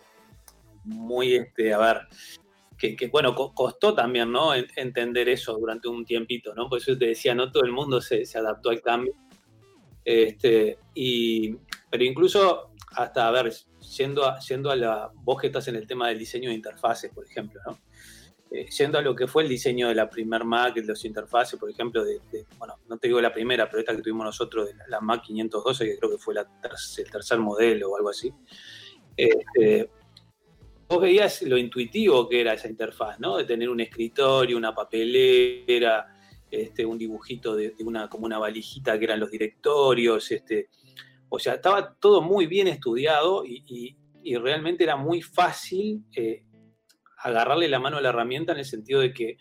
muy, 0.84 1.36
este, 1.36 1.73
a 1.73 1.77
ver, 1.77 2.01
que, 2.77 3.10
bueno, 3.12 3.34
costó 3.34 3.93
también, 3.93 4.32
¿no? 4.32 4.53
Entender 4.53 5.30
eso 5.30 5.58
durante 5.58 5.88
un 5.88 6.06
tiempito, 6.06 6.53
¿no? 6.53 6.69
Por 6.69 6.80
eso 6.80 6.97
te 6.97 7.08
decía, 7.08 7.34
no 7.34 7.51
todo 7.51 7.63
el 7.63 7.71
mundo 7.71 8.01
se, 8.01 8.25
se 8.25 8.38
adaptó 8.38 8.69
al 8.69 8.82
cambio. 8.82 9.13
Este, 10.06 10.77
y, 10.93 11.56
pero 11.89 12.03
incluso 12.03 12.71
hasta, 12.91 13.27
a 13.27 13.32
ver, 13.32 13.51
siendo 13.80 14.25
a, 14.25 14.39
siendo 14.41 14.71
a 14.71 14.75
la, 14.75 15.12
vos 15.15 15.41
que 15.41 15.47
estás 15.47 15.67
en 15.67 15.75
el 15.75 15.88
tema 15.88 16.08
del 16.08 16.19
diseño 16.19 16.49
de 16.49 16.56
interfaces, 16.56 17.12
por 17.12 17.25
ejemplo, 17.25 17.60
¿no? 17.65 17.77
Eh, 18.52 18.66
yendo 18.70 18.98
a 18.98 19.02
lo 19.02 19.16
que 19.16 19.28
fue 19.28 19.44
el 19.44 19.50
diseño 19.50 19.90
de 19.90 19.96
la 19.96 20.10
primer 20.10 20.44
Mac, 20.44 20.76
los 20.78 21.04
interfaces, 21.06 21.60
por 21.60 21.70
ejemplo, 21.70 22.04
de, 22.04 22.20
bueno, 22.58 22.76
no 22.88 22.98
te 22.98 23.08
digo 23.08 23.20
la 23.20 23.34
primera, 23.34 23.70
pero 23.70 23.80
esta 23.80 23.96
que 23.96 24.02
tuvimos 24.02 24.26
nosotros, 24.26 24.68
de 24.68 24.76
la, 24.88 25.02
Mac 25.02 25.24
512, 25.26 25.86
que 25.86 25.98
creo 25.98 26.12
que 26.12 26.18
fue 26.18 26.36
el 26.36 27.12
tercer 27.12 27.40
modelo 27.40 27.92
o 27.92 27.98
algo 27.98 28.10
así. 28.10 28.32
Este, 29.16 29.90
vos 30.88 31.02
veías 31.02 31.42
lo 31.42 31.58
intuitivo 31.58 32.30
que 32.30 32.42
era 32.42 32.54
esa 32.54 32.70
interfaz, 32.70 33.20
¿no? 33.20 33.38
De 33.38 33.44
tener 33.44 33.70
un 33.70 33.82
escritorio, 33.82 34.58
una 34.58 34.74
papelera, 34.74 36.18
este, 36.50 36.86
un 36.86 36.98
dibujito 36.98 37.56
de, 37.56 37.74
una, 37.80 38.08
como 38.10 38.26
una 38.26 38.38
valijita 38.38 38.98
que 38.98 39.06
eran 39.06 39.20
los 39.20 39.32
directorios, 39.32 40.32
este, 40.32 40.70
o 41.30 41.40
sea, 41.40 41.56
estaba 41.56 41.94
todo 41.96 42.22
muy 42.22 42.48
bien 42.48 42.68
estudiado 42.68 43.44
y, 43.46 43.96
realmente 44.40 44.84
era 44.84 44.98
muy 44.98 45.22
fácil 45.22 46.04
eh, 46.14 46.44
agarrarle 47.17 47.67
la 47.67 47.80
mano 47.80 47.97
a 47.97 48.01
la 48.01 48.10
herramienta 48.10 48.53
en 48.53 48.60
el 48.60 48.65
sentido 48.65 49.01
de 49.01 49.13
que 49.13 49.38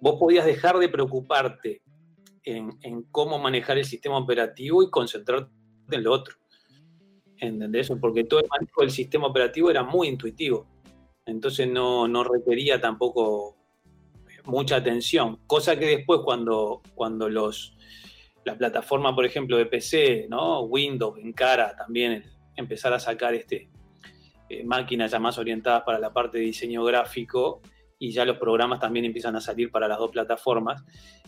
vos 0.00 0.16
podías 0.18 0.46
dejar 0.46 0.78
de 0.78 0.88
preocuparte 0.88 1.82
en, 2.42 3.02
cómo 3.10 3.38
manejar 3.38 3.78
el 3.78 3.84
sistema 3.84 4.18
operativo 4.18 4.82
y 4.82 4.90
concentrarte 4.90 5.52
en 5.90 6.04
lo 6.04 6.12
otro. 6.12 6.36
¿Entendés? 7.36 7.90
Porque 8.00 8.24
todo 8.24 8.40
el 8.40 8.48
manejo 8.48 8.82
del 8.82 8.90
sistema 8.90 9.26
operativo 9.26 9.70
era 9.70 9.82
muy 9.82 10.08
intuitivo. 10.08 10.66
Entonces 11.26 11.68
no, 11.68 12.24
requería 12.24 12.80
tampoco 12.80 13.56
mucha 14.44 14.76
atención. 14.76 15.38
Cosa 15.46 15.78
que 15.78 15.86
después 15.86 16.20
cuando, 16.24 16.82
cuando 16.94 17.28
los, 17.28 17.76
la 18.44 18.56
plataforma, 18.56 19.14
por 19.14 19.24
ejemplo, 19.24 19.56
de 19.56 19.66
PC, 19.66 20.26
¿no? 20.28 20.62
Windows, 20.62 21.18
encara 21.18 21.74
también 21.76 22.24
empezar 22.56 22.92
a 22.92 22.98
sacar 22.98 23.34
este, 23.34 23.70
eh, 24.50 24.64
máquinas 24.64 25.12
ya 25.12 25.20
más 25.20 25.38
orientadas 25.38 25.84
para 25.84 26.00
la 26.00 26.12
parte 26.12 26.38
de 26.38 26.44
diseño 26.44 26.82
gráfico 26.82 27.60
y 28.00 28.10
ya 28.10 28.24
los 28.24 28.36
programas 28.36 28.80
también 28.80 29.04
empiezan 29.04 29.36
a 29.36 29.40
salir 29.40 29.70
para 29.70 29.86
las 29.86 29.96
dos 29.96 30.10
plataformas, 30.10 30.82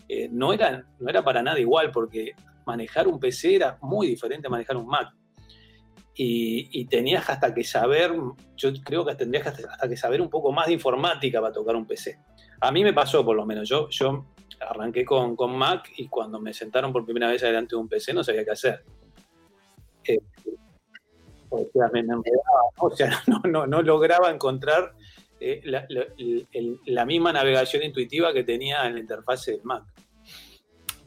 eh, 0.09 0.27
no, 0.29 0.51
era, 0.51 0.85
no 0.99 1.09
era 1.09 1.23
para 1.23 1.41
nada 1.41 1.57
igual 1.57 1.89
porque 1.89 2.33
manejar 2.65 3.07
un 3.07 3.21
PC 3.21 3.55
era 3.55 3.77
muy 3.81 4.07
diferente 4.07 4.47
a 4.47 4.49
manejar 4.49 4.75
un 4.75 4.87
Mac. 4.87 5.13
Y, 6.15 6.85
tenías 6.87 7.29
hasta 7.29 7.53
que 7.53 7.63
saber, 7.63 8.11
yo 8.57 8.73
creo 8.83 9.05
que 9.05 9.15
tendrías 9.15 9.47
hasta, 9.47 9.87
que 9.87 9.95
saber 9.95 10.21
un 10.21 10.29
poco 10.29 10.51
más 10.51 10.67
de 10.67 10.73
informática 10.73 11.39
para 11.39 11.53
tocar 11.53 11.77
un 11.77 11.87
PC. 11.87 12.19
A 12.59 12.73
mí 12.73 12.83
me 12.83 12.91
pasó 12.91 13.23
por 13.23 13.37
lo 13.37 13.45
menos, 13.45 13.69
yo, 13.69 13.87
yo 13.89 14.25
arranqué 14.59 15.05
con, 15.05 15.37
con 15.37 15.57
Mac 15.57 15.91
y 15.95 16.09
cuando 16.09 16.41
me 16.41 16.53
sentaron 16.53 16.91
por 16.91 17.05
primera 17.05 17.29
vez 17.29 17.41
delante 17.41 17.75
de 17.75 17.81
un 17.81 17.87
PC 17.87 18.13
no 18.13 18.21
sabía 18.21 18.43
qué 18.43 18.51
hacer. 18.51 18.83
Eh, 20.05 20.19
o 22.77 22.91
sea, 22.95 23.11
no, 23.45 23.65
lograba 23.81 24.31
encontrar 24.31 24.93
eh, 25.39 25.61
la, 26.85 27.05
misma 27.05 27.33
navegación 27.33 27.83
intuitiva 27.83 28.33
que 28.33 28.43
tenía 28.43 28.85
en 28.85 28.95
la 28.95 28.99
interfase 28.99 29.51
del 29.51 29.63
Mac. 29.63 29.83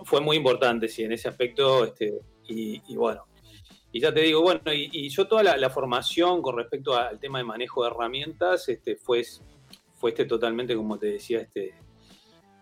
Fue 0.04 0.20
muy 0.20 0.36
importante, 0.36 0.88
sí, 0.88 1.04
en 1.04 1.12
ese 1.12 1.28
aspecto, 1.28 1.84
este, 1.84 2.14
y, 2.48 2.94
bueno, 2.94 3.24
y 3.90 4.00
ya 4.00 4.12
te 4.12 4.20
digo, 4.20 4.42
bueno, 4.42 4.60
y, 4.72 5.08
yo 5.08 5.26
toda 5.26 5.42
la, 5.42 5.70
formación 5.70 6.42
con 6.42 6.56
respecto 6.56 6.96
al 6.96 7.18
tema 7.18 7.38
de 7.38 7.44
manejo 7.44 7.82
de 7.82 7.90
herramientas 7.90 8.68
este, 8.68 8.96
fue, 8.96 9.24
fue 9.94 10.10
este 10.10 10.26
totalmente, 10.26 10.76
como 10.76 10.98
te 10.98 11.06
decía, 11.06 11.40
este, 11.40 11.74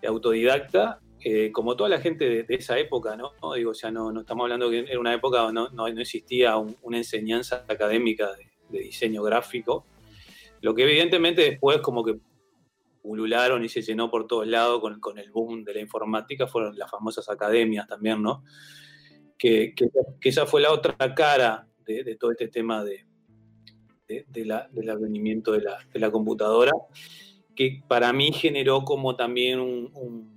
autodidacta, 0.06 1.00
eh, 1.26 1.50
como 1.52 1.74
toda 1.74 1.88
la 1.88 2.02
gente 2.02 2.44
de, 2.44 2.54
esa 2.54 2.78
época, 2.78 3.16
¿no? 3.16 3.32
Digo, 3.54 3.72
sea, 3.72 3.90
no, 3.90 4.12
no, 4.12 4.20
estamos 4.20 4.44
hablando 4.44 4.68
que 4.68 4.80
era 4.80 5.00
una 5.00 5.14
época 5.14 5.38
donde 5.38 5.54
no, 5.54 5.70
no, 5.70 5.86
existía 5.86 6.58
una 6.58 6.98
enseñanza 6.98 7.64
académica 7.66 8.30
de, 8.68 8.78
diseño 8.78 9.22
gráfico, 9.22 9.86
lo 10.60 10.74
que 10.74 10.82
evidentemente 10.82 11.40
después 11.40 11.78
como 11.78 12.04
que 12.04 12.18
pulularon 13.00 13.64
y 13.64 13.70
se 13.70 13.80
llenó 13.80 14.10
por 14.10 14.26
todos 14.26 14.46
lados 14.46 14.82
con, 15.00 15.18
el 15.18 15.30
boom 15.30 15.64
de 15.64 15.72
la 15.72 15.80
informática, 15.80 16.46
fueron 16.46 16.76
las 16.76 16.90
famosas 16.90 17.26
academias 17.30 17.88
también, 17.88 18.20
¿no? 18.20 18.44
Que, 19.38 19.74
esa 20.20 20.44
fue 20.44 20.60
la 20.60 20.72
otra 20.72 21.14
cara 21.14 21.66
de, 21.86 22.16
todo 22.16 22.32
este 22.32 22.48
tema 22.48 22.84
de, 22.84 23.06
del 24.28 24.90
advenimiento 24.90 25.52
de 25.52 25.62
la, 25.94 26.10
computadora, 26.10 26.72
que 27.56 27.82
para 27.88 28.12
mí 28.12 28.30
generó 28.30 28.84
como 28.84 29.16
también 29.16 29.58
un 29.58 30.33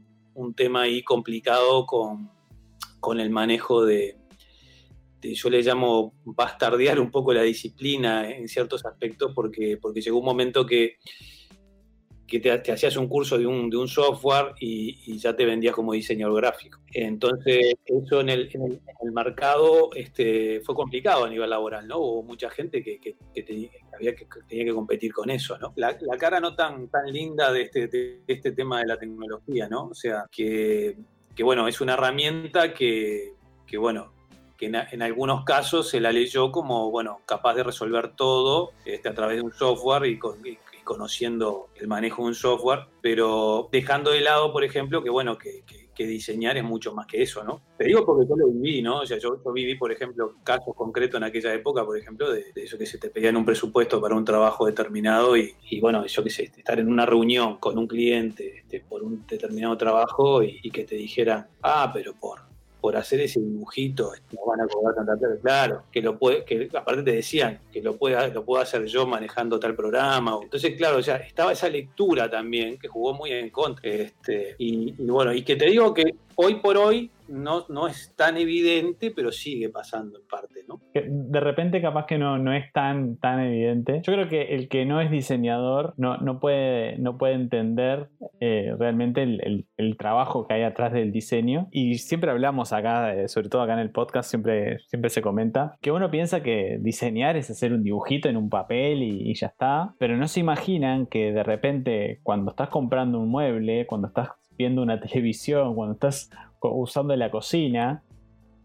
tema 0.56 0.84
ahí 0.84 1.04
complicado 1.04 1.86
con, 1.86 2.30
el 3.20 3.30
manejo 3.30 3.86
de, 3.86 4.18
yo 5.22 5.50
le 5.50 5.62
llamo 5.62 6.14
bastardear 6.26 7.00
un 7.00 7.10
poco 7.10 7.34
la 7.34 7.42
disciplina 7.42 8.30
en 8.30 8.48
ciertos 8.48 8.86
aspectos, 8.86 9.32
porque, 9.34 9.78
porque 9.82 10.02
llegó 10.02 10.20
un 10.20 10.26
momento 10.26 10.66
que 10.66 10.98
que 12.28 12.42
te, 12.42 12.52
hacías 12.52 12.98
un 12.98 13.08
curso 13.08 13.38
de 13.38 13.48
un, 13.48 13.70
de 13.70 13.78
un 13.78 13.88
software 13.88 14.54
y, 14.60 15.18
ya 15.18 15.36
te 15.36 15.46
vendías 15.46 15.74
como 15.74 15.94
diseñador 15.94 16.42
gráfico. 16.42 16.80
Entonces, 16.94 17.76
eso 17.86 18.20
en 18.20 18.30
el, 18.30 18.50
en 18.54 18.82
el, 19.02 19.12
mercado 19.14 19.90
este, 19.96 20.60
fue 20.62 20.76
complicado 20.76 21.24
a 21.24 21.30
nivel 21.30 21.50
laboral, 21.50 21.88
¿no? 21.88 22.00
Hubo 22.00 22.24
mucha 22.24 22.50
gente 22.50 22.84
que, 22.84 23.00
que, 23.00 23.16
que 23.34 23.44
tenía, 23.44 23.70
que 24.00 24.28
tenía 24.48 24.66
que 24.66 24.74
competir 24.74 25.14
con 25.14 25.30
eso, 25.30 25.58
¿no? 25.58 25.74
La, 25.78 25.98
la 26.02 26.18
cara 26.18 26.40
no 26.42 26.54
tan, 26.54 26.90
tan 26.90 27.12
linda 27.12 27.52
de 27.52 27.62
este, 27.62 28.20
este 28.28 28.52
tema 28.52 28.80
de 28.82 28.88
la 28.88 29.00
tecnología, 29.00 29.70
¿no? 29.70 29.86
O 29.88 29.96
sea, 29.96 30.26
que, 30.30 30.98
bueno, 31.42 31.68
es 31.68 31.80
una 31.80 31.94
herramienta 31.94 32.74
que, 32.74 33.34
que 33.66 33.78
bueno, 33.78 34.12
que 34.58 34.66
en, 34.66 34.76
en, 34.76 35.02
algunos 35.02 35.46
casos 35.46 35.90
se 35.90 36.02
la 36.02 36.12
leyó 36.12 36.52
como, 36.52 36.92
bueno, 36.92 37.22
capaz 37.26 37.54
de 37.54 37.64
resolver 37.64 38.16
todo 38.16 38.72
este, 38.86 39.08
a 39.08 39.14
través 39.14 39.38
de 39.38 39.44
un 39.44 39.54
software 39.54 40.06
y, 40.08 40.20
con, 40.20 40.42
conociendo 40.88 41.68
el 41.76 41.88
manejo 41.88 42.24
de 42.24 42.30
un 42.30 42.34
software, 42.34 42.86
pero 43.02 43.68
dejando 43.72 44.12
de 44.12 44.22
lado, 44.22 44.54
por 44.54 44.64
ejemplo, 44.64 45.04
que 45.04 45.10
bueno, 45.10 45.38
que, 45.38 45.64
diseñar 45.98 46.56
es 46.58 46.64
mucho 46.64 46.94
más 46.94 47.08
que 47.08 47.24
eso, 47.24 47.44
¿no? 47.44 47.64
Te 47.76 47.86
digo 47.86 48.06
porque 48.06 48.28
yo 48.30 48.36
lo 48.36 48.48
viví, 48.50 48.84
¿no? 48.84 49.00
O 49.00 49.06
sea, 49.06 49.18
yo, 49.18 49.42
yo 49.44 49.52
viví, 49.52 49.74
por 49.76 49.92
ejemplo, 49.92 50.36
casos 50.44 50.76
concretos 50.76 51.18
en 51.18 51.24
aquella 51.24 51.52
época, 51.52 51.84
por 51.84 51.98
ejemplo, 51.98 52.32
de, 52.32 52.46
eso 52.56 52.78
que 52.78 52.86
se 52.86 53.00
te 53.00 53.10
pedían 53.10 53.36
un 53.36 53.44
presupuesto 53.44 54.00
para 54.00 54.16
un 54.16 54.24
trabajo 54.24 54.68
determinado 54.68 55.36
y, 55.36 55.56
bueno, 55.82 56.06
yo 56.06 56.24
qué 56.24 56.30
sé, 56.30 56.44
estar 56.56 56.80
en 56.80 56.88
una 56.88 57.08
reunión 57.08 57.58
con 57.58 57.80
un 57.80 57.88
cliente 57.88 58.60
este, 58.60 58.82
por 58.82 59.02
un 59.02 59.26
determinado 59.26 59.76
trabajo 59.76 60.44
y, 60.44 60.60
y 60.62 60.70
que 60.70 60.84
te 60.84 60.96
dijeran, 60.96 61.48
ah, 61.64 61.90
pero 61.92 62.14
por 62.14 62.47
por 62.80 62.96
hacer 62.96 63.22
ese 63.22 63.40
dibujito 63.40 64.12
van 64.46 64.62
a 64.62 64.68
cobrar 64.68 64.96
tanta. 64.96 65.18
Claro, 65.42 65.84
que 65.92 66.02
lo 66.02 66.18
puede, 66.18 66.46
que 66.46 66.70
aparte 66.74 67.04
te 67.04 67.12
decían 67.12 67.60
que 67.72 67.82
lo 67.82 67.98
pueda, 67.98 68.28
lo 68.28 68.44
puedo 68.44 68.62
hacer 68.62 68.86
yo 68.86 69.06
manejando 69.06 69.60
tal 69.60 69.76
programa. 69.76 70.38
Entonces, 70.42 70.76
claro, 70.76 71.00
ya 71.00 71.18
estaba 71.18 71.52
esa 71.52 71.70
lectura 71.70 72.30
también 72.30 72.78
que 72.78 72.88
jugó 72.88 73.14
muy 73.14 73.32
en 73.32 73.50
contra. 73.50 73.90
Este, 73.90 74.56
y, 74.58 74.96
y 74.98 75.08
bueno, 75.08 75.34
y 75.34 75.44
que 75.44 75.56
te 75.56 75.66
digo 75.66 75.94
que 75.94 76.16
hoy 76.36 76.56
por 76.56 76.78
hoy 76.78 77.10
no, 77.28 77.66
no 77.70 77.88
es 77.88 78.14
tan 78.16 78.38
evidente, 78.38 79.12
pero 79.12 79.32
sigue 79.32 79.70
pasando 79.70 80.20
en 80.20 80.28
parte, 80.28 80.62
¿no? 80.68 80.82
De 80.94 81.40
repente 81.40 81.82
capaz 81.82 82.06
que 82.06 82.18
no, 82.18 82.38
no 82.38 82.54
es 82.54 82.72
tan, 82.74 83.18
tan 83.18 83.40
evidente. 83.40 84.02
Yo 84.04 84.14
creo 84.14 84.30
que 84.30 84.56
el 84.56 84.70
que 84.70 84.86
no 84.86 85.02
es 85.02 85.12
diseñador 85.12 85.94
no, 85.98 86.18
no, 86.18 86.40
puede, 86.40 86.98
no 86.98 87.18
puede 87.18 87.34
entender 87.34 88.10
eh, 88.40 88.74
realmente 88.78 89.24
el, 89.24 89.68
el, 89.78 89.98
trabajo 89.98 90.48
que 90.48 90.56
hay 90.56 90.64
atrás 90.64 90.94
del 90.94 91.12
diseño. 91.12 91.68
Y 91.72 91.96
siempre 91.96 92.32
hablamos 92.32 92.74
acá, 92.74 93.14
eh, 93.14 93.28
sobre 93.28 93.50
todo 93.50 93.62
acá 93.62 93.74
en 93.74 93.80
el 93.80 93.92
podcast, 93.92 94.30
siempre, 94.30 94.80
siempre 94.88 95.10
se 95.10 95.22
comenta 95.22 95.78
que 95.82 95.92
uno 95.92 96.12
piensa 96.12 96.44
que 96.44 96.78
diseñar 96.82 97.38
es 97.38 97.50
hacer 97.50 97.74
un 97.74 97.84
dibujito 97.84 98.30
en 98.30 98.38
un 98.38 98.50
papel 98.50 99.02
y 99.04 99.34
ya 99.34 99.48
está, 99.48 99.96
pero 99.98 100.18
no 100.18 100.28
se 100.28 100.40
imaginan 100.40 101.08
que 101.08 101.32
de 101.32 101.44
repente 101.44 102.20
cuando 102.24 102.52
estás 102.52 102.70
comprando 102.70 103.20
un 103.20 103.30
mueble, 103.30 103.86
cuando 103.88 104.08
estás 104.08 104.30
viendo 104.58 104.82
una 104.82 105.00
televisión, 105.00 105.76
cuando 105.76 105.94
estás 105.94 106.30
usando 106.74 107.16
la 107.16 107.32
cocina, 107.32 108.04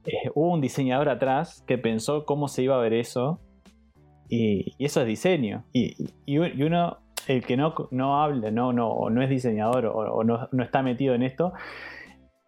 eh, 0.06 0.30
hubo 0.34 0.52
un 0.52 0.60
diseñador 0.60 1.08
atrás 1.08 1.62
que 1.66 1.78
pensó 1.78 2.24
cómo 2.24 2.48
se 2.48 2.62
iba 2.62 2.76
a 2.76 2.80
ver 2.80 2.92
eso. 2.92 3.40
Y, 4.28 4.72
eso 4.84 5.00
es 5.02 5.06
diseño. 5.06 5.64
Y, 5.72 5.94
uno, 6.38 6.98
el 7.28 7.44
que 7.44 7.56
no, 7.56 7.74
no 7.90 8.22
habla, 8.22 8.50
no, 8.50 8.72
no, 8.72 9.10
no 9.10 9.22
es 9.22 9.28
diseñador 9.28 9.86
o, 9.86 9.92
o 9.92 10.24
no, 10.24 10.48
no, 10.50 10.62
está 10.62 10.82
metido 10.82 11.14
en 11.14 11.22
esto, 11.22 11.52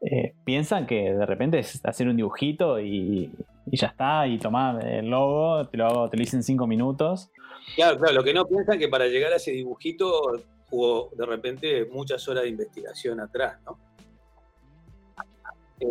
eh, 0.01 0.35
piensan 0.45 0.87
que 0.87 1.14
de 1.14 1.25
repente 1.25 1.59
es 1.59 1.81
hacer 1.85 2.09
un 2.09 2.17
dibujito 2.17 2.79
y, 2.79 3.33
ya 3.67 3.87
está, 3.88 4.27
y 4.27 4.38
tomar 4.38 4.87
el 4.87 5.09
logo, 5.09 5.64
te 5.67 5.79
lo, 5.79 6.11
te 6.11 6.17
lo 6.17 6.23
hice 6.23 6.37
en 6.37 6.43
cinco 6.43 6.67
minutos. 6.67 7.31
Claro, 7.75 7.99
claro, 7.99 8.14
lo 8.14 8.23
que 8.23 8.35
no 8.35 8.45
piensan 8.45 8.79
que 8.79 8.88
para 8.88 9.07
llegar 9.07 9.33
a 9.33 9.37
ese 9.37 9.53
dibujito 9.53 10.43
hubo 10.71 11.11
de 11.17 11.25
repente 11.25 11.87
muchas 11.87 12.29
horas 12.29 12.43
de 12.43 12.51
investigación 12.51 13.21
atrás, 13.21 13.59
¿no? 13.64 13.79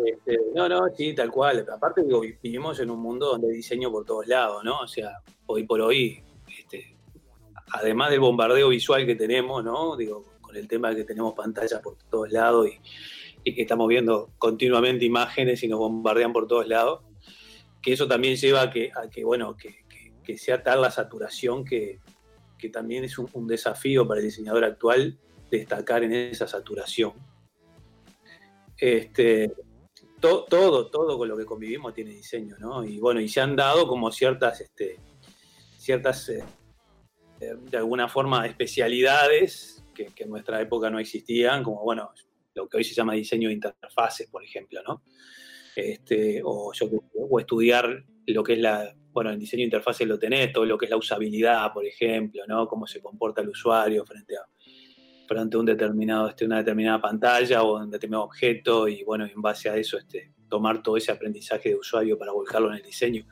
Este, 0.06 0.38
no, 0.54 0.68
no, 0.68 0.88
sí, 0.96 1.14
tal 1.14 1.30
cual. 1.30 1.66
Aparte, 1.72 2.02
vivimos 2.42 2.80
en 2.80 2.90
un 2.90 3.00
mundo 3.00 3.26
donde 3.26 3.48
hay 3.48 3.56
diseño 3.56 3.90
por 3.90 4.04
todos 4.04 4.26
lados, 4.26 4.64
¿no? 4.64 4.80
O 4.80 4.88
sea, 4.88 5.18
hoy 5.46 5.64
por 5.64 5.80
hoy, 5.80 6.22
este, 6.58 6.96
además 7.72 8.10
del 8.10 8.20
bombardeo 8.20 8.68
visual 8.68 9.06
que 9.06 9.14
tenemos, 9.14 9.62
¿no? 9.64 9.96
Digo, 9.96 10.24
con 10.40 10.56
el 10.56 10.66
tema 10.68 10.90
de 10.90 10.96
que 10.96 11.04
tenemos 11.04 11.34
pantallas 11.34 11.80
por 11.80 11.96
todos 12.10 12.30
lados 12.30 12.68
y, 12.68 13.54
que 13.54 13.60
estamos 13.60 13.86
viendo 13.88 14.30
continuamente 14.38 15.04
imágenes 15.04 15.62
y 15.62 15.68
nos 15.68 15.78
bombardean 15.78 16.32
por 16.32 16.48
todos 16.48 16.66
lados, 16.66 17.02
que 17.82 17.92
eso 17.92 18.08
también 18.08 18.36
lleva 18.36 18.62
a 18.62 18.70
que, 18.70 18.90
bueno, 19.22 19.54
que, 19.56 20.38
sea 20.38 20.62
tal 20.62 20.80
la 20.80 20.90
saturación 20.90 21.62
que, 21.62 22.00
que 22.56 22.70
también 22.70 23.04
es 23.04 23.18
un, 23.18 23.28
un, 23.34 23.46
desafío 23.46 24.08
para 24.08 24.20
el 24.20 24.26
diseñador 24.26 24.64
actual 24.64 25.18
destacar 25.50 26.02
en 26.04 26.12
esa 26.14 26.48
saturación. 26.48 27.12
Este, 28.78 29.52
to, 30.24 30.44
todo, 30.48 30.86
todo 30.86 31.18
con 31.18 31.28
lo 31.28 31.36
que 31.36 31.44
convivimos 31.44 31.92
tiene 31.92 32.10
diseño, 32.10 32.56
¿no? 32.58 32.82
Y 32.82 32.98
bueno, 32.98 33.20
y 33.20 33.28
se 33.28 33.42
han 33.42 33.54
dado 33.54 33.86
como 33.86 34.10
ciertas, 34.10 34.58
este, 34.62 34.98
ciertas, 35.76 36.30
eh, 36.30 36.42
de 37.38 37.76
alguna 37.76 38.08
forma, 38.08 38.46
especialidades 38.46 39.84
que, 39.94 40.10
en 40.16 40.30
nuestra 40.30 40.62
época 40.62 40.88
no 40.88 40.98
existían, 40.98 41.62
como, 41.62 41.82
bueno, 41.82 42.10
lo 42.54 42.66
que 42.68 42.78
hoy 42.78 42.84
se 42.84 42.94
llama 42.94 43.12
diseño 43.12 43.48
de 43.48 43.54
interfaces, 43.54 44.30
por 44.30 44.42
ejemplo, 44.42 44.80
¿no? 44.82 45.02
Este, 45.76 46.40
o, 46.42 46.72
estudiar 47.38 48.04
lo 48.26 48.42
que 48.42 48.54
es 48.54 48.58
la, 48.60 48.94
bueno, 49.12 49.30
en 49.30 49.38
diseño 49.38 49.60
de 49.60 49.66
interfaces 49.66 50.08
lo 50.08 50.18
tenés, 50.18 50.52
todo 50.52 50.64
lo 50.64 50.78
que 50.78 50.86
es 50.86 50.90
la 50.90 50.96
usabilidad, 50.96 51.70
por 51.70 51.84
ejemplo, 51.84 52.44
¿no? 52.48 52.66
Cómo 52.66 52.86
se 52.86 53.02
comporta 53.02 53.42
el 53.42 53.50
usuario 53.50 54.06
frente 54.06 54.36
a, 54.38 54.46
frente 55.26 55.56
a 55.56 55.60
un 55.60 55.66
determinado, 55.66 56.28
este, 56.28 56.44
una 56.44 56.58
determinada 56.58 57.00
pantalla 57.00 57.62
o 57.62 57.78
un 57.78 57.90
determinado 57.90 58.24
objeto 58.24 58.88
y 58.88 59.02
bueno, 59.04 59.24
en 59.24 59.40
base 59.40 59.68
a 59.68 59.76
eso 59.76 59.98
este, 59.98 60.32
tomar 60.48 60.82
todo 60.82 60.96
ese 60.96 61.12
aprendizaje 61.12 61.70
de 61.70 61.76
usuario 61.76 62.18
para 62.18 62.32
volcarlo 62.32 62.68
en 62.70 62.76
el 62.76 62.82
diseño. 62.82 63.26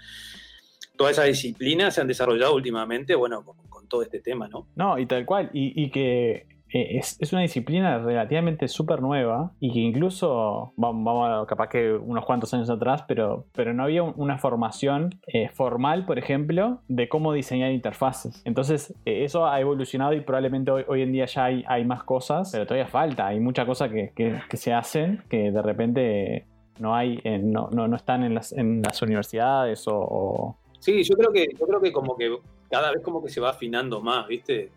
Todas 0.97 1.13
esas 1.13 1.27
disciplinas 1.27 1.95
se 1.95 2.01
han 2.01 2.09
desarrollado 2.09 2.55
últimamente, 2.55 3.15
bueno, 3.15 3.45
con, 3.45 3.89
todo 3.89 4.03
este 4.03 4.21
tema, 4.21 4.49
¿no? 4.49 4.69
No, 4.75 4.99
y 4.99 5.05
tal 5.05 5.27
cual, 5.27 5.51
y, 5.53 5.91
que 5.91 6.47
es, 6.73 7.17
es, 7.21 7.33
una 7.33 7.43
disciplina 7.43 7.99
relativamente 7.99 8.69
súper 8.69 9.03
nueva 9.03 9.53
y 9.61 9.73
que 9.73 9.81
incluso, 9.81 10.73
vamos, 10.77 11.05
vamos, 11.05 11.47
capaz 11.47 11.69
que 11.69 11.93
unos 11.93 12.25
cuantos 12.25 12.53
años 12.55 12.71
atrás, 12.71 13.05
pero, 13.07 13.47
pero 13.53 13.75
no 13.75 13.85
había 13.85 14.03
una 14.03 14.39
formación 14.39 15.21
eh, 15.27 15.49
formal, 15.49 16.07
por 16.07 16.19
ejemplo, 16.19 16.81
de 16.89 17.09
cómo 17.09 17.33
diseñar 17.33 17.73
interfaces. 17.73 18.43
Entonces, 18.45 18.95
eh, 19.05 19.25
eso 19.25 19.47
ha 19.47 19.61
evolucionado 19.61 20.15
y 20.15 20.21
probablemente 20.21 20.71
hoy, 20.71 20.85
hoy, 20.89 21.03
en 21.03 21.13
día 21.13 21.27
ya 21.27 21.45
hay, 21.45 21.65
hay 21.69 21.85
más 21.85 22.05
cosas, 22.05 22.51
pero 22.53 22.67
todavía 22.67 22.87
falta. 22.87 23.27
Hay 23.27 23.41
muchas 23.41 23.67
cosas 23.67 23.91
que, 23.91 24.13
que, 24.15 24.57
se 24.57 24.73
hacen 24.73 25.23
que 25.29 25.51
de 25.51 25.63
repente 25.63 26.47
no 26.79 26.95
hay, 26.95 27.21
no, 27.43 27.69
no, 27.73 27.89
no, 27.89 27.97
están 27.97 28.23
en 28.23 28.35
las, 28.35 28.53
en 28.53 28.83
las 28.83 29.03
universidades 29.03 29.87
o, 29.89 29.97
o... 29.97 30.57
Sí, 30.79 31.03
yo 31.05 31.17
creo 31.17 31.33
que 31.33 31.49
yo 31.59 31.67
creo 31.67 31.81
que 31.81 31.93
como 31.93 32.17
que 32.17 32.37
cada 32.71 32.91
vez 32.91 33.03
como 33.03 33.23
que 33.23 33.29
se 33.29 33.41
va 33.41 33.51
afinando 33.51 34.01
más, 34.01 34.27
¿viste? 34.27 34.71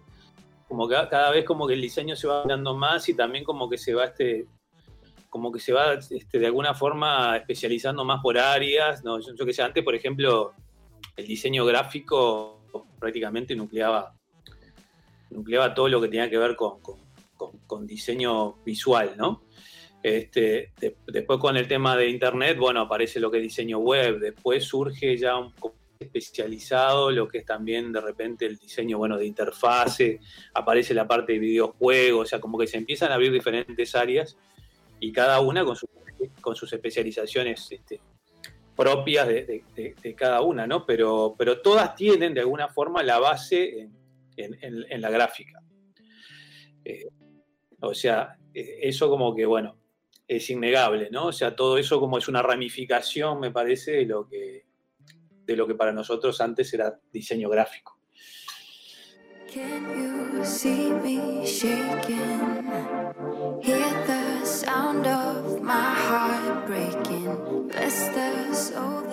Como 0.67 0.87
que 0.87 0.95
cada 1.09 1.31
vez 1.31 1.45
como 1.45 1.67
que 1.67 1.73
el 1.73 1.81
diseño 1.81 2.15
se 2.15 2.27
va 2.27 2.43
dando 2.45 2.75
más 2.75 3.07
y 3.09 3.13
también 3.13 3.43
como 3.43 3.69
que 3.69 3.77
se 3.77 3.93
va 3.93 4.05
este 4.05 4.47
como 5.29 5.51
que 5.51 5.59
se 5.59 5.73
va 5.73 5.93
este, 5.93 6.39
de 6.39 6.45
alguna 6.45 6.73
forma 6.73 7.37
especializando 7.37 8.03
más 8.05 8.21
por 8.21 8.37
áreas 8.37 9.03
no 9.03 9.19
yo, 9.19 9.35
yo 9.35 9.45
que 9.45 9.53
sé 9.53 9.61
antes 9.61 9.83
por 9.83 9.95
ejemplo 9.95 10.53
el 11.15 11.27
diseño 11.27 11.65
gráfico 11.65 12.65
prácticamente 12.99 13.55
nucleaba 13.55 14.13
nucleaba 15.29 15.73
todo 15.73 15.89
lo 15.89 16.01
que 16.01 16.07
tenía 16.07 16.29
que 16.29 16.37
ver 16.37 16.55
con, 16.55 16.79
con, 17.67 17.85
diseño 17.85 18.63
visual 18.63 19.15
no 19.17 19.43
este, 20.01 20.71
de, 20.79 20.97
después 21.07 21.39
con 21.39 21.57
el 21.57 21.67
tema 21.67 21.95
de 21.95 22.09
internet 22.09 22.57
bueno 22.57 22.81
aparece 22.81 23.19
lo 23.19 23.29
que 23.29 23.37
es 23.37 23.43
diseño 23.43 23.79
web 23.79 24.19
después 24.19 24.63
surge 24.63 25.17
ya 25.17 25.35
un 25.37 25.51
especializado, 25.99 27.11
lo 27.11 27.27
que 27.27 27.39
es 27.39 27.45
también 27.45 27.91
de 27.91 28.01
repente 28.01 28.45
el 28.45 28.57
diseño 28.57 28.97
bueno, 28.97 29.17
de 29.17 29.25
interfase, 29.25 30.19
aparece 30.53 30.93
la 30.93 31.07
parte 31.07 31.33
de 31.33 31.39
videojuegos, 31.39 32.23
o 32.23 32.25
sea, 32.25 32.39
como 32.39 32.57
que 32.57 32.67
se 32.67 32.77
empiezan 32.77 33.11
a 33.11 33.15
abrir 33.15 33.31
diferentes 33.31 33.95
áreas 33.95 34.37
y 34.99 35.11
cada 35.11 35.39
una 35.39 35.63
con, 35.63 35.75
su, 35.75 35.87
con 36.41 36.55
sus 36.55 36.71
especializaciones 36.73 37.71
este, 37.71 37.99
propias 38.75 39.27
de, 39.27 40.15
cada 40.17 40.41
una, 40.41 40.67
¿no? 40.67 40.85
Pero, 40.85 41.35
pero 41.37 41.61
todas 41.61 41.95
tienen 41.95 42.33
de 42.33 42.41
alguna 42.41 42.67
forma 42.67 43.03
la 43.03 43.19
base 43.19 43.89
en 44.37 45.01
la 45.01 45.09
gráfica. 45.09 45.61
Eh, 46.85 47.07
o 47.81 47.93
sea, 47.93 48.37
eh, 48.53 48.79
eso 48.83 49.09
como 49.09 49.35
que, 49.35 49.45
bueno, 49.45 49.77
es 50.27 50.49
innegable, 50.49 51.09
¿no? 51.11 51.27
O 51.27 51.33
sea, 51.33 51.55
todo 51.55 51.77
eso 51.77 51.99
como 51.99 52.17
es 52.17 52.27
una 52.27 52.41
ramificación, 52.41 53.39
me 53.39 53.51
parece, 53.51 53.91
de 53.91 54.05
lo 54.05 54.27
que, 54.27 54.64
de 55.45 55.55
lo 55.55 55.67
que 55.67 55.75
para 55.75 55.91
nosotros 55.91 56.39
antes 56.41 56.73
era 56.73 56.99
diseño 57.11 57.49
gráfico. 57.49 57.99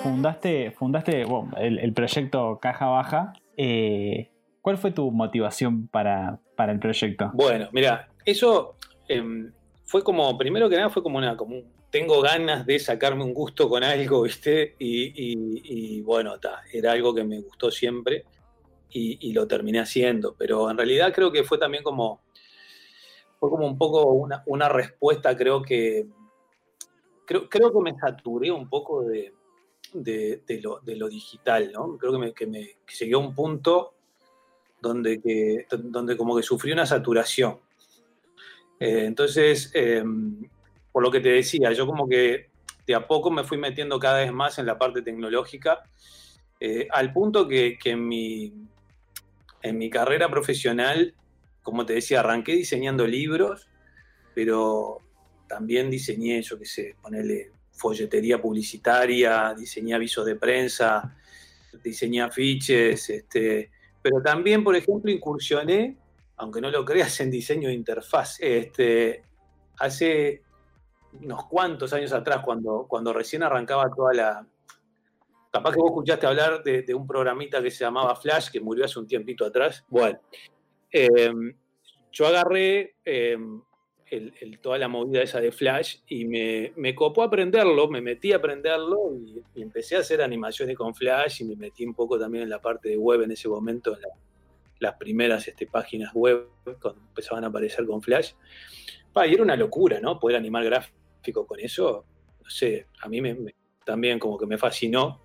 Fundaste, 0.02 0.72
fundaste 0.72 1.24
bueno, 1.24 1.52
el, 1.58 1.78
el, 1.78 1.92
proyecto 1.92 2.58
Caja 2.60 2.86
Baja. 2.86 3.32
Eh, 3.56 4.30
¿Cuál 4.60 4.78
fue 4.78 4.90
tu 4.92 5.10
motivación 5.10 5.88
para, 5.88 6.40
para 6.56 6.72
el 6.72 6.78
proyecto? 6.78 7.30
Bueno, 7.34 7.68
mira, 7.72 8.08
eso 8.24 8.76
em, 9.08 9.52
fue 9.84 10.02
como, 10.02 10.36
primero 10.38 10.68
que 10.68 10.76
nada, 10.76 10.90
fue 10.90 11.02
como 11.02 11.18
una, 11.18 11.36
como 11.36 11.62
tengo 11.92 12.22
ganas 12.22 12.64
de 12.64 12.78
sacarme 12.78 13.22
un 13.22 13.34
gusto 13.34 13.68
con 13.68 13.84
algo, 13.84 14.22
¿viste? 14.22 14.74
Y, 14.78 16.00
bueno, 16.00 16.34
era 16.72 16.92
algo 16.92 17.14
que 17.14 17.22
me 17.22 17.38
gustó 17.42 17.70
siempre 17.70 18.24
y, 18.90 19.32
lo 19.34 19.46
terminé 19.46 19.78
haciendo, 19.78 20.34
pero 20.36 20.70
en 20.70 20.78
realidad 20.78 21.12
creo 21.14 21.30
que 21.30 21.44
fue 21.44 21.58
también 21.58 21.84
como, 21.84 22.22
fue 23.38 23.50
como 23.50 23.66
un 23.66 23.76
poco 23.76 24.04
una, 24.46 24.68
respuesta, 24.70 25.36
creo 25.36 25.60
que, 25.60 26.06
creo, 27.26 27.46
creo, 27.50 27.70
que 27.70 27.80
me 27.80 27.94
saturé 27.98 28.50
un 28.50 28.70
poco 28.70 29.02
de, 29.02 29.34
lo, 30.62 31.08
digital, 31.10 31.72
¿no? 31.72 31.98
Creo 31.98 32.12
que 32.12 32.18
me, 32.18 32.32
que 32.32 32.46
me 32.46 32.76
llegué 32.98 33.14
a 33.14 33.18
un 33.18 33.34
punto 33.34 33.92
donde, 34.80 35.20
que, 35.20 35.66
donde 35.70 36.16
como 36.16 36.34
que 36.34 36.42
sufrí 36.42 36.72
una 36.72 36.86
saturación. 36.86 37.60
Eh, 38.80 39.04
entonces, 39.04 39.70
em, 39.74 40.48
por 40.92 41.02
lo 41.02 41.10
que 41.10 41.20
te 41.20 41.30
decía, 41.30 41.72
yo 41.72 41.86
como 41.86 42.08
que 42.08 42.50
de 42.86 42.94
a 42.94 43.06
poco 43.06 43.30
me 43.30 43.44
fui 43.44 43.58
metiendo 43.58 43.98
cada 43.98 44.18
vez 44.18 44.32
más 44.32 44.58
en 44.58 44.66
la 44.66 44.78
parte 44.78 45.02
tecnológica, 45.02 45.82
eh, 46.60 46.86
al 46.92 47.12
punto 47.12 47.48
que, 47.48 47.78
en, 47.84 48.06
mi, 48.06 48.52
en 49.62 49.78
mi 49.78 49.90
carrera 49.90 50.28
profesional, 50.28 51.14
como 51.62 51.86
te 51.86 51.94
decía, 51.94 52.20
arranqué 52.20 52.52
diseñando 52.52 53.06
libros, 53.06 53.68
pero 54.34 54.98
también 55.48 55.90
diseñé, 55.90 56.42
yo 56.42 56.58
qué 56.58 56.66
sé, 56.66 56.96
ponerle 57.00 57.50
folletería 57.72 58.40
publicitaria, 58.40 59.54
diseñé 59.56 59.94
avisos 59.94 60.26
de 60.26 60.36
prensa, 60.36 61.16
diseñé 61.82 62.22
afiches, 62.22 63.08
este, 63.10 63.70
pero 64.02 64.20
también, 64.20 64.62
por 64.64 64.76
ejemplo, 64.76 65.10
incursioné, 65.10 65.96
aunque 66.36 66.60
no 66.60 66.70
lo 66.70 66.84
creas, 66.84 67.20
en 67.20 67.30
diseño 67.30 67.68
de 67.68 67.74
interfaz. 67.74 68.38
Este, 68.40 69.22
hace 69.78 70.42
unos 71.20 71.46
cuantos 71.46 71.92
años 71.92 72.12
atrás, 72.12 72.42
cuando, 72.44 72.86
cuando 72.88 73.12
recién 73.12 73.42
arrancaba 73.42 73.90
toda 73.94 74.14
la... 74.14 74.46
Capaz 75.50 75.72
que 75.72 75.80
vos 75.80 75.90
escuchaste 75.90 76.26
hablar 76.26 76.62
de, 76.62 76.94
un 76.94 77.06
programita 77.06 77.62
que 77.62 77.70
se 77.70 77.84
llamaba 77.84 78.16
Flash, 78.16 78.50
que 78.50 78.60
murió 78.60 78.86
hace 78.86 78.98
un 78.98 79.06
tiempito 79.06 79.44
atrás. 79.44 79.84
Bueno, 79.88 80.18
em, 80.90 81.54
yo 82.10 82.26
agarré 82.26 82.94
em, 83.04 83.60
toda 84.62 84.78
la 84.78 84.88
movida 84.88 85.22
esa 85.22 85.40
de 85.40 85.52
Flash 85.52 85.98
y 86.06 86.24
me, 86.24 86.72
me, 86.76 86.94
copó 86.94 87.22
aprenderlo, 87.22 87.88
me 87.88 88.00
metí 88.00 88.32
a 88.32 88.36
aprenderlo 88.36 89.14
y, 89.14 89.42
empecé 89.60 89.96
a 89.96 90.00
hacer 90.00 90.22
animaciones 90.22 90.74
con 90.74 90.94
Flash 90.94 91.42
y 91.42 91.44
me 91.44 91.56
metí 91.56 91.84
un 91.84 91.94
poco 91.94 92.18
también 92.18 92.44
en 92.44 92.50
la 92.50 92.60
parte 92.60 92.88
de 92.88 92.96
web 92.96 93.20
en 93.20 93.32
ese 93.32 93.48
momento, 93.48 93.94
en 93.94 94.02
las 94.78 94.94
primeras 94.94 95.46
este, 95.48 95.66
páginas 95.66 96.14
web 96.14 96.48
cuando 96.64 97.02
empezaban 97.08 97.44
a 97.44 97.48
aparecer 97.48 97.84
con 97.84 98.00
Flash. 98.00 98.32
y 99.26 99.34
era 99.34 99.42
una 99.42 99.56
locura, 99.56 100.00
¿no? 100.00 100.18
Poder 100.18 100.38
animar 100.38 100.64
gráficos 100.64 101.01
con 101.30 101.60
eso, 101.60 102.04
no 102.42 102.50
sé, 102.50 102.86
a 103.00 103.08
mí 103.08 103.20
me, 103.20 103.36
también 103.84 104.18
como 104.18 104.38
que 104.38 104.46
me 104.46 104.58
fascinó. 104.58 105.20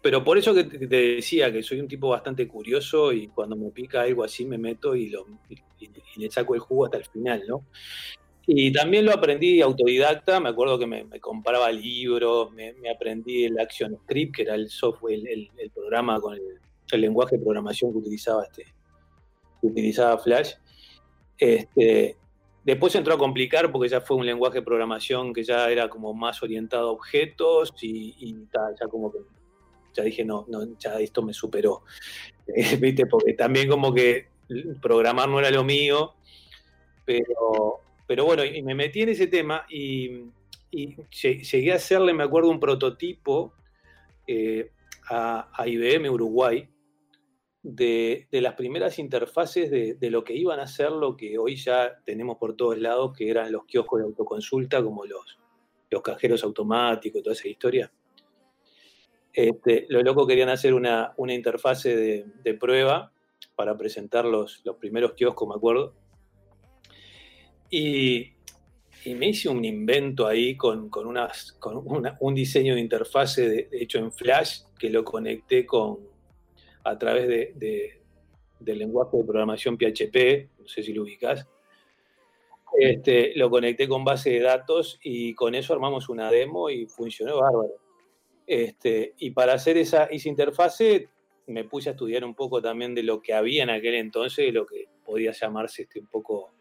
Pero 0.00 0.24
por 0.24 0.36
eso 0.36 0.52
que 0.52 0.64
te 0.64 0.86
decía 0.86 1.52
que 1.52 1.62
soy 1.62 1.80
un 1.80 1.86
tipo 1.86 2.08
bastante 2.08 2.48
curioso 2.48 3.12
y 3.12 3.28
cuando 3.28 3.54
me 3.54 3.70
pica 3.70 4.02
algo 4.02 4.24
así 4.24 4.44
me 4.44 4.58
meto 4.58 4.96
y, 4.96 5.12
le 6.16 6.30
saco 6.30 6.54
el 6.54 6.60
jugo 6.60 6.86
hasta 6.86 6.98
el 6.98 7.04
final, 7.04 7.44
¿no? 7.46 7.66
Y 8.44 8.72
también 8.72 9.04
lo 9.04 9.12
aprendí 9.12 9.60
autodidacta, 9.60 10.40
me 10.40 10.48
acuerdo 10.48 10.76
que 10.76 10.86
me, 10.86 11.20
compraba 11.20 11.70
libros, 11.70 12.50
me, 12.52 12.74
aprendí 12.92 13.44
el 13.44 13.58
Action 13.60 13.96
Script, 14.02 14.34
que 14.34 14.42
era 14.42 14.56
el 14.56 14.68
software, 14.68 15.20
el, 15.28 15.50
programa 15.72 16.20
con 16.20 16.34
el, 16.34 17.00
lenguaje 17.00 17.36
de 17.36 17.42
programación 17.44 17.92
que 17.92 17.98
utilizaba 17.98 18.44
este, 18.44 18.64
que 19.60 19.66
utilizaba 19.66 20.18
Flash. 20.18 20.54
Este, 21.38 22.16
Después 22.64 22.94
entró 22.94 23.14
a 23.14 23.18
complicar 23.18 23.72
porque 23.72 23.88
ya 23.88 24.00
fue 24.00 24.16
un 24.16 24.26
lenguaje 24.26 24.58
de 24.58 24.62
programación 24.64 25.32
que 25.32 25.42
ya 25.42 25.70
era 25.70 25.88
como 25.88 26.14
más 26.14 26.42
orientado 26.42 26.88
a 26.88 26.92
objetos 26.92 27.74
y, 27.82 28.46
ya 28.52 28.86
como 28.88 29.12
que 29.12 29.18
ya 29.94 30.04
dije, 30.04 30.24
no, 30.24 30.46
no, 30.48 30.78
ya 30.78 30.98
esto 31.00 31.22
me 31.22 31.34
superó. 31.34 31.82
¿Viste? 32.80 33.06
Porque 33.06 33.34
también 33.34 33.68
como 33.68 33.92
que 33.92 34.28
programar 34.80 35.28
no 35.28 35.40
era 35.40 35.50
lo 35.50 35.64
mío, 35.64 36.14
pero, 37.04 37.80
pero 38.06 38.24
bueno, 38.24 38.44
y 38.44 38.62
me 38.62 38.74
metí 38.74 39.02
en 39.02 39.10
ese 39.10 39.26
tema 39.26 39.66
y, 39.68 40.24
llegué 40.70 41.72
a 41.72 41.76
hacerle, 41.76 42.14
me 42.14 42.22
acuerdo, 42.22 42.48
un 42.48 42.60
prototipo 42.60 43.52
eh, 44.26 44.70
a 45.10 45.64
IBM 45.66 46.08
Uruguay, 46.08 46.66
de, 47.62 48.26
las 48.32 48.54
primeras 48.54 48.98
interfaces 48.98 49.70
de, 49.70 50.10
lo 50.10 50.24
que 50.24 50.34
iban 50.34 50.60
a 50.60 50.66
ser 50.66 50.90
lo 50.90 51.16
que 51.16 51.38
hoy 51.38 51.56
ya 51.56 52.00
tenemos 52.04 52.36
por 52.36 52.56
todos 52.56 52.78
lados, 52.78 53.16
que 53.16 53.30
eran 53.30 53.52
los 53.52 53.64
kioscos 53.66 54.00
de 54.00 54.06
autoconsulta, 54.06 54.82
como 54.82 55.04
los, 55.04 55.38
los 55.90 56.02
cajeros 56.02 56.42
automáticos, 56.42 57.22
toda 57.22 57.34
esa 57.34 57.48
historia. 57.48 57.92
Este, 59.32 59.86
los 59.88 60.02
locos 60.02 60.26
querían 60.26 60.50
hacer 60.50 60.74
una, 60.74 61.14
una 61.16 61.34
interfase 61.34 61.96
de, 61.96 62.54
prueba 62.54 63.12
para 63.54 63.76
presentar 63.78 64.24
los, 64.24 64.60
los 64.64 64.76
primeros 64.76 65.12
kioscos, 65.14 65.48
me 65.48 65.54
acuerdo. 65.54 65.94
Y, 67.70 68.32
me 69.04 69.30
hice 69.30 69.48
un 69.48 69.64
invento 69.64 70.28
ahí 70.28 70.56
con, 70.56 70.88
unas, 70.94 71.54
con 71.54 71.82
un 72.20 72.34
diseño 72.36 72.76
de 72.76 72.80
interfase 72.80 73.68
hecho 73.72 73.98
en 73.98 74.12
Flash 74.12 74.60
que 74.78 74.90
lo 74.90 75.02
conecté 75.02 75.66
con, 75.66 76.11
a 76.84 76.98
través 76.98 77.28
de, 77.28 78.00
del 78.60 78.78
lenguaje 78.78 79.16
de 79.16 79.24
programación 79.24 79.76
PHP, 79.76 80.60
no 80.60 80.68
sé 80.68 80.82
si 80.82 80.92
lo 80.92 81.02
ubicas. 81.02 81.46
Este, 82.78 83.36
lo 83.36 83.50
conecté 83.50 83.86
con 83.86 84.04
base 84.04 84.30
de 84.30 84.40
datos 84.40 84.98
y 85.02 85.34
con 85.34 85.54
eso 85.54 85.74
armamos 85.74 86.08
una 86.08 86.30
demo 86.30 86.70
y 86.70 86.86
funcionó 86.86 87.40
bárbaro. 87.40 87.74
Este, 88.46 89.14
y 89.18 89.30
para 89.30 89.54
hacer 89.54 89.76
esa, 89.76 90.04
esa 90.04 90.28
interfase 90.28 91.08
me 91.46 91.64
puse 91.64 91.90
a 91.90 91.92
estudiar 91.92 92.24
un 92.24 92.34
poco 92.34 92.62
también 92.62 92.94
de 92.94 93.02
lo 93.02 93.20
que 93.20 93.34
había 93.34 93.62
en 93.62 93.70
aquel 93.70 93.94
entonces, 93.94 94.52
lo 94.52 94.66
que 94.66 94.86
podía 95.04 95.32
llamarse 95.32 95.82
este, 95.82 96.00
un 96.00 96.06
poco 96.06 96.52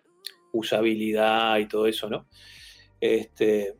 usabilidad 0.53 1.57
y 1.59 1.67
todo 1.67 1.87
eso, 1.87 2.09
¿no? 2.09 2.27
Este, 2.99 3.75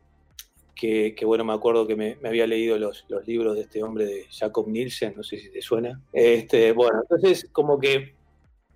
que, 0.74 1.14
bueno, 1.24 1.44
me 1.44 1.52
acuerdo 1.52 1.86
que 1.86 1.96
me, 1.96 2.18
había 2.24 2.46
leído 2.46 2.78
los, 2.78 3.04
libros 3.26 3.54
de 3.54 3.62
este 3.62 3.82
hombre 3.82 4.04
de 4.06 4.26
Jacob 4.30 4.68
Nielsen, 4.68 5.14
no 5.16 5.22
sé 5.22 5.38
si 5.38 5.50
te 5.50 5.62
suena. 5.62 6.00
Este, 6.12 6.72
bueno, 6.72 7.00
entonces 7.02 7.48
como 7.52 7.78
que 7.78 8.14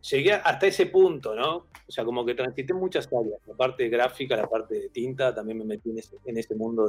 llegué 0.08 0.32
hasta 0.32 0.66
ese 0.66 0.86
punto, 0.86 1.34
¿no? 1.34 1.66
O 1.88 1.92
sea, 1.92 2.04
como 2.04 2.24
que 2.24 2.34
transité 2.34 2.74
muchas 2.74 3.08
áreas, 3.12 3.40
la 3.46 3.54
parte 3.54 3.88
gráfica, 3.88 4.36
la 4.36 4.48
parte 4.48 4.74
de 4.74 4.88
tinta, 4.90 5.34
también 5.34 5.58
me 5.58 5.64
metí 5.64 5.90
en 5.90 5.98
ese, 5.98 6.16
en 6.24 6.38
ese 6.38 6.54
mundo 6.54 6.88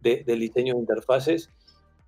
de, 0.00 0.24
del 0.24 0.40
diseño 0.40 0.74
de 0.74 0.80
interfaces. 0.80 1.50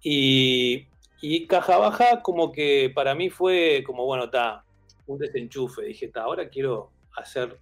Y, 0.03 0.87
y 1.21 1.47
Caja 1.47 1.79
Baja 1.79 2.23
como 2.23 2.51
que 2.51 2.91
para 2.95 3.15
mí 3.15 3.31
fue 3.31 3.85
como, 3.87 4.05
bueno, 4.05 4.25
está, 4.25 4.65
un 5.07 5.19
desenchufe. 5.19 5.83
Dije, 5.83 6.07
está, 6.07 6.23
ahora 6.23 6.49
quiero 6.49 6.91
hacer 7.17 7.59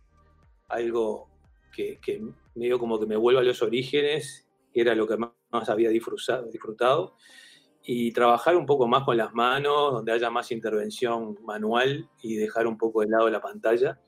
algo 0.68 1.29
que, 1.70 1.98
que 2.00 2.22
medio 2.54 2.78
como 2.78 2.98
que 2.98 3.06
me 3.06 3.16
vuelva 3.16 3.40
a 3.40 3.44
los 3.44 3.62
orígenes, 3.62 4.46
que 4.72 4.80
era 4.80 4.94
lo 4.94 5.06
que 5.06 5.16
más 5.16 5.68
había 5.68 5.90
disfrutado, 5.90 7.16
y 7.82 8.12
trabajar 8.12 8.56
un 8.56 8.66
poco 8.66 8.86
más 8.86 9.04
con 9.04 9.16
las 9.16 9.32
manos, 9.32 9.92
donde 9.92 10.12
haya 10.12 10.30
más 10.30 10.52
intervención 10.52 11.38
manual 11.44 12.08
y 12.22 12.36
dejar 12.36 12.66
un 12.66 12.76
poco 12.76 13.00
de 13.00 13.08
lado 13.08 13.28
la 13.30 13.40
pantalla. 13.40 13.98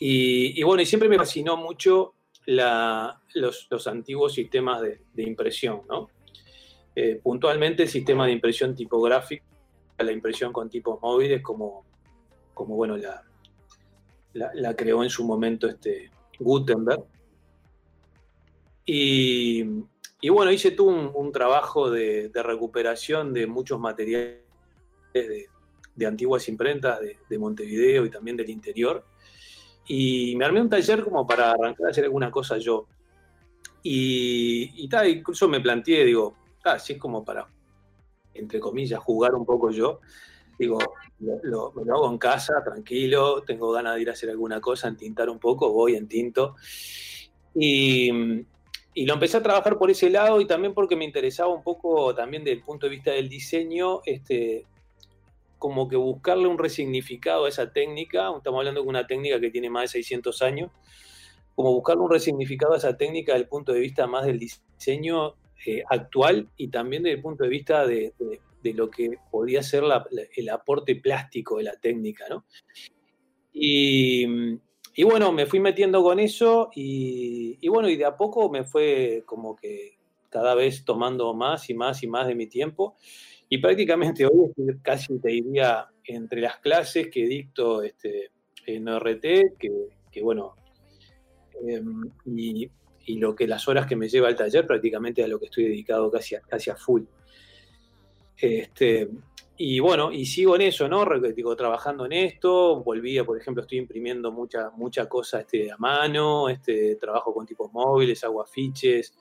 Y, 0.00 0.62
bueno, 0.62 0.80
y 0.80 0.86
siempre 0.86 1.08
me 1.08 1.18
fascinó 1.18 1.56
mucho 1.56 2.14
los, 2.46 3.86
antiguos 3.86 4.32
sistemas 4.32 4.80
de, 4.80 5.22
impresión, 5.22 5.82
¿no? 5.88 6.08
Eh, 6.94 7.20
puntualmente 7.22 7.84
el 7.84 7.88
sistema 7.88 8.26
de 8.26 8.32
impresión 8.32 8.74
tipográfica, 8.74 9.44
la 9.98 10.12
impresión 10.12 10.52
con 10.52 10.70
tipos 10.70 11.00
móviles, 11.00 11.42
como, 11.42 11.84
como 12.54 12.76
bueno, 12.76 12.96
la, 12.96 13.24
la 14.32 14.74
creó 14.74 15.02
en 15.02 15.10
su 15.10 15.24
momento 15.24 15.68
este, 15.68 16.10
Gutenberg. 16.38 17.04
Y, 18.84 19.64
bueno, 20.30 20.50
hice 20.50 20.70
tú 20.70 20.88
un, 20.88 21.32
trabajo 21.32 21.90
de, 21.90 22.30
recuperación 22.34 23.34
de 23.34 23.46
muchos 23.46 23.78
materiales 23.78 24.40
de, 25.12 26.06
antiguas 26.06 26.48
imprentas 26.48 27.00
de, 27.00 27.38
Montevideo 27.38 28.06
y 28.06 28.10
también 28.10 28.36
del 28.36 28.50
interior. 28.50 29.04
Y 29.86 30.36
me 30.36 30.44
armé 30.44 30.60
un 30.60 30.70
taller 30.70 31.02
como 31.04 31.26
para 31.26 31.52
arrancar 31.52 31.86
a 31.86 31.90
hacer 31.90 32.04
alguna 32.04 32.30
cosa 32.30 32.58
yo. 32.58 32.86
Y, 33.82 34.84
y 34.84 34.88
tal, 34.88 35.08
incluso 35.08 35.48
me 35.48 35.60
planteé, 35.60 36.04
digo, 36.04 36.36
así 36.64 36.94
es 36.94 36.98
como 36.98 37.24
para, 37.24 37.46
entre 38.34 38.60
comillas, 38.60 39.00
jugar 39.00 39.34
un 39.34 39.44
poco 39.44 39.70
yo. 39.70 40.00
Digo, 40.58 40.78
lo, 41.20 41.72
lo, 41.74 41.94
hago 41.94 42.10
en 42.10 42.18
casa, 42.18 42.62
tranquilo, 42.64 43.42
tengo 43.42 43.72
ganas 43.72 43.96
de 43.96 44.02
ir 44.02 44.10
a 44.10 44.12
hacer 44.12 44.30
alguna 44.30 44.60
cosa, 44.60 44.88
entintar 44.88 45.28
un 45.28 45.38
poco, 45.38 45.72
voy, 45.72 45.96
en 45.96 46.08
tinto 46.08 46.56
Y, 47.54 48.10
y, 48.94 49.06
lo 49.06 49.14
empecé 49.14 49.38
a 49.38 49.42
trabajar 49.42 49.78
por 49.78 49.90
ese 49.90 50.10
lado 50.10 50.40
y 50.40 50.46
también 50.46 50.74
porque 50.74 50.96
me 50.96 51.04
interesaba 51.04 51.52
un 51.52 51.62
poco 51.62 52.14
también 52.14 52.44
desde 52.44 52.58
el 52.58 52.64
punto 52.64 52.86
de 52.86 52.90
vista 52.90 53.10
del 53.10 53.28
diseño, 53.28 54.00
este, 54.04 54.66
como 55.58 55.88
que 55.88 55.96
buscarle 55.96 56.46
un 56.46 56.58
resignificado 56.58 57.46
a 57.46 57.48
esa 57.48 57.72
técnica, 57.72 58.30
estamos 58.36 58.58
hablando 58.58 58.82
de 58.82 58.88
una 58.88 59.06
técnica 59.06 59.40
que 59.40 59.50
tiene 59.50 59.70
más 59.70 59.82
de 59.82 59.88
600 59.88 60.42
años, 60.42 60.70
como 61.54 61.72
buscarle 61.72 62.02
un 62.02 62.10
resignificado 62.10 62.74
a 62.74 62.76
esa 62.76 62.96
técnica 62.96 63.32
desde 63.32 63.42
el 63.44 63.48
punto 63.48 63.72
de 63.72 63.80
vista 63.80 64.06
más 64.06 64.24
del 64.24 64.38
diseño 64.38 65.34
eh, 65.66 65.82
actual 65.90 66.48
y 66.56 66.68
también 66.68 67.02
desde 67.02 67.16
el 67.16 67.22
punto 67.22 67.42
de 67.42 67.50
vista 67.50 67.84
de, 67.84 68.12
lo 68.62 68.90
que 68.90 69.18
podría 69.30 69.62
ser 69.62 69.84
el 70.36 70.48
aporte 70.48 70.96
plástico 70.96 71.58
de 71.58 71.64
la 71.64 71.76
técnica, 71.76 72.26
¿no? 72.28 72.44
Y, 73.52 74.24
bueno, 75.04 75.32
me 75.32 75.46
fui 75.46 75.60
metiendo 75.60 76.02
con 76.02 76.20
eso 76.20 76.70
y, 76.74 77.66
bueno, 77.68 77.88
y 77.88 77.96
de 77.96 78.04
a 78.04 78.16
poco 78.16 78.50
me 78.50 78.64
fue 78.64 79.22
como 79.26 79.56
que 79.56 79.98
cada 80.28 80.54
vez 80.54 80.84
tomando 80.84 81.34
más 81.34 81.70
y 81.70 81.74
más 81.74 82.02
y 82.02 82.06
más 82.06 82.26
de 82.26 82.34
mi 82.34 82.46
tiempo. 82.46 82.96
Y 83.48 83.58
prácticamente 83.58 84.26
hoy 84.26 84.52
casi 84.82 85.18
te 85.18 85.30
diría 85.30 85.88
entre 86.04 86.40
las 86.40 86.58
clases 86.58 87.08
que 87.08 87.26
dicto 87.26 87.82
este, 87.82 88.30
en 88.66 88.88
ORT, 88.88 89.56
que, 89.58 90.22
bueno, 90.22 90.54
em, 91.66 92.10
y, 92.26 92.70
lo 93.16 93.34
que 93.34 93.46
las 93.46 93.66
horas 93.66 93.86
que 93.86 93.96
me 93.96 94.08
lleva 94.08 94.28
al 94.28 94.36
taller, 94.36 94.66
prácticamente 94.66 95.24
a 95.24 95.28
lo 95.28 95.38
que 95.38 95.46
estoy 95.46 95.64
dedicado 95.64 96.10
casi 96.10 96.36
casi 96.46 96.68
a 96.68 96.76
full. 96.76 97.04
Este, 98.40 99.08
y 99.56 99.80
bueno, 99.80 100.12
y 100.12 100.24
sigo 100.24 100.54
en 100.54 100.62
eso, 100.62 100.88
¿no? 100.88 101.04
Digo, 101.34 101.56
trabajando 101.56 102.06
en 102.06 102.12
esto, 102.12 102.80
volvía, 102.82 103.24
por 103.24 103.36
ejemplo, 103.36 103.62
estoy 103.62 103.78
imprimiendo 103.78 104.30
mucha, 104.30 104.70
mucha 104.70 105.08
cosa 105.08 105.40
este, 105.40 105.72
a 105.72 105.76
mano, 105.78 106.48
este, 106.48 106.94
trabajo 106.94 107.34
con 107.34 107.44
tipos 107.44 107.72
móviles, 107.72 108.22
hago 108.22 108.40
afiches, 108.40 109.14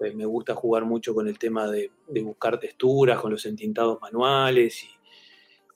eh, 0.00 0.14
me 0.14 0.24
gusta 0.24 0.54
jugar 0.54 0.86
mucho 0.86 1.14
con 1.14 1.28
el 1.28 1.38
tema 1.38 1.70
de, 1.70 1.90
buscar 2.22 2.58
texturas, 2.58 3.20
con 3.20 3.30
los 3.32 3.44
entintados 3.44 4.00
manuales 4.00 4.88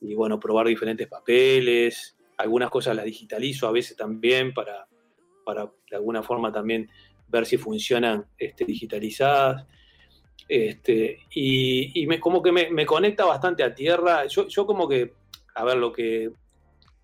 y, 0.01 0.15
bueno, 0.15 0.41
probar 0.41 0.67
diferentes 0.67 1.07
papeles. 1.09 2.17
Algunas 2.39 2.71
cosas 2.71 2.97
las 2.97 3.05
digitalizo 3.05 3.69
a 3.69 3.73
veces 3.73 3.97
también 3.97 4.55
para, 4.55 4.89
para 5.45 5.71
de 5.91 5.97
alguna 5.97 6.23
forma 6.23 6.51
también 6.51 6.89
ver 7.29 7.45
si 7.45 7.59
funcionan 7.59 8.27
este, 8.39 8.65
digitalizadas. 8.65 9.67
Este, 10.49 11.19
y, 11.35 12.07
me, 12.07 12.21
como 12.21 12.43
que 12.43 12.53
me, 12.53 12.87
conecta 12.87 13.25
bastante 13.25 13.63
a 13.63 13.75
tierra. 13.75 14.27
Yo, 14.27 14.47
yo, 14.47 14.67
como 14.67 14.89
que, 14.89 15.15
a 15.55 15.65
ver, 15.65 15.77
lo 15.77 15.93
que, 15.93 16.31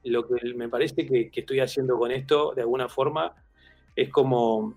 lo 0.04 0.26
que 0.26 0.54
me 0.54 0.68
parece 0.68 1.06
que, 1.06 1.30
estoy 1.34 1.60
haciendo 1.60 1.98
con 1.98 2.12
esto, 2.12 2.52
de 2.54 2.62
alguna 2.62 2.88
forma, 2.88 3.34
es 3.96 4.08
como 4.10 4.74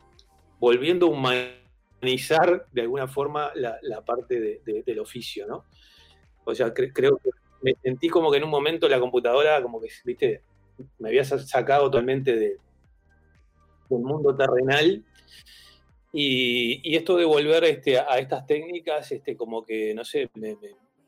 volviendo 0.59 1.07
un 1.07 1.21
maestro 1.21 2.65
de 2.71 2.81
alguna 2.81 3.07
forma 3.07 3.51
la, 3.55 4.01
parte 4.05 4.61
del 4.65 4.99
oficio, 4.99 5.47
¿no? 5.47 5.65
O 6.43 6.53
sea, 6.53 6.73
creo 6.73 7.17
que 7.17 7.29
me 7.61 7.73
sentí 7.81 8.09
como 8.09 8.31
que 8.31 8.37
en 8.37 8.43
un 8.43 8.49
momento 8.49 8.87
la 8.87 8.99
computadora, 8.99 9.61
como 9.61 9.81
que, 9.81 9.87
viste, 10.03 10.43
me 10.99 11.09
había 11.09 11.23
sacado 11.23 11.85
totalmente 11.89 12.35
de, 12.35 12.57
del 13.89 14.01
mundo 14.01 14.35
terrenal. 14.35 15.03
Y, 16.17 16.95
esto 16.95 17.17
de 17.17 17.25
volver 17.25 17.65
este, 17.65 17.99
a 17.99 18.17
estas 18.19 18.47
técnicas, 18.47 19.11
este, 19.11 19.35
como 19.35 19.65
que, 19.65 19.93
no 19.93 20.05
sé, 20.05 20.29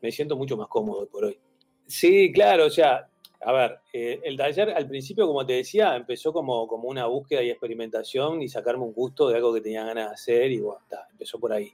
me 0.00 0.12
siento 0.12 0.36
mucho 0.36 0.56
más 0.56 0.68
cómodo 0.68 1.08
por 1.08 1.24
hoy. 1.24 1.38
Sí, 1.86 2.30
claro, 2.30 2.66
o 2.66 2.70
sea, 2.70 3.08
a 3.40 3.52
ver, 3.52 3.78
eh, 3.92 4.20
el 4.24 4.36
taller 4.36 4.70
al 4.70 4.86
principio, 4.86 5.26
como 5.26 5.46
te 5.46 5.54
decía, 5.54 5.96
empezó 5.96 6.32
como, 6.32 6.66
como 6.66 6.88
una 6.88 7.06
búsqueda 7.06 7.42
y 7.42 7.50
experimentación 7.50 8.42
y 8.42 8.48
sacarme 8.48 8.84
un 8.84 8.92
gusto 8.92 9.28
de 9.28 9.36
algo 9.36 9.54
que 9.54 9.62
tenía 9.62 9.84
ganas 9.84 10.08
de 10.08 10.14
hacer 10.14 10.52
y 10.52 10.60
bueno, 10.60 10.80
está, 10.82 11.06
empezó 11.10 11.38
por 11.38 11.52
ahí. 11.54 11.72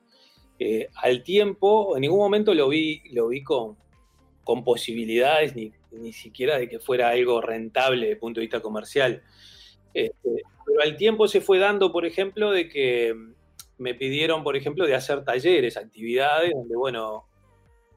Eh, 0.58 0.88
al 1.02 1.24
tiempo, 1.24 1.96
en 1.96 2.02
ningún 2.02 2.18
momento 2.20 2.54
lo 2.54 2.68
vi, 2.68 3.02
lo 3.10 3.28
vi 3.28 3.42
con, 3.42 3.76
con 4.44 4.62
posibilidades 4.62 5.56
ni, 5.56 5.72
ni, 5.90 6.12
siquiera 6.12 6.58
de 6.58 6.68
que 6.68 6.78
fuera 6.78 7.08
algo 7.08 7.40
rentable 7.40 8.02
desde 8.02 8.12
el 8.12 8.18
punto 8.18 8.38
de 8.38 8.46
vista 8.46 8.60
comercial. 8.60 9.22
Este, 9.92 10.42
pero 10.66 10.82
al 10.82 10.96
tiempo 10.96 11.28
se 11.28 11.40
fue 11.40 11.58
dando, 11.58 11.92
por 11.92 12.06
ejemplo, 12.06 12.50
de 12.50 12.68
que 12.68 13.14
me 13.78 13.94
pidieron, 13.94 14.44
por 14.44 14.56
ejemplo, 14.56 14.86
de 14.86 14.94
hacer 14.94 15.24
talleres, 15.24 15.76
actividades, 15.76 16.52
donde, 16.52 16.76
bueno, 16.76 17.24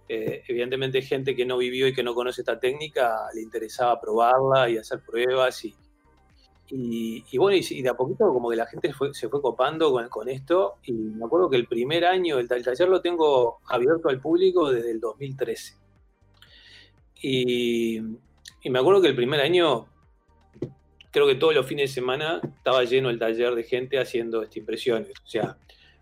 eh, 0.10 0.44
evidentemente 0.48 1.02
gente 1.02 1.36
que 1.36 1.46
no 1.46 1.58
vivió 1.58 1.88
y 1.88 1.94
que 1.94 2.04
no 2.04 2.14
conoce 2.14 2.42
esta 2.42 2.60
técnica 2.60 3.28
le 3.36 3.42
interesaba 3.42 4.00
probarla 4.00 4.70
y 4.70 4.78
hacer 4.78 5.02
pruebas 5.06 5.66
y, 5.66 5.76
y, 6.70 7.38
bueno, 7.38 7.58
y, 7.58 7.82
de 7.82 7.90
a 7.90 7.96
poquito 7.96 8.32
como 8.34 8.50
que 8.50 8.56
la 8.56 8.66
gente 8.66 8.92
se 9.14 9.30
fue 9.30 9.42
copando 9.42 9.94
con, 10.10 10.30
esto 10.30 10.76
y 10.84 10.94
me 10.94 11.26
acuerdo 11.26 11.50
que 11.50 11.58
el 11.58 11.68
primer 11.68 12.06
año 12.06 12.40
el, 12.40 12.48
taller 12.48 12.90
lo 12.90 13.02
tengo 13.02 13.60
abierto 13.68 14.10
al 14.10 14.20
público 14.20 14.72
desde 14.72 14.92
el 14.92 15.00
2013. 15.00 15.76
Y, 17.22 17.98
y 18.62 18.70
me 18.70 18.80
acuerdo 18.80 19.02
que 19.02 19.08
el 19.08 19.16
primer 19.16 19.40
año, 19.40 19.88
creo 21.12 21.28
que 21.28 21.36
todos 21.36 21.54
los 21.56 21.66
fines 21.66 21.90
de 21.90 21.94
semana 21.94 22.42
estaba 22.44 22.84
lleno 22.84 23.10
el 23.10 23.20
taller 23.20 23.56
de 23.56 23.64
gente 23.64 24.00
haciendo 24.00 24.42
estas 24.42 24.58
impresiones. 24.58 25.12
O 25.24 25.28
sea, 25.28 25.58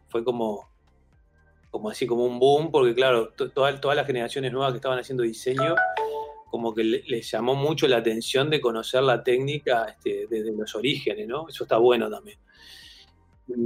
fue 0.07 0.23
como 0.23 0.69
como 1.75 1.89
así 1.89 2.07
como 2.07 2.23
un 2.23 2.39
boom, 2.39 2.71
porque 2.71 2.95
claro, 2.95 3.33
todas 3.33 3.97
las 3.97 4.07
generaciones 4.07 4.49
nuevas 4.53 4.71
que 4.71 4.77
estaban 4.77 4.97
haciendo 4.97 5.23
diseño, 5.23 5.75
como 6.49 6.73
que 6.73 6.85
les 6.85 7.29
llamó 7.29 7.53
mucho 7.53 7.85
la 7.89 7.97
atención 7.97 8.49
de 8.49 8.61
conocer 8.61 9.03
la 9.03 9.21
técnica 9.21 9.83
este, 9.83 10.25
desde 10.29 10.53
los 10.53 10.73
orígenes, 10.73 11.27
¿no? 11.27 11.49
Eso 11.49 11.65
está 11.65 11.75
bueno 11.75 12.09
también. 12.09 12.39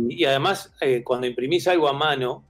Y, 0.09 0.25
además, 0.25 0.73
eh, 0.81 1.03
cuando 1.03 1.27
imprimís 1.27 1.67
algo 1.67 1.87
a 1.87 1.93
mano 1.93 2.43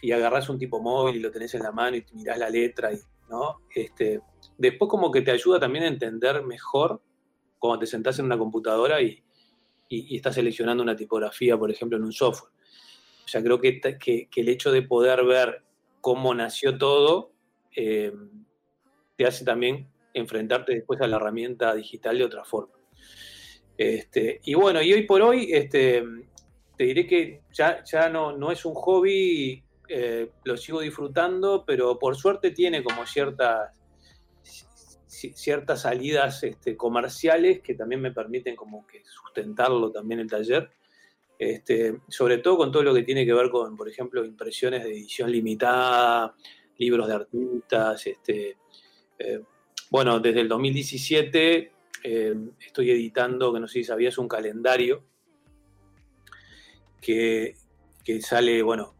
y 0.00 0.10
agarrás 0.10 0.48
un 0.48 0.58
tipo 0.58 0.80
móvil 0.80 1.14
y 1.14 1.20
lo 1.20 1.30
tenés 1.30 1.54
en 1.54 1.62
la 1.62 1.70
mano 1.70 1.96
y 1.96 2.04
mirás 2.14 2.38
la 2.38 2.50
letra, 2.50 2.90
¿no? 3.30 3.60
Este, 3.72 4.20
después 4.58 4.88
como 4.88 5.12
que 5.12 5.22
te 5.22 5.30
ayuda 5.30 5.60
también 5.60 5.84
a 5.84 5.88
entender 5.88 6.42
mejor 6.42 7.00
cuando 7.62 7.78
te 7.78 7.86
sentás 7.86 8.18
en 8.18 8.24
una 8.24 8.36
computadora 8.36 9.00
y, 9.00 9.22
y 9.88 10.16
estás 10.16 10.34
seleccionando 10.34 10.82
una 10.82 10.96
tipografía, 10.96 11.56
por 11.56 11.70
ejemplo, 11.70 11.96
en 11.96 12.02
un 12.02 12.12
software. 12.12 12.50
O 13.24 13.28
sea, 13.28 13.40
creo 13.40 13.60
que, 13.60 13.80
que, 13.80 14.28
el 14.34 14.48
hecho 14.48 14.72
de 14.72 14.82
poder 14.82 15.24
ver 15.24 15.62
cómo 16.00 16.34
nació 16.34 16.76
todo 16.76 17.30
eh, 17.76 18.12
te 19.16 19.26
hace 19.26 19.44
también 19.44 19.88
enfrentarte 20.12 20.74
después 20.74 21.00
a 21.00 21.06
la 21.06 21.16
herramienta 21.16 21.72
digital 21.76 22.18
de 22.18 22.24
otra 22.24 22.44
forma. 22.44 22.74
Este, 23.78 24.40
y 24.42 24.54
bueno, 24.54 24.82
y 24.82 24.92
hoy 24.92 25.06
por 25.06 25.22
hoy 25.22 25.52
este, 25.52 26.02
te 26.76 26.84
diré 26.84 27.06
que 27.06 27.42
ya, 27.52 27.84
ya 27.84 28.08
no, 28.08 28.36
no 28.36 28.50
es 28.50 28.64
un 28.64 28.74
hobby, 28.74 29.62
eh, 29.88 30.30
lo 30.42 30.56
sigo 30.56 30.80
disfrutando, 30.80 31.64
pero 31.64 31.96
por 31.96 32.16
suerte 32.16 32.50
tiene 32.50 32.82
como 32.82 33.06
ciertas, 33.06 33.70
ciertas 35.12 35.82
salidas 35.82 36.42
este, 36.42 36.76
comerciales 36.76 37.60
que 37.60 37.74
también 37.74 38.00
me 38.00 38.12
permiten 38.12 38.56
como 38.56 38.86
que 38.86 39.02
sustentarlo 39.04 39.90
también 39.90 40.20
el 40.20 40.30
taller. 40.30 40.70
Este, 41.38 42.00
sobre 42.08 42.38
todo 42.38 42.56
con 42.56 42.72
todo 42.72 42.82
lo 42.82 42.94
que 42.94 43.02
tiene 43.02 43.26
que 43.26 43.34
ver 43.34 43.50
con, 43.50 43.76
por 43.76 43.88
ejemplo, 43.88 44.24
impresiones 44.24 44.84
de 44.84 44.90
edición 44.90 45.30
limitada, 45.30 46.34
libros 46.78 47.08
de 47.08 47.14
artistas. 47.14 48.06
Este, 48.06 48.56
eh, 49.18 49.42
bueno, 49.90 50.20
desde 50.20 50.40
el 50.40 50.48
2017 50.48 51.72
eh, 52.04 52.34
estoy 52.64 52.90
editando, 52.90 53.52
que 53.52 53.60
no 53.60 53.68
sé 53.68 53.80
si 53.80 53.84
sabías, 53.84 54.18
un 54.18 54.28
calendario 54.28 55.04
que, 57.00 57.56
sale, 58.20 58.62
bueno, 58.62 58.94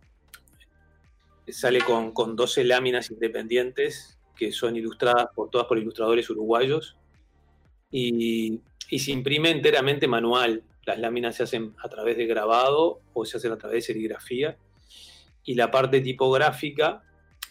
sale 1.48 1.80
con, 1.80 2.36
12 2.36 2.64
láminas 2.64 3.10
independientes 3.10 4.18
que 4.42 4.50
son 4.50 4.74
ilustradas 4.74 5.28
por 5.36 5.50
todas 5.50 5.68
por 5.68 5.78
ilustradores 5.78 6.28
uruguayos 6.28 6.96
y, 7.92 8.60
se 8.98 9.12
imprime 9.12 9.50
enteramente 9.50 10.08
manual. 10.08 10.64
Las 10.84 10.98
láminas 10.98 11.36
se 11.36 11.44
hacen 11.44 11.74
a 11.82 11.88
través 11.88 12.16
de 12.16 12.26
grabado 12.26 13.00
o 13.14 13.24
se 13.24 13.36
hacen 13.36 13.52
a 13.52 13.56
través 13.56 13.76
de 13.76 13.92
serigrafía. 13.94 14.58
Y 15.44 15.54
la 15.54 15.70
parte 15.70 16.00
tipográfica 16.00 17.02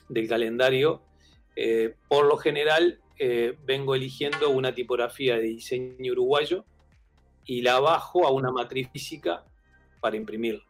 del 0.10 0.28
calendario, 0.28 1.02
eh, 1.56 1.96
por 2.10 2.26
lo 2.26 2.36
general, 2.38 3.00
eh, 3.18 3.58
vengo 3.64 3.96
eligiendo 3.96 4.50
una 4.50 4.76
tipografía 4.76 5.38
de 5.38 5.44
diseño 5.44 6.12
uruguayo 6.12 6.66
y 7.46 7.62
la 7.62 7.80
bajo 7.80 8.28
a 8.28 8.32
una 8.32 8.52
matriz 8.52 8.90
física 8.92 9.46
para 10.02 10.18
imprimirla. 10.18 10.64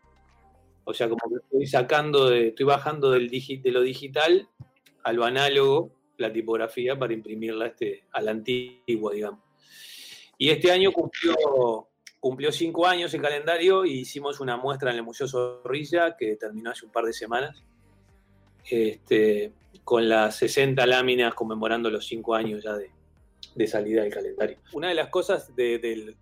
O 0.85 0.93
sea, 0.93 1.09
como 1.09 1.21
que 1.29 1.43
estoy 1.43 1.65
sacando, 1.65 2.31
estoy 2.31 2.65
bajando 2.65 3.11
del 3.11 3.29
de 3.29 3.71
lo 3.71 3.81
digital 3.81 4.47
a 5.03 5.13
lo 5.13 5.25
análogo 5.25 6.00
la 6.21 6.31
tipografía 6.31 6.97
para 6.97 7.13
imprimirla 7.13 7.67
este, 7.67 8.05
a 8.11 8.21
la 8.21 8.31
antigua, 8.31 9.13
digamos. 9.13 9.41
Y 10.37 10.49
este 10.49 10.71
año 10.71 10.91
cumplió 10.91 11.87
cumplió 12.21 12.51
cinco 12.51 12.85
años 12.85 13.13
el 13.15 13.21
calendario 13.21 13.83
y 13.83 14.01
hicimos 14.01 14.39
una 14.39 14.55
muestra 14.55 14.91
en 14.91 14.97
el 14.97 15.03
Museo 15.03 15.27
Zorrilla 15.27 16.15
que 16.15 16.35
terminó 16.35 16.69
hace 16.69 16.85
un 16.85 16.91
par 16.91 17.03
de 17.03 17.13
semanas, 17.13 17.63
este, 18.69 19.51
con 19.83 20.07
las 20.07 20.35
60 20.35 20.85
láminas 20.85 21.33
conmemorando 21.33 21.89
los 21.89 22.05
cinco 22.05 22.35
años 22.35 22.63
ya 22.63 22.75
de, 22.75 23.67
salida 23.67 24.03
del 24.03 24.13
calendario. 24.13 24.59
Una 24.71 24.89
de 24.89 24.93
las 24.93 25.09
cosas 25.09 25.55
del, 25.55 26.15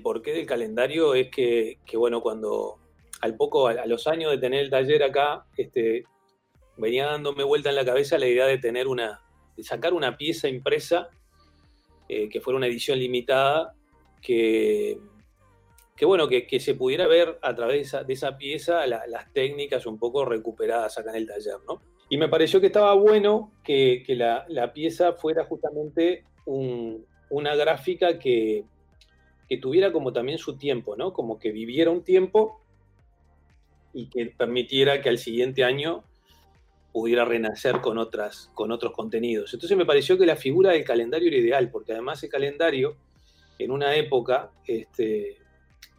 porqué 0.00 0.32
del 0.32 0.46
calendario 0.46 1.14
es 1.14 1.28
que, 1.28 1.76
bueno, 1.94 2.20
cuando 2.20 2.78
al 3.20 3.36
poco, 3.36 3.66
a, 3.66 3.84
los 3.86 4.06
años 4.06 4.30
de 4.30 4.38
tener 4.38 4.60
el 4.60 4.70
taller 4.70 5.02
acá, 5.02 5.44
este, 5.56 6.04
venía 6.76 7.06
dándome 7.06 7.42
vuelta 7.42 7.70
en 7.70 7.76
la 7.76 7.84
cabeza 7.84 8.16
la 8.16 8.28
idea 8.28 8.46
de 8.46 8.58
tener 8.58 8.86
una, 8.86 9.20
sacar 9.58 9.92
una 9.92 10.16
pieza 10.16 10.48
impresa 10.48 11.08
eh, 12.08 12.28
que 12.28 12.40
fuera 12.40 12.56
una 12.56 12.66
edición 12.66 12.98
limitada, 12.98 13.74
que, 14.20 14.98
que 15.96 16.04
bueno, 16.04 16.28
que, 16.28 16.60
se 16.60 16.74
pudiera 16.74 17.06
ver 17.06 17.38
a 17.42 17.54
través 17.54 17.92
de 18.06 18.12
esa, 18.12 18.36
pieza 18.36 18.86
las 18.86 19.32
técnicas 19.32 19.86
un 19.86 19.98
poco 19.98 20.24
recuperadas 20.24 20.98
acá 20.98 21.10
en 21.10 21.16
el 21.16 21.26
taller, 21.26 21.58
¿no? 21.66 21.80
Y 22.08 22.18
me 22.18 22.28
pareció 22.28 22.60
que 22.60 22.66
estaba 22.66 22.92
bueno 22.94 23.52
que, 23.64 24.04
la, 24.08 24.72
pieza 24.72 25.14
fuera 25.14 25.44
justamente 25.44 26.24
una 26.44 27.54
gráfica 27.54 28.18
que, 28.18 28.64
que 29.48 29.56
tuviera 29.58 29.92
como 29.92 30.12
también 30.12 30.38
su 30.38 30.56
tiempo, 30.56 30.96
¿no? 30.96 31.12
Como 31.12 31.38
que 31.38 31.52
viviera 31.52 31.90
un 31.90 32.02
tiempo 32.04 32.60
y 33.92 34.08
que 34.08 34.26
permitiera 34.26 35.00
que 35.00 35.08
al 35.08 35.18
siguiente 35.18 35.64
año 35.64 36.04
pudiera 36.92 37.24
renacer 37.24 37.80
con, 37.80 37.98
otras, 37.98 38.50
con 38.54 38.70
otros 38.70 38.92
contenidos. 38.92 39.52
Entonces 39.54 39.76
me 39.76 39.86
pareció 39.86 40.18
que 40.18 40.26
la 40.26 40.36
figura 40.36 40.72
del 40.72 40.84
calendario 40.84 41.28
era 41.28 41.38
ideal, 41.38 41.70
porque 41.70 41.92
además 41.92 42.22
el 42.22 42.28
calendario, 42.28 42.96
en 43.58 43.70
una 43.70 43.94
época, 43.96 44.50
este, 44.66 45.38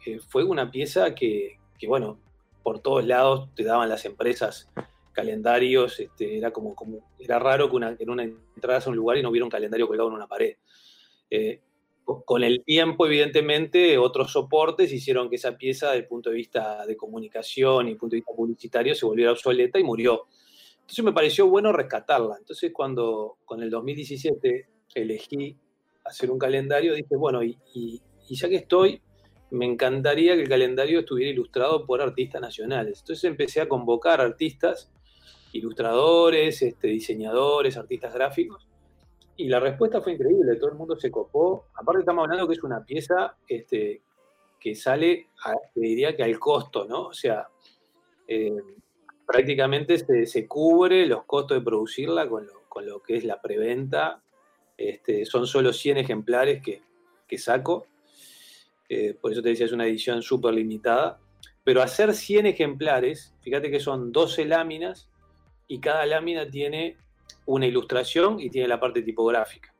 eh, 0.06 0.20
fue 0.28 0.44
una 0.44 0.70
pieza 0.70 1.14
que, 1.14 1.58
bueno, 1.86 2.18
por 2.62 2.80
todos 2.80 3.04
lados 3.04 3.48
te 3.54 3.64
daban 3.64 3.88
las 3.88 4.04
empresas 4.04 4.70
calendarios, 5.12 6.00
este, 6.00 6.38
era 6.38 6.50
como, 6.50 6.74
como, 6.74 7.12
era 7.18 7.38
raro 7.38 7.68
que 7.68 7.76
una, 7.76 7.96
en 7.98 8.10
una 8.10 8.22
entrada 8.24 8.82
a 8.84 8.88
un 8.88 8.96
lugar 8.96 9.16
y 9.16 9.22
no 9.22 9.30
hubiera 9.30 9.44
un 9.44 9.50
calendario 9.50 9.86
colgado 9.86 10.08
en 10.08 10.14
una 10.14 10.26
pared. 10.26 10.56
Eh, 11.30 11.60
con 12.04 12.44
el 12.44 12.62
tiempo, 12.64 13.06
evidentemente, 13.06 13.96
otros 13.96 14.32
soportes 14.32 14.92
hicieron 14.92 15.30
que 15.30 15.36
esa 15.36 15.56
pieza, 15.56 15.86
desde 15.86 16.00
el 16.00 16.06
punto 16.06 16.30
de 16.30 16.36
vista 16.36 16.84
de 16.86 16.96
comunicación 16.96 17.88
y 17.88 17.94
punto 17.94 18.14
de 18.14 18.18
vista 18.18 18.32
publicitario, 18.34 18.94
se 18.94 19.06
volviera 19.06 19.32
obsoleta 19.32 19.78
y 19.78 19.84
murió. 19.84 20.26
Entonces 20.84 21.04
me 21.04 21.12
pareció 21.12 21.48
bueno 21.48 21.72
rescatarla. 21.72 22.36
Entonces 22.38 22.70
cuando 22.72 23.38
con 23.46 23.62
el 23.62 23.70
2017 23.70 24.68
elegí 24.94 25.56
hacer 26.04 26.30
un 26.30 26.38
calendario, 26.38 26.94
dije, 26.94 27.16
bueno, 27.16 27.42
y, 27.42 28.02
ya 28.28 28.48
que 28.48 28.56
estoy, 28.56 29.00
me 29.50 29.64
encantaría 29.64 30.34
que 30.34 30.42
el 30.42 30.48
calendario 30.48 31.00
estuviera 31.00 31.32
ilustrado 31.32 31.86
por 31.86 32.02
artistas 32.02 32.40
nacionales. 32.40 33.00
Entonces 33.00 33.24
empecé 33.24 33.62
a 33.62 33.68
convocar 33.68 34.20
artistas, 34.20 34.92
ilustradores, 35.52 36.60
este, 36.60 36.88
diseñadores, 36.88 37.76
artistas 37.78 38.12
gráficos, 38.12 38.68
y 39.36 39.48
la 39.48 39.58
respuesta 39.58 40.00
fue 40.00 40.12
increíble, 40.12 40.56
todo 40.56 40.70
el 40.70 40.76
mundo 40.76 40.96
se 40.96 41.10
copó. 41.10 41.66
Aparte 41.74 42.00
estamos 42.00 42.24
hablando 42.24 42.46
que 42.46 42.54
es 42.54 42.62
una 42.62 42.84
pieza 42.84 43.36
este, 43.48 44.02
que 44.60 44.74
sale, 44.74 45.30
diría 45.74 46.14
que 46.14 46.22
al 46.22 46.38
costo, 46.38 46.84
¿no? 46.84 47.06
O 47.06 47.12
sea, 47.12 47.48
eh, 48.28 48.52
prácticamente 49.26 50.26
se, 50.26 50.46
cubre 50.46 51.06
los 51.06 51.24
costos 51.24 51.58
de 51.58 51.64
producirla 51.64 52.28
con 52.28 52.46
lo, 52.86 53.02
que 53.02 53.16
es 53.16 53.24
la 53.24 53.40
preventa. 53.40 54.22
Este, 54.76 55.24
son 55.24 55.46
solo 55.46 55.72
100 55.72 55.98
ejemplares 55.98 56.62
que, 56.62 56.82
saco. 57.38 57.86
Eh, 58.88 59.14
por 59.20 59.32
eso 59.32 59.42
te 59.42 59.48
decía, 59.48 59.66
es 59.66 59.72
una 59.72 59.86
edición 59.86 60.22
súper 60.22 60.54
limitada. 60.54 61.18
Pero 61.64 61.82
hacer 61.82 62.14
100 62.14 62.46
ejemplares, 62.46 63.34
fíjate 63.40 63.70
que 63.70 63.80
son 63.80 64.12
12 64.12 64.44
láminas 64.44 65.10
y 65.66 65.80
cada 65.80 66.06
lámina 66.06 66.48
tiene 66.48 66.96
una 67.46 67.66
ilustración 67.66 68.38
y 68.38 68.50
tiene 68.50 68.68
la 68.68 68.78
parte 68.78 69.02
tipográfica. 69.02 69.74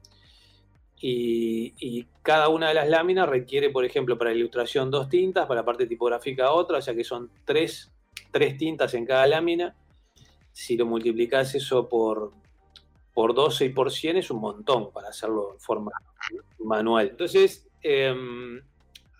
Y, 1.00 2.06
cada 2.22 2.48
una 2.48 2.68
de 2.68 2.74
las 2.74 2.88
láminas 2.88 3.28
requiere, 3.28 3.68
por 3.68 3.84
ejemplo, 3.84 4.16
para 4.16 4.30
la 4.30 4.36
ilustración 4.36 4.90
dos 4.90 5.10
tintas, 5.10 5.46
para 5.46 5.60
la 5.60 5.64
parte 5.66 5.86
tipográfica 5.86 6.50
otra, 6.52 6.78
o 6.78 6.82
sea 6.82 6.94
que 6.94 7.04
son 7.04 7.30
tres, 7.44 7.92
tres 8.34 8.58
tintas 8.58 8.92
en 8.94 9.06
cada 9.06 9.28
lámina. 9.28 9.76
Si 10.52 10.76
lo 10.76 10.86
multiplicas 10.86 11.54
eso 11.54 11.88
por, 11.88 12.32
por 13.14 13.32
12 13.32 13.66
y 13.66 13.68
por 13.68 13.92
100 13.92 14.16
es 14.16 14.30
un 14.32 14.40
montón 14.40 14.90
para 14.90 15.10
hacerlo 15.10 15.52
en 15.54 15.60
forma 15.60 15.92
manual. 16.58 17.10
Entonces, 17.10 17.68
em, 17.80 18.60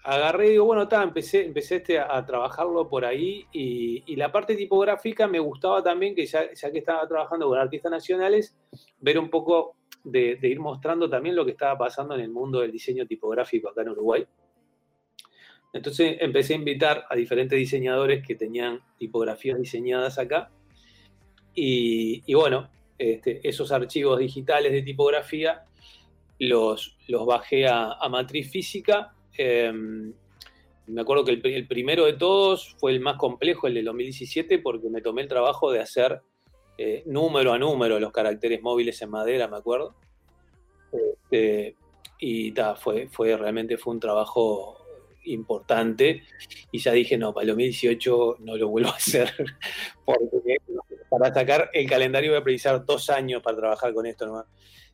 agarré 0.02 0.48
y 0.48 0.50
digo, 0.50 0.64
bueno, 0.64 0.82
está, 0.82 1.00
empecé, 1.04 1.46
empecé 1.46 1.76
este 1.76 2.00
a, 2.00 2.26
trabajarlo 2.26 2.88
por 2.88 3.04
ahí 3.04 3.46
y, 3.52 4.16
la 4.16 4.32
parte 4.32 4.56
tipográfica 4.56 5.28
me 5.28 5.38
gustaba 5.38 5.80
también, 5.80 6.16
que 6.16 6.26
ya, 6.26 6.48
que 6.48 6.78
estaba 6.78 7.06
trabajando 7.06 7.46
con 7.48 7.58
artistas 7.58 7.92
nacionales, 7.92 8.56
ver 9.00 9.16
un 9.20 9.30
poco 9.30 9.76
de, 10.02 10.36
ir 10.42 10.58
mostrando 10.58 11.08
también 11.08 11.36
lo 11.36 11.44
que 11.44 11.52
estaba 11.52 11.78
pasando 11.78 12.16
en 12.16 12.20
el 12.20 12.30
mundo 12.30 12.60
del 12.60 12.72
diseño 12.72 13.06
tipográfico 13.06 13.68
acá 13.68 13.82
en 13.82 13.90
Uruguay. 13.90 14.26
Entonces 15.74 16.16
empecé 16.20 16.54
a 16.54 16.56
invitar 16.56 17.04
a 17.10 17.14
diferentes 17.14 17.58
diseñadores 17.58 18.26
que 18.26 18.34
tenían 18.34 18.80
tipografías 18.96 19.58
diseñadas 19.58 20.18
acá 20.18 20.50
y, 21.54 22.32
bueno, 22.32 22.70
este, 22.96 23.46
esos 23.46 23.70
archivos 23.72 24.18
digitales 24.18 24.72
de 24.72 24.80
tipografía 24.80 25.64
los, 26.38 26.96
los 27.08 27.26
bajé 27.26 27.68
a 27.68 28.08
matriz 28.08 28.50
física 28.50 29.14
Em, 29.36 30.12
me 30.86 31.00
acuerdo 31.00 31.24
que 31.24 31.32
el, 31.32 31.66
primero 31.66 32.04
de 32.04 32.12
todos 32.14 32.76
fue 32.78 32.92
el 32.92 33.00
más 33.00 33.16
complejo, 33.16 33.66
el 33.66 33.74
del 33.74 33.86
2017, 33.86 34.58
porque 34.58 34.90
me 34.90 35.00
tomé 35.00 35.22
el 35.22 35.28
trabajo 35.28 35.72
de 35.72 35.80
hacer 35.80 36.22
eh, 36.76 37.02
número 37.06 37.52
a 37.52 37.58
número 37.58 37.98
los 37.98 38.12
caracteres 38.12 38.62
móviles 38.62 39.00
en 39.02 39.10
madera, 39.10 39.48
me 39.48 39.56
acuerdo. 39.56 39.94
Este, 40.92 41.76
y 42.18 42.52
fue, 42.76 43.08
fue, 43.08 43.36
realmente 43.36 43.76
fue 43.78 43.94
un 43.94 44.00
trabajo 44.00 44.83
importante. 45.24 46.22
Y 46.70 46.78
ya 46.78 46.92
dije, 46.92 47.16
no, 47.18 47.32
para 47.32 47.42
el 47.42 47.48
2018 47.48 48.36
no 48.40 48.56
lo 48.56 48.68
vuelvo 48.68 48.90
a 48.90 48.96
hacer, 48.96 49.32
porque 50.04 50.56
para 51.08 51.32
sacar 51.32 51.70
el 51.72 51.88
calendario 51.88 52.30
voy 52.30 52.40
a 52.40 52.44
precisar 52.44 52.84
dos 52.84 53.10
años 53.10 53.42
para 53.42 53.56
trabajar 53.56 53.92
con 53.94 54.06
esto 54.06 54.26
nomás. 54.26 54.46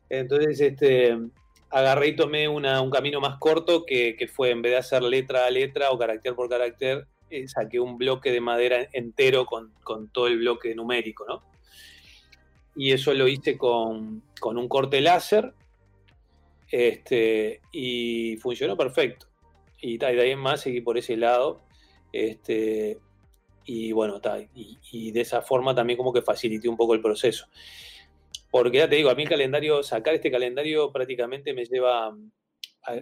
Entonces, 0.09 0.59
este, 0.59 1.17
agarré 1.71 2.09
y 2.09 2.15
tomé 2.15 2.47
un 2.47 2.91
camino 2.91 3.21
más 3.21 3.37
corto 3.39 3.85
que, 3.85 4.29
fue 4.31 4.51
en 4.51 4.61
vez 4.61 4.73
de 4.73 4.77
hacer 4.77 5.03
letra 5.03 5.45
a 5.45 5.49
letra 5.49 5.91
o 5.91 5.97
carácter 5.97 6.35
por 6.35 6.49
carácter, 6.49 7.07
eh, 7.29 7.47
saqué 7.47 7.79
un 7.79 7.97
bloque 7.97 8.31
de 8.31 8.41
madera 8.41 8.87
entero 8.91 9.45
con, 9.45 9.71
todo 10.11 10.27
el 10.27 10.39
bloque 10.39 10.75
numérico, 10.75 11.25
¿no? 11.25 11.43
Y 12.75 12.91
eso 12.91 13.13
lo 13.13 13.27
hice 13.27 13.57
con, 13.57 14.21
un 14.43 14.67
corte 14.67 15.01
láser 15.01 15.53
este, 16.69 17.61
y 17.71 18.37
funcionó 18.37 18.75
perfecto. 18.75 19.30
Y, 19.81 19.97
de 19.97 20.05
ahí 20.05 20.31
en 20.31 20.39
más 20.39 20.61
seguí 20.61 20.81
por 20.81 20.97
ese 20.97 21.17
lado. 21.17 21.63
Este, 22.13 22.99
y 23.65 23.91
bueno, 23.91 24.21
y, 24.53 24.79
y, 24.91 25.11
de 25.11 25.21
esa 25.21 25.41
forma 25.41 25.73
también 25.73 25.97
como 25.97 26.13
que 26.13 26.21
facilité 26.21 26.69
un 26.69 26.77
poco 26.77 26.93
el 26.93 27.01
proceso. 27.01 27.47
Porque 28.49 28.79
ya 28.79 28.89
te 28.89 28.97
digo, 28.97 29.09
a 29.09 29.15
mí 29.15 29.23
el 29.23 29.29
calendario, 29.29 29.81
sacar 29.81 30.13
este 30.13 30.29
calendario 30.29 30.91
prácticamente 30.91 31.53
me 31.53 31.65
lleva 31.65 32.13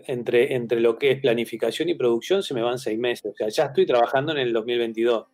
entre, 0.08 0.54
entre 0.56 0.80
lo 0.80 0.98
que 0.98 1.12
es 1.12 1.22
planificación 1.22 1.90
y 1.90 1.96
producción, 1.96 2.44
se 2.44 2.54
me 2.54 2.62
van 2.62 2.78
seis 2.80 3.00
meses. 3.00 3.32
O 3.32 3.36
sea, 3.36 3.50
ya 3.50 3.66
estoy 3.66 3.86
trabajando 3.86 4.32
en 4.32 4.40
el 4.40 4.54
2022. 4.54 5.28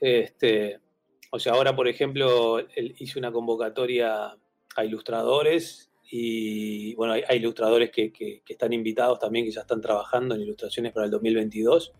Este, 0.00 0.80
o 1.30 1.38
sea, 1.38 1.52
ahora, 1.52 1.74
por 1.76 1.88
ejemplo, 1.88 2.58
hice 2.76 3.18
una 3.18 3.32
convocatoria 3.32 4.36
a 4.76 4.84
ilustradores 4.84 5.90
y, 6.16 6.94
bueno, 6.94 7.14
hay, 7.14 7.38
ilustradores 7.38 7.90
que, 7.90 8.40
están 8.46 8.72
invitados 8.72 9.18
también, 9.18 9.44
que 9.44 9.50
ya 9.50 9.62
están 9.62 9.80
trabajando 9.80 10.36
en 10.36 10.42
ilustraciones 10.42 10.92
para 10.92 11.06
el 11.06 11.10
2022. 11.10 11.92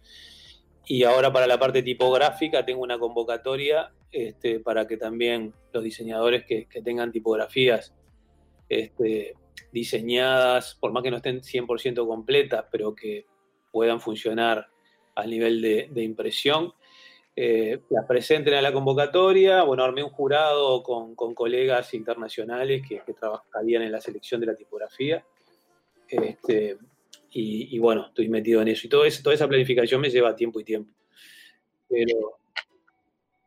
Y 0.86 1.02
ahora 1.02 1.32
para 1.32 1.48
la 1.48 1.58
parte 1.58 1.82
tipográfica 1.82 2.64
tengo 2.64 2.80
una 2.80 2.96
convocatoria 2.96 3.92
este, 4.12 4.60
para 4.60 4.86
que 4.86 4.98
también 4.98 5.52
los 5.72 5.82
diseñadores 5.82 6.44
que, 6.46 6.68
tengan 6.84 7.10
tipografías 7.10 7.92
este, 8.68 9.34
diseñadas, 9.72 10.76
por 10.76 10.92
más 10.92 11.02
que 11.02 11.10
no 11.10 11.16
estén 11.16 11.40
100% 11.40 12.06
completas, 12.06 12.66
pero 12.70 12.94
que 12.94 13.26
puedan 13.72 13.98
funcionar 14.00 14.68
a 15.16 15.26
nivel 15.26 15.60
de, 15.60 16.02
impresión, 16.04 16.72
eh, 17.36 17.80
las 17.90 18.06
presenten 18.06 18.54
a 18.54 18.62
la 18.62 18.72
convocatoria. 18.72 19.62
Bueno, 19.64 19.82
armé 19.82 20.02
un 20.04 20.10
jurado 20.10 20.82
con, 20.82 21.14
colegas 21.14 21.92
internacionales 21.94 22.82
que, 22.86 23.02
trabajarían 23.12 23.82
en 23.82 23.92
la 23.92 24.00
selección 24.00 24.40
de 24.40 24.46
la 24.46 24.54
tipografía. 24.54 25.24
Este, 26.08 26.78
y, 27.30 27.78
bueno, 27.80 28.06
estoy 28.06 28.28
metido 28.28 28.62
en 28.62 28.68
eso. 28.68 28.86
Y 28.86 28.90
todo 28.90 29.04
eso, 29.04 29.22
toda 29.22 29.34
esa 29.34 29.48
planificación 29.48 30.00
me 30.00 30.10
lleva 30.10 30.36
tiempo 30.36 30.60
y 30.60 30.64
tiempo. 30.64 30.92
Pero, 31.88 32.38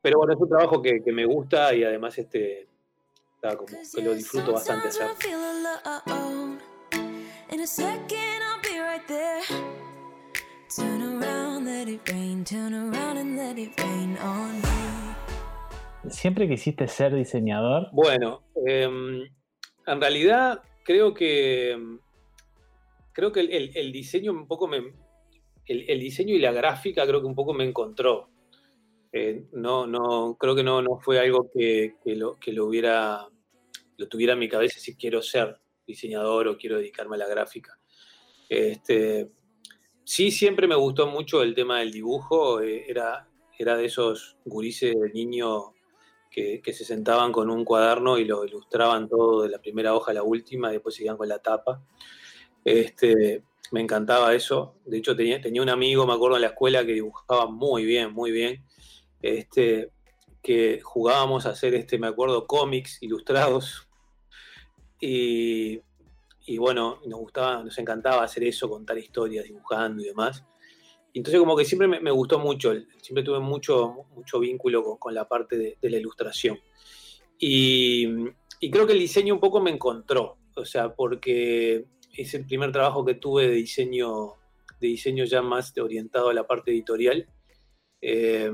pero 0.01 0.17
bueno, 0.17 0.33
es 0.33 0.39
un 0.39 0.49
trabajo 0.49 0.81
que, 0.81 1.01
me 1.05 1.25
gusta 1.25 1.73
y 1.73 1.85
además 1.85 2.17
este, 2.17 2.67
como 3.41 3.65
que 3.65 4.01
lo 4.01 4.13
disfruto 4.13 4.51
bastante 4.51 4.89
hacer. 4.89 5.07
¿Siempre 16.09 16.47
quisiste 16.47 16.87
ser 16.87 17.13
diseñador? 17.15 17.87
Bueno, 17.93 18.43
em, 18.65 19.23
en 19.85 20.01
realidad 20.01 20.61
creo 20.83 21.13
que 21.13 21.77
creo 23.13 23.31
que 23.31 23.39
el, 23.39 23.91
diseño 23.91 24.31
un 24.31 24.47
poco 24.47 24.67
me. 24.67 24.93
El, 25.65 25.99
diseño 25.99 26.35
y 26.35 26.39
la 26.39 26.51
gráfica 26.51 27.05
creo 27.07 27.21
que 27.21 27.27
un 27.27 27.35
poco 27.35 27.53
me 27.53 27.63
encontró. 27.63 28.29
Eh, 29.11 29.45
no, 29.53 29.87
no, 29.87 30.37
creo 30.37 30.55
que 30.55 30.63
no, 30.63 30.81
no 30.81 30.99
fue 30.99 31.19
algo 31.19 31.49
que, 31.53 31.95
lo, 32.05 32.35
que 32.35 32.51
lo 32.51 32.65
hubiera 32.65 33.25
lo 33.97 34.07
tuviera 34.07 34.33
en 34.33 34.39
mi 34.39 34.47
cabeza 34.47 34.79
si 34.79 34.95
quiero 34.95 35.21
ser 35.21 35.59
diseñador 35.87 36.47
o 36.47 36.57
quiero 36.57 36.77
dedicarme 36.77 37.15
a 37.15 37.19
la 37.19 37.27
gráfica. 37.27 37.79
Este, 38.49 39.31
sí, 40.07 40.31
siempre 40.31 40.67
me 40.67 40.75
gustó 40.75 41.07
mucho 41.07 41.43
el 41.43 41.53
tema 41.53 41.79
del 41.79 41.91
dibujo, 41.91 42.61
eh, 42.61 42.85
era, 42.87 43.27
era 43.59 43.75
de 43.75 43.85
esos 43.85 44.37
gurises 44.45 44.95
de 44.97 45.09
niño 45.09 45.73
que, 46.31 46.61
se 46.65 46.85
sentaban 46.85 47.33
con 47.33 47.49
un 47.49 47.65
cuaderno 47.65 48.17
y 48.17 48.23
lo 48.23 48.45
ilustraban 48.45 49.09
todo 49.09 49.41
de 49.41 49.49
la 49.49 49.59
primera 49.59 49.93
hoja 49.93 50.11
a 50.11 50.13
la 50.13 50.23
última 50.23 50.69
y 50.69 50.73
después 50.73 50.95
seguían 50.95 51.17
con 51.17 51.27
la 51.27 51.39
tapa. 51.39 51.83
Este, 52.63 53.43
me 53.71 53.81
encantaba 53.81 54.33
eso. 54.33 54.75
De 54.85 54.97
hecho, 54.97 55.13
tenía, 55.13 55.41
tenía 55.41 55.61
un 55.61 55.69
amigo, 55.69 56.07
me 56.07 56.13
acuerdo 56.13 56.37
en 56.37 56.43
la 56.43 56.49
escuela, 56.49 56.85
que 56.85 56.93
dibujaba 56.93 57.47
muy 57.47 57.83
bien, 57.83 58.13
muy 58.13 58.31
bien. 58.31 58.63
Este, 59.21 59.91
que 60.41 60.79
jugábamos 60.81 61.45
a 61.45 61.49
hacer, 61.49 61.73
este, 61.73 61.97
me 61.97 62.07
acuerdo, 62.07 62.47
cómics 62.47 63.01
ilustrados. 63.01 63.89
Y, 65.01 65.81
y, 66.47 66.57
bueno, 66.57 66.99
nos 67.05 67.19
gustaba, 67.19 67.63
nos 67.63 67.77
encantaba 67.77 68.23
hacer 68.23 68.43
eso, 68.45 68.69
contar 68.69 68.97
historias, 68.97 69.45
dibujando 69.45 70.01
y 70.01 70.05
demás. 70.05 70.43
Entonces 71.13 71.39
como 71.39 71.57
que 71.57 71.65
siempre 71.65 71.87
me, 71.87 72.11
gustó 72.11 72.39
mucho, 72.39 72.73
siempre 73.01 73.23
tuve 73.23 73.39
mucho, 73.39 74.05
mucho 74.15 74.39
vínculo 74.39 74.97
con, 74.97 75.13
la 75.13 75.27
parte 75.27 75.77
de, 75.81 75.89
la 75.89 75.97
ilustración. 75.97 76.59
Y, 77.39 78.07
creo 78.71 78.87
que 78.87 78.93
el 78.93 78.99
diseño 78.99 79.33
un 79.33 79.39
poco 79.39 79.59
me 79.59 79.71
encontró, 79.71 80.37
o 80.55 80.65
sea, 80.65 80.93
porque 80.93 81.85
es 82.15 82.33
el 82.33 82.45
primer 82.45 82.71
trabajo 82.71 83.03
que 83.03 83.15
tuve 83.15 83.47
de 83.47 83.55
diseño, 83.55 84.33
de 84.79 84.87
diseño 84.87 85.25
ya 85.25 85.41
más 85.41 85.75
orientado 85.77 86.29
a 86.29 86.33
la 86.33 86.45
parte 86.45 86.71
editorial. 86.71 87.27
Eh, 88.01 88.51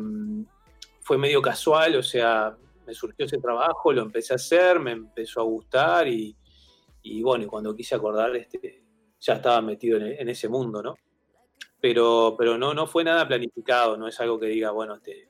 fue 1.01 1.17
medio 1.17 1.41
casual, 1.41 1.97
o 1.97 2.03
sea, 2.03 2.57
me 2.87 2.93
surgió 2.93 3.25
ese 3.25 3.37
trabajo, 3.39 3.91
lo 3.91 4.01
empecé 4.01 4.33
a 4.33 4.37
hacer, 4.37 4.79
me 4.79 4.91
empezó 4.91 5.41
a 5.41 5.43
gustar 5.43 6.07
y, 6.07 6.35
y 7.03 7.21
bueno, 7.21 7.43
y 7.43 7.47
cuando 7.47 7.75
quise 7.75 7.95
acordar, 7.95 8.35
este, 8.35 8.83
ya 9.19 9.33
estaba 9.35 9.61
metido 9.61 9.97
en, 9.97 10.19
en 10.19 10.29
ese 10.29 10.49
mundo, 10.49 10.81
¿no? 10.81 10.95
pero, 11.83 12.35
pero 12.37 12.57
no, 12.57 12.73
no 12.73 12.87
fue 12.87 13.03
nada 13.03 13.27
planificado, 13.27 13.97
no 13.97 14.07
es 14.07 14.17
algo 14.21 14.39
que 14.39 14.45
diga, 14.45 14.71
bueno, 14.71 14.95
este, 14.95 15.27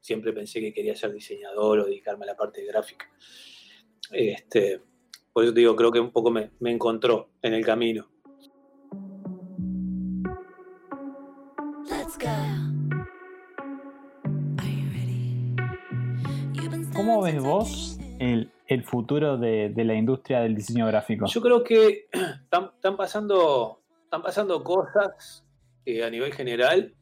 siempre 0.00 0.32
pensé 0.32 0.58
que 0.58 0.72
quería 0.72 0.96
ser 0.96 1.12
diseñador 1.12 1.78
o 1.78 1.84
dedicarme 1.84 2.24
a 2.24 2.26
la 2.26 2.36
parte 2.36 2.64
gráfica. 2.64 3.08
Este, 4.10 4.82
por 5.32 5.44
eso 5.44 5.54
te 5.54 5.60
digo, 5.60 5.76
creo 5.76 5.92
que 5.92 6.00
un 6.00 6.10
poco 6.10 6.32
me, 6.32 6.50
me 6.58 6.72
encontró 6.72 7.30
en 7.40 7.54
el 7.54 7.64
camino. 7.64 8.10
¿Cómo 16.96 17.22
ves 17.22 17.40
vos 17.40 17.98
el, 18.18 18.50
el 18.72 18.84
futuro 18.84 19.36
de, 19.36 19.72
la 19.76 19.94
industria 19.94 20.40
del 20.40 20.54
diseño 20.54 20.86
gráfico? 20.86 21.26
Yo 21.26 21.40
creo 21.40 21.62
que 21.62 22.08
están, 22.42 22.96
pasando, 22.96 23.80
están 24.04 24.22
pasando 24.22 24.62
cosas 24.62 25.44
eh, 25.84 26.04
a 26.04 26.10
nivel 26.10 26.32
general. 26.32 26.94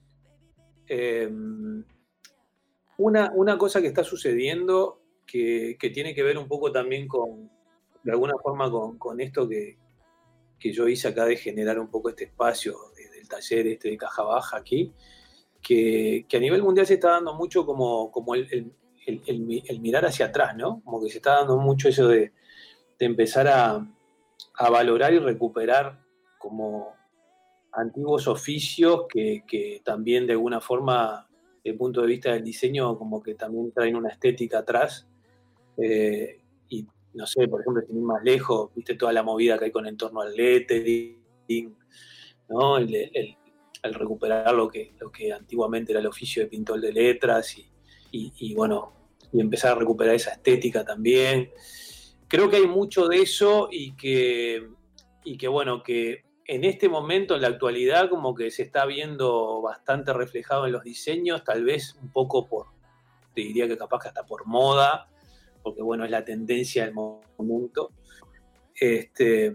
Em, 0.87 1.85
una, 2.99 3.33
una, 3.35 3.57
cosa 3.57 3.81
que 3.81 3.87
está 3.87 4.05
sucediendo 4.05 5.01
que, 5.27 5.91
tiene 5.95 6.15
que 6.15 6.23
ver 6.23 6.37
un 6.39 6.49
poco 6.49 6.73
también 6.73 7.07
con, 7.07 7.51
de 8.03 8.13
alguna 8.13 8.35
forma, 8.43 8.71
con, 8.99 9.21
esto 9.21 9.49
que, 9.49 9.79
yo 10.59 10.89
hice 10.89 11.09
acá 11.09 11.25
de 11.25 11.37
generar 11.37 11.79
un 11.79 11.89
poco 11.89 12.11
este 12.11 12.25
espacio 12.25 12.77
del 12.97 13.29
taller 13.29 13.67
este 13.69 13.89
de 13.91 13.97
caja 13.97 14.23
baja 14.23 14.57
aquí, 14.57 14.93
que, 15.63 16.27
a 16.33 16.39
nivel 16.39 16.63
mundial 16.63 16.87
se 16.87 16.95
está 16.95 17.11
dando 17.11 17.35
mucho 17.35 17.65
como, 17.65 18.11
como 18.11 18.35
el, 18.35 18.73
mirar 19.81 20.05
hacia 20.05 20.27
atrás, 20.27 20.57
¿no? 20.57 20.83
Como 20.85 21.03
que 21.03 21.11
se 21.11 21.19
está 21.19 21.37
dando 21.37 21.57
mucho 21.57 21.89
eso 21.89 22.09
de, 22.09 22.33
empezar 22.99 23.49
a, 23.49 23.87
valorar 24.71 25.15
y 25.15 25.19
recuperar 25.19 26.05
como 26.39 26.95
antiguos 27.73 28.29
oficios 28.29 29.07
que, 29.09 29.81
también 29.85 30.27
de 30.27 30.33
alguna 30.35 30.61
forma, 30.61 31.29
desde 31.57 31.71
el 31.71 31.77
punto 31.77 32.03
de 32.03 32.09
vista 32.09 32.33
del 32.33 32.45
diseño, 32.45 32.99
como 32.99 33.23
que 33.23 33.35
también 33.35 33.73
traen 33.73 33.97
una 33.97 34.11
estética 34.11 34.59
atrás. 34.59 35.07
Eh, 35.79 36.41
y 36.69 36.87
no 37.15 37.27
sé, 37.27 37.49
por 37.49 37.61
ejemplo, 37.61 37.83
sin 37.87 37.97
ir 37.97 38.03
más 38.03 38.23
lejos, 38.23 38.71
viste 38.75 38.95
toda 38.97 39.13
la 39.13 39.23
movida 39.23 39.59
que 39.59 39.67
hay 39.67 39.71
con 39.71 39.87
en 39.87 39.97
torno 39.97 40.21
al 40.21 40.35
lettering, 40.35 41.77
¿no? 42.49 42.77
El, 42.79 43.37
recuperar 43.83 44.55
lo 44.55 44.69
que, 44.69 44.93
lo 45.01 45.11
que 45.11 45.33
antiguamente 45.33 45.93
era 45.93 46.01
el 46.01 46.07
oficio 46.07 46.43
de 46.43 46.49
pintor 46.49 46.83
de 46.83 46.93
letras 46.93 47.57
y, 48.13 48.55
bueno, 48.55 48.93
y 49.33 49.41
empezar 49.41 49.73
a 49.73 49.75
recuperar 49.77 50.15
esa 50.15 50.33
estética 50.33 50.85
también. 50.85 51.51
Creo 52.29 52.49
que 52.49 52.57
hay 52.57 52.67
mucho 52.67 53.09
de 53.09 53.23
eso 53.23 53.69
y 53.71 53.97
que, 53.97 54.69
y 55.25 55.37
que 55.37 55.49
bueno, 55.49 55.83
que 55.83 56.25
en 56.47 56.65
este 56.65 56.89
momento, 56.89 57.37
en 57.37 57.43
la 57.43 57.49
actualidad, 57.49 58.11
como 58.11 58.35
que 58.35 58.51
se 58.51 58.63
está 58.65 58.85
viendo 58.87 59.63
bastante 59.63 60.13
reflejado 60.13 60.67
en 60.67 60.73
los 60.73 60.83
diseños, 60.83 61.45
tal 61.45 61.65
vez 61.65 61.97
un 62.03 62.11
poco 62.11 62.49
por, 62.49 62.67
te 63.35 63.43
diría 63.43 63.69
que 63.69 63.79
capaz 63.79 64.01
que 64.03 64.09
hasta 64.09 64.27
por 64.27 64.47
moda, 64.47 65.09
porque 65.63 65.83
bueno, 65.83 66.05
es 66.05 66.11
la 66.11 66.25
tendencia 66.25 66.85
del 66.85 66.95
momento. 66.95 67.93
Este, 68.75 69.55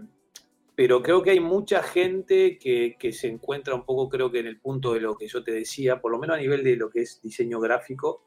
pero 0.76 1.02
creo 1.02 1.22
que 1.22 1.30
hay 1.30 1.40
mucha 1.40 1.82
gente 1.82 2.58
que, 2.58 2.96
se 3.12 3.28
encuentra 3.28 3.74
un 3.74 3.84
poco, 3.84 4.08
creo 4.08 4.30
que 4.30 4.40
en 4.40 4.46
el 4.46 4.60
punto 4.60 4.92
de 4.92 5.00
lo 5.00 5.16
que 5.16 5.26
yo 5.26 5.42
te 5.42 5.52
decía, 5.52 6.00
por 6.00 6.12
lo 6.12 6.18
menos 6.18 6.36
a 6.36 6.40
nivel 6.40 6.62
de 6.62 6.76
lo 6.76 6.90
que 6.90 7.00
es 7.00 7.20
diseño 7.22 7.58
gráfico, 7.60 8.24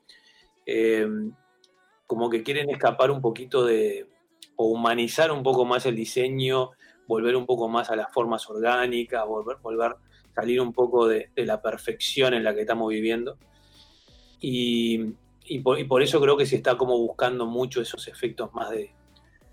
eh, 0.72 1.08
como 2.06 2.30
que 2.30 2.44
quieren 2.44 2.70
escapar 2.70 3.10
un 3.10 3.22
poquito 3.22 3.66
de, 3.66 4.08
o 4.56 4.66
humanizar 4.66 5.32
un 5.32 5.42
poco 5.42 5.66
más 5.66 5.86
el 5.88 5.96
diseño, 5.96 6.72
volver 7.08 7.36
un 7.36 7.48
poco 7.48 7.68
más 7.68 7.90
a 7.90 7.96
las 7.96 8.12
formas 8.14 8.48
orgánicas, 8.50 9.26
volver, 9.26 9.58
volver 9.64 9.96
salir 10.36 10.62
un 10.62 10.72
poco 10.72 11.08
de, 11.08 11.32
la 11.36 11.62
perfección 11.62 12.34
en 12.34 12.44
la 12.44 12.54
que 12.54 12.62
estamos 12.62 12.90
viviendo. 12.90 13.38
Y, 14.40 15.16
por, 15.64 16.04
eso 16.04 16.22
creo 16.22 16.38
que 16.38 16.46
se 16.46 16.58
está 16.58 16.78
como 16.78 16.98
buscando 17.00 17.48
mucho 17.48 17.82
esos 17.82 18.08
efectos 18.08 18.54
más 18.54 18.70
de, 18.70 18.94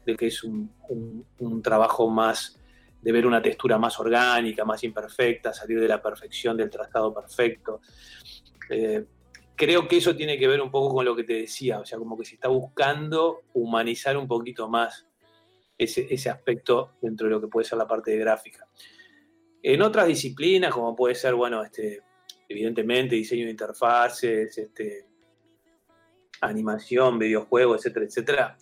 que 0.04 0.26
es 0.26 0.44
un, 0.44 0.70
trabajo 1.62 2.10
más 2.10 2.60
de 3.00 3.12
ver 3.12 3.26
una 3.26 3.40
textura 3.40 3.78
más 3.78 3.98
orgánica, 3.98 4.64
más 4.64 4.84
imperfecta, 4.84 5.52
salir 5.52 5.80
de 5.80 5.88
la 5.88 6.02
perfección 6.02 6.56
del 6.56 6.70
trazado 6.70 7.14
perfecto. 7.14 7.80
Eh, 8.68 9.04
creo 9.56 9.88
que 9.88 9.96
eso 9.96 10.14
tiene 10.14 10.38
que 10.38 10.46
ver 10.46 10.60
un 10.60 10.70
poco 10.70 10.94
con 10.94 11.04
lo 11.04 11.16
que 11.16 11.24
te 11.24 11.32
decía, 11.32 11.80
o 11.80 11.86
sea, 11.86 11.98
como 11.98 12.16
que 12.16 12.24
se 12.24 12.34
está 12.34 12.48
buscando 12.48 13.42
humanizar 13.54 14.16
un 14.16 14.28
poquito 14.28 14.68
más 14.68 15.06
ese, 15.78 16.30
aspecto 16.30 16.92
dentro 17.00 17.26
de 17.26 17.34
lo 17.34 17.40
que 17.40 17.48
puede 17.48 17.66
ser 17.66 17.78
la 17.78 17.86
parte 17.86 18.12
de 18.12 18.18
gráfica. 18.18 18.68
En 19.62 19.82
otras 19.82 20.06
disciplinas, 20.06 20.72
como 20.72 20.94
puede 20.94 21.14
ser, 21.14 21.34
bueno, 21.34 21.62
este, 21.62 22.02
evidentemente 22.48 23.16
diseño 23.16 23.46
de 23.46 23.50
interfaces, 23.50 24.56
este, 24.56 25.06
animación, 26.40 27.18
videojuegos, 27.18 27.78
etcétera, 27.78 28.06
etcétera, 28.06 28.58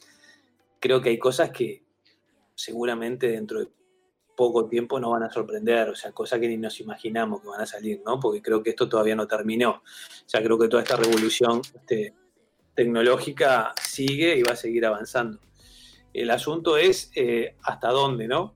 creo 0.81 1.01
que 1.01 1.11
hay 1.11 1.19
cosas 1.19 1.51
que 1.51 1.83
seguramente 2.55 3.29
dentro 3.29 3.61
de 3.61 3.69
poco 4.37 4.67
tiempo 4.67 4.99
nos 4.99 5.13
van 5.13 5.23
a 5.23 5.31
sorprender, 5.31 5.89
o 5.89 5.95
sea, 5.95 6.13
cosas 6.13 6.41
que 6.41 6.49
ni 6.49 6.57
nos 6.57 6.81
imaginamos 6.81 7.41
que 7.41 7.49
van 7.49 7.61
a 7.61 7.67
salir, 7.67 8.03
¿no? 8.05 8.19
Porque 8.19 8.43
creo 8.43 8.63
que 8.63 8.71
esto 8.71 8.89
todavía 8.89 9.15
no 9.15 9.27
terminó. 9.27 9.71
O 9.71 9.83
sea, 10.29 10.43
creo 10.43 10.59
que 10.59 10.69
toda 10.69 10.83
esta 10.83 10.97
revolución 10.97 11.61
este, 11.75 12.15
tecnológica 12.75 13.73
sigue 13.81 14.37
y 14.37 14.43
va 14.43 14.53
a 14.53 14.57
seguir 14.57 14.85
avanzando. 14.87 15.39
El 16.13 16.31
asunto 16.31 16.77
es 16.77 17.11
eh, 17.15 17.57
hasta 17.63 17.89
dónde, 17.89 18.29
¿no? 18.29 18.55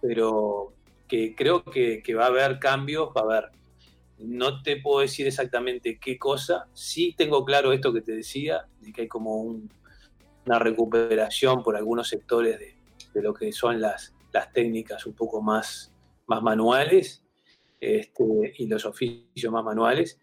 Pero 0.00 0.74
que 1.08 1.34
creo 1.34 1.64
que, 1.64 2.02
va 2.14 2.24
a 2.24 2.28
haber 2.28 2.58
cambios, 2.58 3.08
va 3.16 3.22
a 3.22 3.24
haber. 3.24 3.50
No 4.18 4.62
te 4.62 4.76
puedo 4.76 5.00
decir 5.00 5.26
exactamente 5.26 5.98
qué 5.98 6.18
cosa. 6.18 6.68
Sí 6.74 7.14
tengo 7.16 7.44
claro 7.44 7.72
esto 7.72 7.92
que 7.92 8.02
te 8.02 8.12
decía, 8.12 8.66
de 8.80 8.92
que 8.92 9.02
hay 9.02 9.08
como 9.08 9.40
una 9.40 10.58
recuperación 10.58 11.62
por 11.62 11.76
algunos 11.76 12.08
sectores 12.08 12.58
de, 12.58 13.22
lo 13.22 13.32
que 13.34 13.52
son 13.52 13.80
las, 13.80 14.14
las 14.32 14.52
técnicas 14.52 15.06
un 15.06 15.14
poco 15.14 15.42
más, 15.42 15.92
más 16.26 16.42
manuales 16.42 17.24
este, 17.80 18.54
y 18.58 18.66
los 18.66 18.84
oficios 18.84 19.52
más 19.52 19.64
manuales. 19.64 20.18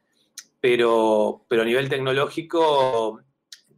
Pero, 0.59 1.45
pero 1.47 1.61
a 1.61 1.65
nivel 1.65 1.89
tecnológico 1.89 3.21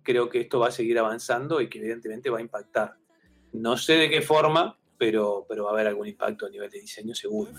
creo 0.04 0.30
que 0.30 0.40
esto 0.42 0.60
va 0.60 0.68
a 0.68 0.72
seguir 0.72 0.98
avanzando 1.00 1.60
y 1.60 1.70
que 1.70 1.80
evidentemente 1.80 2.30
va 2.30 2.38
a 2.38 2.42
impactar. 2.42 2.96
No 3.52 3.76
sé 3.76 3.94
de 3.94 4.10
qué 4.10 4.22
forma, 4.22 4.78
pero, 4.98 5.46
pero 5.50 5.66
va 5.66 5.72
a 5.72 5.74
haber 5.74 5.88
algún 5.88 6.08
impacto 6.08 6.46
a 6.46 6.50
nivel 6.50 6.70
de 6.70 6.80
diseño 6.80 7.14
seguro. 7.14 7.52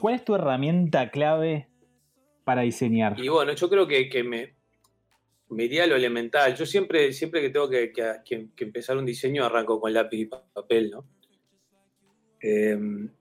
¿Cuál 0.00 0.14
es 0.14 0.24
tu 0.24 0.34
herramienta 0.34 1.10
clave 1.10 1.68
para 2.48 2.62
diseñar? 2.62 3.20
Y 3.20 3.28
bueno, 3.28 3.52
yo 3.52 3.68
creo 3.68 3.86
que, 3.86 4.24
me, 4.24 4.56
me 5.50 5.64
iría 5.64 5.84
a 5.84 5.86
lo 5.86 5.96
elemental. 5.96 6.56
Yo 6.56 6.64
siempre, 6.64 7.12
siempre 7.12 7.42
que 7.42 7.50
tengo 7.50 7.68
que, 7.68 7.92
empezar 8.56 8.96
un 8.96 9.04
diseño 9.04 9.44
arranco 9.44 9.78
con 9.78 9.92
lápiz 9.92 10.16
y 10.16 10.24
papel, 10.24 10.90
¿no? 10.90 11.06
Em, 12.40 13.12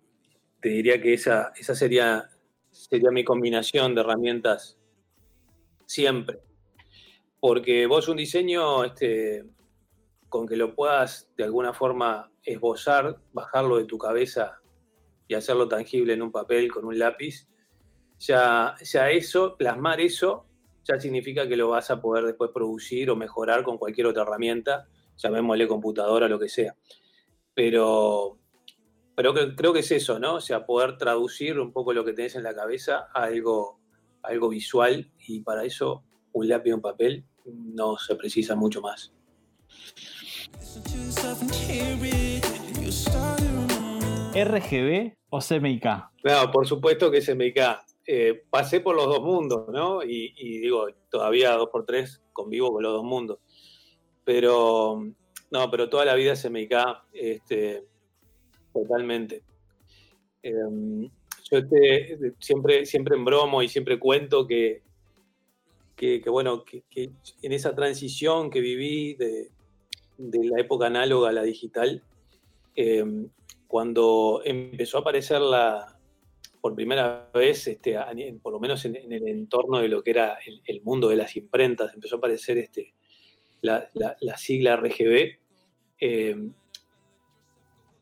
te 0.61 0.69
diría 0.69 1.01
que 1.01 1.13
esa, 1.13 1.51
esa 1.57 1.75
sería, 1.75 2.29
sería 2.71 3.11
mi 3.11 3.25
combinación 3.25 3.93
de 3.95 3.99
herramientas 3.99 4.79
siempre. 5.85 6.39
Porque 7.41 7.85
vos 7.85 8.07
un 8.07 8.15
diseño, 8.15 8.85
este, 8.85 9.43
con 10.29 10.47
que 10.47 10.55
lo 10.55 10.73
puedas 10.73 11.29
de 11.35 11.43
alguna 11.43 11.73
forma 11.73 12.31
esbozar, 12.43 13.17
bajarlo 13.33 13.75
de 13.75 13.83
tu 13.83 13.97
cabeza 13.97 14.61
y 15.27 15.33
hacerlo 15.33 15.67
tangible 15.67 16.13
en 16.13 16.21
un 16.21 16.31
papel 16.31 16.71
con 16.71 16.85
un 16.85 16.97
lápiz, 16.97 17.45
ya, 18.19 18.75
ya 18.81 19.09
eso, 19.09 19.55
plasmar 19.57 20.01
eso, 20.01 20.45
ya 20.83 20.99
significa 20.99 21.47
que 21.47 21.57
lo 21.57 21.69
vas 21.69 21.91
a 21.91 22.01
poder 22.01 22.25
después 22.25 22.51
producir 22.53 23.09
o 23.09 23.15
mejorar 23.15 23.63
con 23.63 23.77
cualquier 23.77 24.07
otra 24.07 24.23
herramienta, 24.23 24.87
llamémosle 25.17 25.67
computadora, 25.67 26.27
lo 26.27 26.39
que 26.39 26.49
sea. 26.49 26.75
Pero, 27.53 28.37
pero 29.15 29.33
creo 29.33 29.73
que 29.73 29.79
es 29.79 29.91
eso, 29.91 30.19
¿no? 30.19 30.35
O 30.35 30.41
sea, 30.41 30.65
poder 30.65 30.97
traducir 30.97 31.59
un 31.59 31.73
poco 31.73 31.93
lo 31.93 32.05
que 32.05 32.13
tenés 32.13 32.35
en 32.35 32.43
la 32.43 32.55
cabeza 32.55 33.07
a 33.13 33.23
algo, 33.23 33.79
algo 34.23 34.49
visual 34.49 35.11
y 35.27 35.41
para 35.41 35.63
eso 35.63 36.03
un 36.31 36.47
lápiz 36.47 36.69
y 36.69 36.73
un 36.73 36.81
papel 36.81 37.25
no 37.45 37.97
se 37.97 38.15
precisa 38.15 38.55
mucho 38.55 38.81
más. 38.81 39.13
¿RGB 44.33 45.13
o 45.29 45.39
CMYK? 45.39 45.85
No, 46.23 46.51
por 46.51 46.67
supuesto 46.67 47.09
que 47.09 47.21
CMYK. 47.21 47.57
Eh, 48.09 48.45
pasé 48.49 48.79
por 48.79 48.95
los 48.95 49.05
dos 49.07 49.21
mundos, 49.21 49.67
¿no? 49.67 50.01
Y, 50.01 50.59
digo, 50.59 50.87
todavía 51.09 51.51
dos 51.51 51.67
por 51.69 51.85
tres 51.85 52.21
convivo 52.31 52.71
con 52.71 52.81
los 52.81 52.93
dos 52.93 53.03
mundos. 53.03 53.39
Pero, 54.23 55.05
no, 55.51 55.69
pero 55.69 55.89
toda 55.89 56.05
la 56.05 56.15
vida 56.15 56.33
CMYK, 56.41 56.73
este, 57.11 57.83
totalmente. 58.71 59.43
Em, 60.41 61.09
yo 61.51 61.59
siempre, 62.39 62.85
siempre 62.85 63.17
en 63.17 63.25
bromo 63.25 63.61
y 63.61 63.67
siempre 63.67 63.99
cuento 63.99 64.47
que, 64.47 64.83
que, 65.97 66.21
bueno, 66.27 66.63
que, 66.63 66.83
en 67.41 67.51
esa 67.51 67.75
transición 67.75 68.49
que 68.49 68.61
viví 68.61 69.15
de, 69.15 69.49
la 70.17 70.61
época 70.61 70.87
análoga 70.87 71.29
a 71.29 71.33
la 71.33 71.43
digital, 71.43 72.01
em, 72.75 73.27
cuando 73.67 74.41
empezó 74.45 74.97
a 74.97 75.01
aparecer 75.01 75.41
la, 75.41 75.96
por 76.67 76.75
primera 76.75 77.29
vez, 77.33 77.65
este, 77.69 77.95
por 78.41 78.51
lo 78.51 78.59
menos 78.59 78.83
en, 78.83 78.97
el 78.97 79.25
entorno 79.25 79.79
de 79.79 79.87
lo 79.87 80.03
que 80.03 80.11
era 80.11 80.37
el, 80.65 80.81
mundo 80.81 81.07
de 81.07 81.15
las 81.15 81.37
imprentas, 81.37 81.93
empezó 81.93 82.15
a 82.15 82.17
aparecer 82.17 82.57
este, 82.57 82.93
la, 83.61 83.87
sigla 84.35 84.75
RGB, 84.75 85.37
em, 85.99 86.51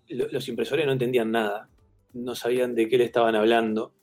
los 0.10 0.48
impresores 0.48 0.84
no 0.88 0.94
entendían 0.94 1.30
nada, 1.30 1.70
no 2.14 2.34
sabían 2.34 2.74
de 2.74 2.90
qué 2.90 2.98
le 2.98 3.04
estaban 3.04 3.36
hablando, 3.36 3.94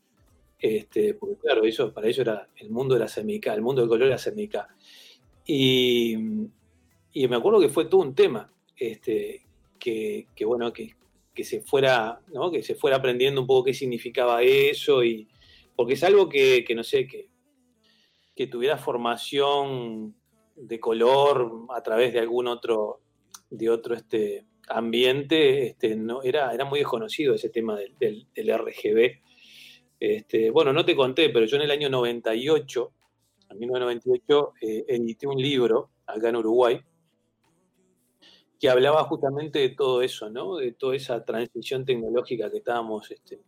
este, 0.60 1.14
porque 1.14 1.38
claro, 1.38 1.64
eso, 1.64 1.92
para 1.92 2.06
ellos 2.06 2.20
era 2.20 2.48
el 2.54 2.70
mundo 2.70 2.94
de 2.94 3.00
la 3.00 3.08
semica, 3.08 3.52
el 3.52 3.62
mundo 3.62 3.82
del 3.82 3.88
color 3.88 4.06
era 4.06 4.18
semica. 4.18 4.68
Y, 5.44 6.14
y 7.14 7.26
me 7.26 7.34
acuerdo 7.34 7.58
que 7.58 7.68
fue 7.68 7.86
todo 7.86 8.02
un 8.02 8.14
tema, 8.14 8.48
este, 8.76 9.44
que, 9.80 10.44
bueno, 10.44 10.72
que, 10.72 10.94
se 11.42 11.62
fuera, 11.62 12.20
que 12.52 12.62
se 12.62 12.74
fuera 12.74 12.96
aprendiendo 12.98 13.40
un 13.40 13.46
poco 13.46 13.64
qué 13.64 13.74
significaba 13.74 14.42
eso, 14.42 15.02
y, 15.02 15.28
porque 15.74 15.94
es 15.94 16.04
algo 16.04 16.28
que, 16.28 16.64
no 16.74 16.84
sé, 16.84 17.06
que, 17.06 17.28
que 18.36 18.46
tuviera 18.46 18.76
formación 18.76 20.14
de 20.56 20.78
color 20.78 21.66
a 21.74 21.82
través 21.82 22.12
de 22.12 22.20
algún 22.20 22.46
otro, 22.46 23.00
de 23.50 23.70
otro 23.70 23.94
este, 23.94 24.46
ambiente, 24.68 25.68
este, 25.68 25.96
no, 25.96 26.22
era, 26.22 26.52
era 26.52 26.64
muy 26.64 26.80
desconocido 26.80 27.34
ese 27.34 27.48
tema 27.48 27.76
del, 27.76 28.26
del 28.34 28.58
RGB. 28.58 29.20
Este, 29.98 30.50
bueno, 30.50 30.72
no 30.72 30.84
te 30.84 30.96
conté, 30.96 31.30
pero 31.30 31.46
yo 31.46 31.56
en 31.56 31.62
el 31.62 31.70
año 31.70 31.88
98, 31.88 32.92
en 33.50 33.58
1998, 33.58 34.52
eh, 34.60 34.84
edité 34.88 35.26
un 35.26 35.40
libro 35.40 35.90
acá 36.06 36.28
en 36.28 36.36
Uruguay 36.36 36.80
que 38.62 38.70
hablaba 38.70 39.02
justamente 39.02 39.58
de 39.58 39.70
todo 39.70 40.02
eso, 40.02 40.30
¿no? 40.30 40.54
De 40.54 40.70
toda 40.70 40.94
esa 40.94 41.24
transición 41.24 41.84
tecnológica 41.84 42.48
que 42.48 42.58
estábamos, 42.58 43.10
este, 43.10 43.40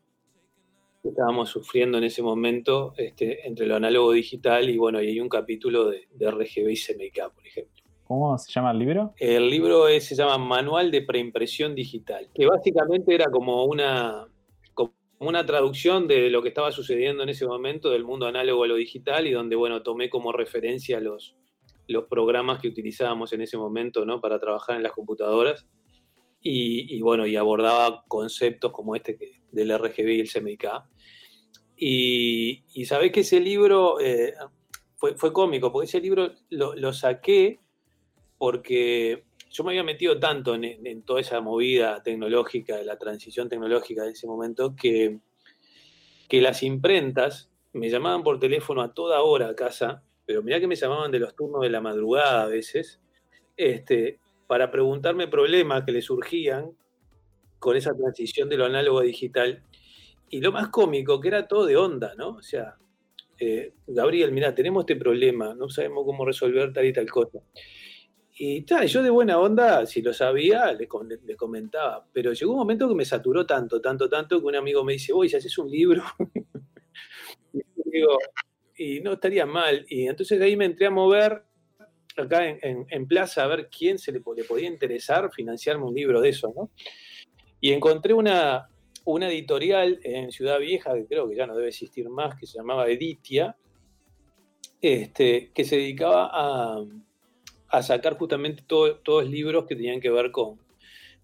estábamos 1.05 1.51
sufriendo 1.51 1.99
en 1.99 2.05
ese 2.05 2.21
momento 2.21 2.95
este, 2.97 3.47
entre 3.47 3.67
lo 3.67 3.77
análogo 3.77 4.11
digital 4.11 4.69
y 4.69 4.77
bueno, 4.77 5.01
y 5.01 5.07
hay 5.07 5.21
un 5.21 5.29
capítulo 5.29 5.89
de, 5.89 6.09
RGB 6.19 6.69
y 6.69 6.77
CMYK, 6.77 7.33
por 7.33 7.47
ejemplo. 7.47 7.85
¿Cómo 8.03 8.37
se 8.39 8.51
llama 8.51 8.73
el 8.73 8.79
libro? 8.81 9.15
El 9.17 9.49
libro 9.49 9.87
se 10.01 10.17
llama 10.17 10.37
Manual 10.37 10.91
de 10.91 11.03
Preimpresión 11.03 11.77
Digital, 11.77 12.29
que 12.35 12.47
básicamente 12.47 13.15
era 13.15 13.27
como 13.31 13.67
una, 13.67 14.27
una 15.21 15.47
traducción 15.47 16.09
de 16.09 16.29
lo 16.29 16.43
que 16.43 16.49
estaba 16.49 16.73
sucediendo 16.73 17.23
en 17.23 17.29
ese 17.29 17.47
momento 17.47 17.91
del 17.91 18.03
mundo 18.03 18.27
análogo 18.27 18.65
a 18.65 18.67
lo 18.67 18.75
digital 18.75 19.29
y 19.29 19.31
donde, 19.31 19.55
bueno, 19.55 19.85
tomé 19.85 20.11
como 20.11 20.33
referencia 20.33 20.99
los, 20.99 21.37
los 21.87 22.05
programas 22.05 22.61
que 22.61 22.69
utilizábamos 22.69 23.33
en 23.33 23.43
ese 23.43 23.57
momento, 23.57 24.05
¿no? 24.05 24.21
Para 24.21 24.39
trabajar 24.39 24.77
en 24.77 24.83
las 24.83 24.93
computadoras. 24.93 25.67
Y, 26.47 27.01
bueno, 27.01 27.27
y 27.27 27.37
abordaba 27.37 28.05
conceptos 28.07 28.71
como 28.71 28.95
este 28.95 29.17
que, 29.17 29.41
del 29.51 29.79
RGB 29.79 30.09
y 30.11 30.21
el 30.21 30.31
CMYK. 30.31 30.67
Y, 31.77 32.65
y 32.75 32.87
que 33.11 33.21
ese 33.21 33.41
libro 33.41 33.99
eh, 33.99 34.35
fue, 34.97 35.17
fue, 35.17 35.33
cómico, 35.33 35.73
porque 35.73 35.87
ese 35.87 36.01
libro 36.01 36.33
lo, 36.51 36.93
saqué 36.93 37.61
porque 38.37 39.25
yo 39.51 39.65
me 39.65 39.71
había 39.71 39.85
metido 39.85 40.21
tanto 40.21 40.55
en, 40.55 41.03
toda 41.03 41.21
esa 41.21 41.41
movida 41.41 42.03
tecnológica, 42.03 42.77
de 42.77 42.85
la 42.85 42.99
transición 42.99 43.49
tecnológica 43.49 44.05
de 44.05 44.11
ese 44.11 44.27
momento, 44.27 44.77
que, 44.77 45.21
que 46.29 46.43
las 46.43 46.63
imprentas 46.63 47.51
me 47.73 47.89
llamaban 47.89 48.23
por 48.23 48.39
teléfono 48.39 48.83
a 48.83 48.93
toda 48.93 49.23
hora 49.23 49.49
a 49.49 49.57
casa, 49.57 50.05
pero 50.27 50.43
mirá 50.43 50.61
que 50.61 50.67
me 50.67 50.77
llamaban 50.77 51.11
de 51.11 51.19
los 51.19 51.35
turnos 51.35 51.63
de 51.63 51.71
la 51.71 51.81
madrugada 51.81 52.45
a 52.45 52.49
veces, 52.49 53.01
este, 53.57 54.21
para 54.47 54.71
preguntarme 54.71 55.29
problemas 55.29 55.85
que 55.85 55.93
le 55.93 56.03
surgían 56.03 56.73
con 57.59 57.77
esa 57.77 57.95
transición 57.95 58.49
de 58.49 58.57
lo 58.57 58.67
análogo 58.67 59.01
a 59.01 59.05
digital. 59.05 59.63
Y 60.29 60.41
lo 60.41 60.53
más 60.53 60.69
cómico, 60.69 61.21
que 61.21 61.29
era 61.29 61.47
todo 61.49 61.67
de 61.67 61.77
onda, 61.77 62.15
¿no? 62.15 62.31
O 62.31 62.43
sea, 62.43 62.77
eh, 63.39 63.73
Gabriel, 63.87 64.33
mira, 64.33 64.55
tenemos 64.55 64.83
este 64.83 64.97
problema, 64.97 65.55
no 65.55 65.69
sabemos 65.69 66.05
cómo 66.05 66.25
resolver 66.25 66.73
tal 66.73 66.87
y 66.87 66.93
tal 66.93 67.11
cosa. 67.11 67.39
Y 68.37 68.63
tal, 68.63 68.87
yo 68.89 69.03
de 69.03 69.11
buena 69.11 69.39
onda, 69.39 69.87
si 69.87 70.03
lo 70.03 70.13
sabía, 70.13 70.73
le, 70.73 70.89
comentaba. 71.37 72.05
Pero 72.13 72.33
llegó 72.33 72.53
un 72.53 72.59
momento 72.59 72.89
que 72.89 72.95
me 72.95 73.05
saturó 73.05 73.47
tanto, 73.47 73.81
tanto, 73.81 74.09
tanto, 74.09 74.41
que 74.41 74.47
un 74.47 74.57
amigo 74.57 74.83
me 74.83 74.95
dice, 74.95 75.13
oye, 75.13 75.31
si 75.31 75.37
haces 75.37 75.57
un 75.59 75.71
libro. 75.71 76.03
y, 77.53 77.61
digo, 77.87 78.19
y 78.77 79.01
no 79.01 79.13
estaría 79.13 79.47
mal. 79.47 79.85
Y 79.89 80.07
entonces 80.07 80.41
ahí 80.41 80.57
me 80.57 80.65
entré 80.65 80.87
a 80.87 80.91
mover 80.91 81.45
acá 82.17 82.47
en, 82.47 83.07
Plaza 83.07 83.45
a 83.45 83.49
ver 83.49 83.69
quién 83.69 83.99
se 83.99 84.13
le, 84.13 84.21
podía 84.21 84.69
interesar 84.69 85.31
financiarme 85.33 85.85
un 85.85 85.95
libro 85.95 86.21
de 86.21 86.29
eso, 86.29 86.53
¿no? 86.55 86.71
Y 87.61 87.73
encontré 87.73 88.15
una, 88.15 88.69
una 89.05 89.29
editorial 89.29 89.99
en 90.03 90.31
Ciudad 90.31 90.59
Vieja, 90.59 90.95
que 90.95 91.07
creo 91.07 91.29
que 91.29 91.37
ya 91.37 91.47
no 91.47 91.57
debe 91.57 91.69
existir 91.69 92.09
más, 92.09 92.39
que 92.39 92.47
se 92.47 92.59
llamaba 92.59 92.89
Editia, 92.89 93.57
este, 94.81 95.51
que 95.55 95.65
se 95.65 95.77
dedicaba 95.77 96.31
a 96.33 96.85
a 97.75 97.83
sacar 97.83 98.17
justamente 98.17 98.63
todos 98.67 99.01
los 99.05 99.29
libros 99.29 99.67
que 99.67 99.75
tenían 99.75 100.01
que 100.01 100.11
ver 100.11 100.31
con, 100.31 100.61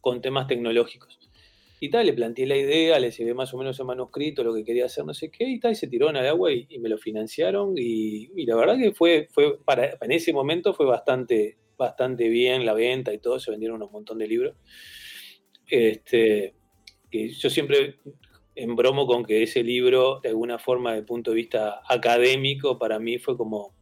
con 0.00 0.20
temas 0.20 0.48
tecnológicos. 0.48 1.19
Y 1.82 1.88
tal, 1.88 2.04
le 2.04 2.12
planteé 2.12 2.46
la 2.46 2.58
idea, 2.58 2.98
le 2.98 3.10
llevé 3.10 3.32
más 3.32 3.54
o 3.54 3.58
menos 3.58 3.80
el 3.80 3.86
manuscrito, 3.86 4.44
lo 4.44 4.54
que 4.54 4.64
quería 4.64 4.84
hacer, 4.84 5.04
no 5.06 5.14
sé 5.14 5.30
qué, 5.30 5.48
y 5.48 5.58
tal, 5.58 5.72
y 5.72 5.74
se 5.74 5.88
tiró 5.88 6.10
en 6.10 6.16
el 6.16 6.26
agua 6.26 6.52
y, 6.52 6.78
me 6.78 6.90
lo 6.90 6.98
financiaron. 6.98 7.72
Y, 7.76 8.44
la 8.44 8.54
verdad 8.54 8.78
que 8.78 8.92
fue, 8.92 9.28
fue 9.32 9.58
para, 9.64 9.96
en 9.98 10.12
ese 10.12 10.34
momento 10.34 10.74
fue 10.74 10.84
bastante, 10.84 11.56
bastante 11.78 12.28
bien 12.28 12.66
la 12.66 12.74
venta 12.74 13.14
y 13.14 13.18
todo, 13.18 13.40
se 13.40 13.50
vendieron 13.50 13.82
un 13.82 13.90
montón 13.90 14.18
de 14.18 14.28
libros. 14.28 14.56
Este, 15.66 16.54
yo 17.10 17.48
siempre 17.48 17.96
embromo 18.54 19.06
con 19.06 19.24
que 19.24 19.42
ese 19.42 19.62
libro, 19.62 20.20
de 20.22 20.28
alguna 20.28 20.58
forma, 20.58 20.92
de 20.92 21.02
punto 21.02 21.30
de 21.30 21.36
vista 21.36 21.80
académico, 21.88 22.78
para 22.78 22.98
mí 22.98 23.18
fue 23.18 23.38
como 23.38 23.74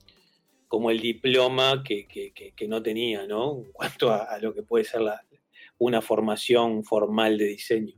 como 0.69 0.91
el 0.91 1.01
diploma 1.01 1.83
que, 1.83 2.07
no 2.69 2.83
tenía, 2.83 3.27
¿no? 3.27 3.63
En 3.65 3.73
cuanto 3.73 4.13
a, 4.13 4.39
lo 4.39 4.55
que 4.55 4.63
puede 4.63 4.85
ser 4.85 5.01
una 5.79 6.03
formación 6.03 6.85
formal 6.85 7.39
de 7.39 7.45
diseño. 7.47 7.95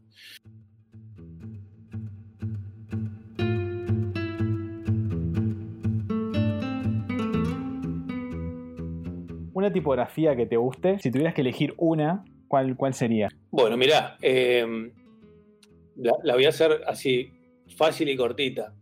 Una 9.53 9.73
tipografía 9.73 10.37
que 10.37 10.47
te 10.47 10.57
guste, 10.57 10.99
si 11.01 11.11
tuvieras 11.11 11.35
que 11.35 11.43
elegir 11.43 11.75
una, 11.77 12.25
¿cuál, 12.49 12.77
cuál 12.77 12.95
sería? 12.95 13.29
Bueno, 13.51 13.77
mira, 13.77 14.17
em, 14.23 14.93
la 15.97 16.35
voy 16.35 16.47
a 16.47 16.49
hacer 16.49 16.83
así, 16.87 17.33
fácil 17.77 18.09
y 18.09 18.17
cortita 18.17 18.75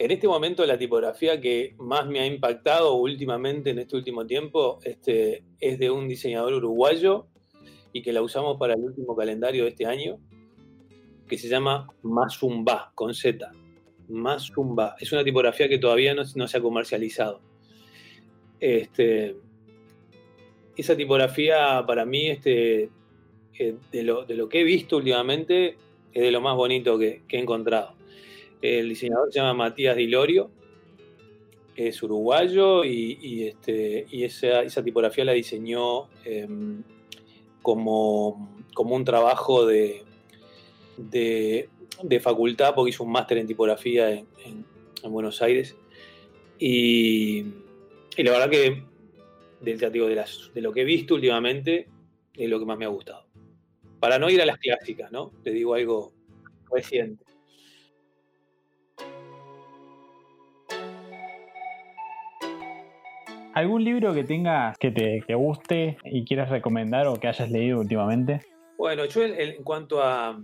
en 0.00 0.10
este 0.10 0.26
momento 0.26 0.64
la 0.64 0.78
tipografía 0.78 1.38
que 1.42 1.74
más 1.78 2.06
me 2.06 2.20
ha 2.20 2.26
impactado 2.26 2.94
últimamente 2.94 3.68
en 3.68 3.80
este 3.80 3.96
último 3.96 4.26
tiempo 4.26 4.78
este, 4.82 5.44
es 5.60 5.78
de 5.78 5.90
un 5.90 6.08
diseñador 6.08 6.54
uruguayo 6.54 7.26
y 7.92 8.02
que 8.02 8.12
la 8.12 8.22
usamos 8.22 8.56
para 8.58 8.74
el 8.74 8.80
último 8.80 9.16
calendario 9.16 9.64
de 9.64 9.70
este 9.70 9.86
año, 9.86 10.18
que 11.28 11.38
se 11.38 11.48
llama 11.48 11.86
Mazumba, 12.02 12.92
con 12.94 13.14
Z. 13.14 13.50
más 14.08 14.50
zumba. 14.52 14.96
Es 14.98 15.12
una 15.12 15.22
tipografía 15.22 15.68
que 15.68 15.78
todavía 15.78 16.14
no, 16.14 16.24
se 16.24 16.56
ha 16.56 16.60
comercializado. 16.60 17.40
Este, 18.58 19.36
esa 20.76 20.96
tipografía 20.96 21.84
para 21.86 22.04
mí, 22.04 22.28
este, 22.28 22.90
eh, 23.58 23.74
de, 23.92 24.02
lo, 24.02 24.48
que 24.48 24.60
he 24.60 24.64
visto 24.64 24.96
últimamente, 24.96 25.76
es 26.12 26.22
de 26.22 26.32
lo 26.32 26.40
más 26.40 26.56
bonito 26.56 26.98
que, 26.98 27.22
he 27.28 27.38
encontrado. 27.38 27.94
El 28.60 28.88
diseñador 28.88 29.32
se 29.32 29.38
llama 29.38 29.54
Matías 29.54 29.96
Dilorio, 29.96 30.50
es 31.76 32.02
uruguayo 32.02 32.84
y, 32.84 33.46
este, 33.46 34.06
y 34.10 34.24
esa, 34.24 34.62
esa, 34.62 34.82
tipografía 34.82 35.24
la 35.24 35.32
diseñó 35.32 36.08
em, 36.24 36.82
como, 37.62 38.56
como, 38.74 38.96
un 38.96 39.04
trabajo 39.04 39.66
de, 39.66 40.04
de, 40.96 41.68
facultad, 42.20 42.74
porque 42.74 42.90
hizo 42.90 43.04
un 43.04 43.12
máster 43.12 43.38
en 43.38 43.46
tipografía 43.46 44.10
en, 44.10 44.64
Buenos 45.02 45.40
Aires. 45.42 45.76
Y, 46.58 47.42
la 48.18 48.32
verdad 48.32 48.50
que, 48.50 48.84
de, 49.60 49.76
de, 49.76 50.24
de 50.54 50.60
lo 50.60 50.72
que 50.72 50.82
he 50.82 50.84
visto 50.84 51.14
últimamente, 51.14 51.88
es 52.34 52.48
lo 52.48 52.58
que 52.58 52.66
más 52.66 52.78
me 52.78 52.84
ha 52.84 52.88
gustado. 52.88 53.26
Para 53.98 54.18
no 54.18 54.30
ir 54.30 54.40
a 54.40 54.46
las 54.46 54.58
clásicas, 54.58 55.10
¿no? 55.12 55.32
Te 55.42 55.50
digo 55.50 55.74
algo 55.74 56.12
reciente. 56.70 57.24
¿Algún 63.54 63.82
libro 63.84 64.14
que 64.14 64.22
tengas 64.22 64.78
que 64.78 64.90
te 64.92 65.34
guste 65.34 65.98
y 66.04 66.24
quieras 66.24 66.50
recomendar 66.50 67.08
o 67.08 67.14
que 67.14 67.26
hayas 67.26 67.50
leído 67.50 67.80
últimamente? 67.80 68.40
Bueno, 68.78 69.04
yo 69.06 69.24
en, 69.24 69.62
cuanto 69.64 70.02
a, 70.02 70.40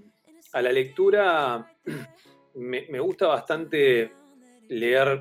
la 0.52 0.72
lectura, 0.72 1.72
me, 2.54 3.00
gusta 3.00 3.28
bastante 3.28 4.12
leer 4.68 5.20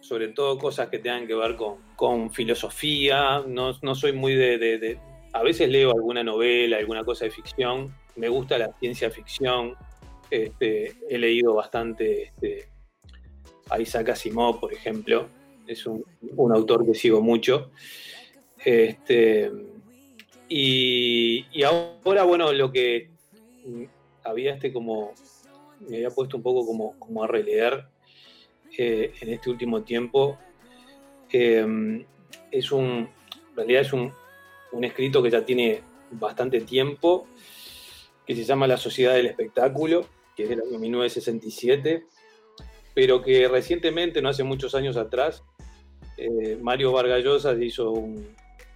sobre 0.00 0.28
todo 0.28 0.58
cosas 0.58 0.88
que 0.88 0.98
tengan 0.98 1.26
que 1.26 1.34
ver 1.34 1.56
con, 1.96 2.30
filosofía. 2.30 3.44
No, 3.46 3.94
soy 3.94 4.12
muy 4.12 4.34
de, 4.34 4.98
A 5.34 5.42
veces 5.42 5.68
leo 5.68 5.90
alguna 5.90 6.24
novela, 6.24 6.78
alguna 6.78 7.04
cosa 7.04 7.26
de 7.26 7.30
ficción. 7.30 7.94
Me 8.16 8.28
gusta 8.28 8.58
la 8.58 8.72
ciencia 8.80 9.10
ficción. 9.10 9.74
Este, 10.30 10.94
he 11.10 11.18
leído 11.18 11.54
bastante 11.54 12.22
este, 12.22 12.68
a 13.68 13.78
Isaac 13.78 14.08
Asimov, 14.08 14.58
por 14.58 14.72
ejemplo 14.72 15.28
es 15.72 15.86
un, 15.86 16.04
autor 16.54 16.86
que 16.86 16.94
sigo 16.94 17.20
mucho. 17.20 17.70
Este, 18.64 19.50
y, 20.48 21.62
ahora, 21.62 22.24
bueno, 22.24 22.52
lo 22.52 22.70
que 22.70 23.10
había 24.24 24.54
este 24.54 24.72
como, 24.72 25.12
me 25.80 25.96
había 25.96 26.10
puesto 26.10 26.36
un 26.36 26.42
poco 26.42 26.66
como, 26.66 26.98
como 26.98 27.24
a 27.24 27.26
releer 27.26 27.86
eh, 28.76 29.12
en 29.20 29.32
este 29.32 29.50
último 29.50 29.82
tiempo, 29.82 30.38
eh, 31.32 32.04
es 32.50 32.72
un, 32.72 32.86
en 32.86 33.56
realidad 33.56 33.82
es 33.82 33.92
un, 33.92 34.12
un 34.72 34.84
escrito 34.84 35.22
que 35.22 35.30
ya 35.30 35.44
tiene 35.44 35.82
bastante 36.10 36.60
tiempo, 36.60 37.26
que 38.26 38.34
se 38.34 38.44
llama 38.44 38.66
La 38.66 38.76
Sociedad 38.76 39.14
del 39.14 39.26
Espectáculo, 39.26 40.06
que 40.36 40.44
es 40.44 40.48
del 40.48 40.60
año 40.60 40.78
1967, 40.78 42.04
pero 42.94 43.22
que 43.22 43.48
recientemente, 43.48 44.20
no 44.20 44.28
hace 44.28 44.44
muchos 44.44 44.74
años 44.74 44.96
atrás, 44.96 45.44
eh, 46.16 46.58
Mario 46.60 46.92
Vargallosa 46.92 47.54
hizo 47.62 47.92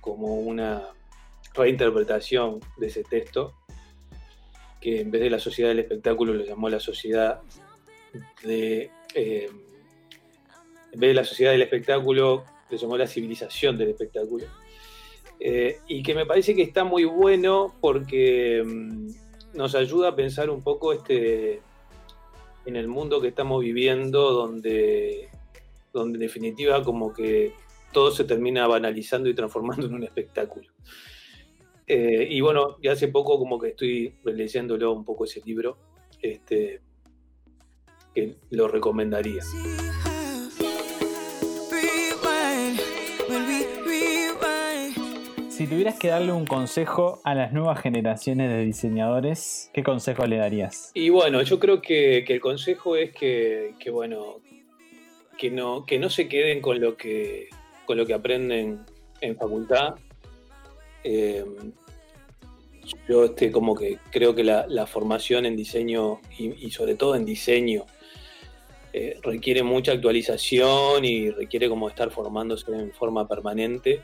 como 0.00 0.34
una 0.36 0.88
reinterpretación 1.54 2.60
de 2.76 2.86
ese 2.86 3.04
texto, 3.04 3.54
que 4.80 5.00
en 5.00 5.10
vez 5.10 5.22
de 5.22 5.30
la 5.30 5.38
sociedad 5.38 5.70
del 5.70 5.80
espectáculo 5.80 6.34
lo 6.34 6.44
llamó 6.44 6.68
la 6.68 6.80
sociedad 6.80 7.40
de... 8.42 8.90
Eh, 9.14 9.50
en 10.92 11.00
vez 11.00 11.10
de 11.10 11.14
la 11.14 11.24
sociedad 11.24 11.52
del 11.52 11.62
espectáculo, 11.62 12.44
lo 12.70 12.76
llamó 12.76 12.96
la 12.96 13.06
civilización 13.06 13.76
del 13.76 13.90
espectáculo. 13.90 14.46
Eh, 15.38 15.80
y 15.86 16.02
que 16.02 16.14
me 16.14 16.24
parece 16.24 16.54
que 16.54 16.62
está 16.62 16.84
muy 16.84 17.04
bueno 17.04 17.74
porque 17.80 18.62
mm, 18.64 19.10
nos 19.54 19.74
ayuda 19.74 20.08
a 20.08 20.16
pensar 20.16 20.48
un 20.48 20.62
poco 20.62 20.94
este, 20.94 21.60
en 22.64 22.76
el 22.76 22.88
mundo 22.88 23.20
que 23.20 23.28
estamos 23.28 23.60
viviendo, 23.62 24.32
donde 24.32 25.28
donde 26.00 26.16
en 26.16 26.20
definitiva 26.20 26.82
como 26.82 27.12
que 27.12 27.52
todo 27.92 28.10
se 28.10 28.24
termina 28.24 28.66
banalizando 28.66 29.28
y 29.28 29.34
transformando 29.34 29.86
en 29.86 29.94
un 29.94 30.04
espectáculo. 30.04 30.70
Eh, 31.86 32.26
y 32.30 32.40
bueno, 32.40 32.76
ya 32.82 32.92
hace 32.92 33.08
poco 33.08 33.38
como 33.38 33.58
que 33.58 33.68
estoy 33.68 34.14
leyéndolo 34.24 34.92
un 34.92 35.04
poco 35.04 35.24
ese 35.24 35.40
libro, 35.44 35.78
este, 36.20 36.80
que 38.14 38.36
lo 38.50 38.66
recomendaría. 38.66 39.42
Si 45.48 45.66
tuvieras 45.66 45.98
que 45.98 46.08
darle 46.08 46.32
un 46.32 46.44
consejo 46.44 47.20
a 47.24 47.34
las 47.34 47.54
nuevas 47.54 47.80
generaciones 47.80 48.50
de 48.50 48.62
diseñadores, 48.62 49.70
¿qué 49.72 49.82
consejo 49.82 50.26
le 50.26 50.36
darías? 50.36 50.90
Y 50.92 51.08
bueno, 51.08 51.40
yo 51.40 51.58
creo 51.58 51.80
que, 51.80 52.18
el 52.18 52.40
consejo 52.40 52.94
es 52.94 53.12
que, 53.12 53.74
que, 53.78 53.90
bueno, 53.90 54.42
que 55.38 55.50
no, 55.50 55.84
que 55.84 55.98
no 55.98 56.10
se 56.10 56.28
queden 56.28 56.60
con 56.60 56.80
lo 56.80 56.96
que, 56.96 57.48
con 57.84 57.96
lo 57.96 58.06
que 58.06 58.14
aprenden 58.14 58.84
en 59.20 59.36
facultad. 59.36 59.94
Eh, 61.04 61.44
yo 63.08 63.24
este, 63.24 63.50
como 63.50 63.74
que 63.74 63.98
creo 64.10 64.34
que 64.34 64.44
la, 64.44 64.86
formación 64.86 65.46
en 65.46 65.56
diseño 65.56 66.20
y, 66.38 66.70
sobre 66.70 66.94
todo 66.94 67.16
en 67.16 67.24
diseño 67.24 67.84
eh, 68.92 69.18
requiere 69.22 69.62
mucha 69.62 69.92
actualización 69.92 71.04
y 71.04 71.30
requiere 71.30 71.68
como 71.68 71.88
estar 71.88 72.10
formándose 72.10 72.70
en 72.72 72.92
forma 72.92 73.26
permanente 73.26 74.02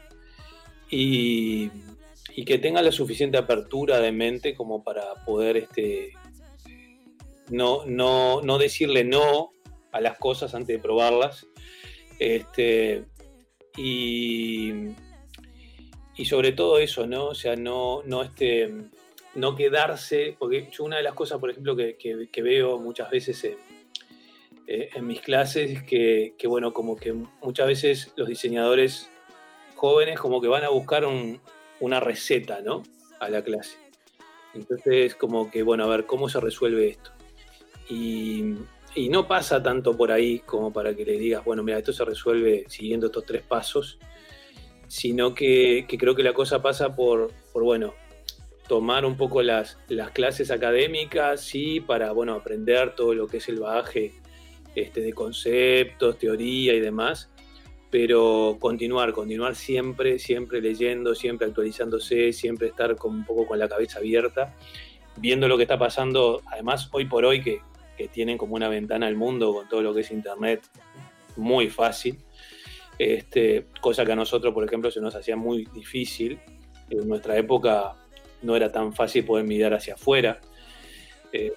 y, 0.90 1.70
que 2.44 2.58
tenga 2.58 2.82
la 2.82 2.90
suficiente 2.90 3.38
apertura 3.38 4.00
de 4.00 4.10
mente 4.10 4.54
como 4.54 4.82
para 4.82 5.14
poder 5.24 5.56
este, 5.58 6.12
no, 7.50 7.84
no, 7.86 8.40
no 8.42 8.58
decirle 8.58 9.04
no 9.04 9.52
a 9.92 10.00
las 10.00 10.18
cosas 10.18 10.54
antes 10.54 10.76
de 10.76 10.82
probarlas. 10.82 11.46
Este, 12.18 13.04
y, 13.76 14.72
y 16.16 16.24
sobre 16.24 16.52
todo 16.52 16.78
eso, 16.78 17.06
¿no? 17.06 17.26
O 17.26 17.34
sea, 17.34 17.56
no, 17.56 18.02
no, 18.04 18.22
este, 18.22 18.72
no 19.34 19.56
quedarse, 19.56 20.36
porque 20.38 20.68
yo 20.70 20.84
una 20.84 20.96
de 20.98 21.02
las 21.02 21.14
cosas, 21.14 21.38
por 21.38 21.50
ejemplo, 21.50 21.76
que, 21.76 22.42
veo 22.42 22.78
muchas 22.78 23.10
veces 23.10 23.42
en, 23.44 23.56
eh, 24.66 24.90
en 24.94 25.06
mis 25.06 25.20
clases 25.20 25.70
es 25.70 25.82
que, 25.82 26.46
bueno, 26.46 26.72
como 26.72 26.96
que 26.96 27.12
muchas 27.12 27.66
veces 27.66 28.12
los 28.16 28.28
diseñadores 28.28 29.10
jóvenes 29.74 30.18
como 30.20 30.40
que 30.40 30.48
van 30.48 30.64
a 30.64 30.68
buscar 30.68 31.04
una 31.80 32.00
receta, 32.00 32.60
¿no? 32.60 32.82
A 33.18 33.28
la 33.28 33.42
clase. 33.42 33.76
Entonces, 34.54 35.14
como 35.14 35.50
que, 35.50 35.62
bueno, 35.62 35.84
a 35.84 35.88
ver, 35.88 36.06
¿cómo 36.06 36.28
se 36.28 36.38
resuelve 36.40 36.90
esto? 36.90 37.10
Y, 37.88 38.54
y 38.94 39.08
no 39.08 39.26
pasa 39.26 39.62
tanto 39.62 39.96
por 39.96 40.12
ahí 40.12 40.40
como 40.40 40.72
para 40.72 40.94
que 40.94 41.04
le 41.04 41.18
digas, 41.18 41.44
bueno, 41.44 41.62
mira, 41.62 41.78
esto 41.78 41.92
se 41.92 42.04
resuelve 42.04 42.64
siguiendo 42.68 43.06
estos 43.06 43.24
tres 43.24 43.42
pasos, 43.42 43.98
sino 44.86 45.34
que, 45.34 45.86
creo 45.98 46.14
que 46.14 46.22
la 46.22 46.34
cosa 46.34 46.60
pasa 46.60 46.94
por, 46.94 47.32
por 47.52 47.62
bueno, 47.62 47.94
tomar 48.68 49.04
un 49.06 49.16
poco 49.16 49.42
las, 49.42 49.78
las, 49.88 50.10
clases 50.10 50.50
académicas, 50.50 51.40
sí, 51.40 51.80
para, 51.80 52.12
bueno, 52.12 52.34
aprender 52.34 52.94
todo 52.94 53.14
lo 53.14 53.26
que 53.26 53.38
es 53.38 53.48
el 53.48 53.60
bagaje 53.60 54.12
este, 54.74 55.00
de 55.00 55.12
conceptos, 55.14 56.18
teoría 56.18 56.74
y 56.74 56.80
demás, 56.80 57.30
pero 57.90 58.58
continuar, 58.60 59.12
continuar 59.12 59.54
siempre, 59.54 60.18
siempre 60.18 60.60
leyendo, 60.60 61.14
siempre 61.14 61.46
actualizándose, 61.46 62.32
siempre 62.32 62.68
estar 62.68 62.96
con, 62.96 63.14
un 63.14 63.24
poco 63.24 63.46
con 63.46 63.58
la 63.58 63.68
cabeza 63.68 63.98
abierta, 63.98 64.54
viendo 65.16 65.48
lo 65.48 65.56
que 65.56 65.64
está 65.64 65.78
pasando, 65.78 66.42
además, 66.46 66.88
hoy 66.92 67.06
por 67.06 67.24
hoy 67.24 67.42
que 67.42 67.60
tienen 68.08 68.38
como 68.38 68.54
una 68.54 68.68
ventana 68.68 69.06
al 69.06 69.16
mundo 69.16 69.52
con 69.52 69.68
todo 69.68 69.82
lo 69.82 69.94
que 69.94 70.00
es 70.00 70.10
Internet 70.10 70.62
muy 71.36 71.68
fácil, 71.68 72.18
este, 72.98 73.66
cosa 73.80 74.04
que 74.04 74.12
a 74.12 74.16
nosotros, 74.16 74.52
por 74.52 74.64
ejemplo, 74.64 74.90
se 74.90 75.00
nos 75.00 75.14
hacía 75.14 75.36
muy 75.36 75.66
difícil. 75.72 76.38
En 76.90 77.08
nuestra 77.08 77.36
época 77.36 77.96
no 78.42 78.54
era 78.54 78.70
tan 78.70 78.92
fácil 78.92 79.24
poder 79.24 79.46
mirar 79.46 79.74
hacia 79.74 79.94
afuera. 79.94 80.40
Eh, 81.32 81.52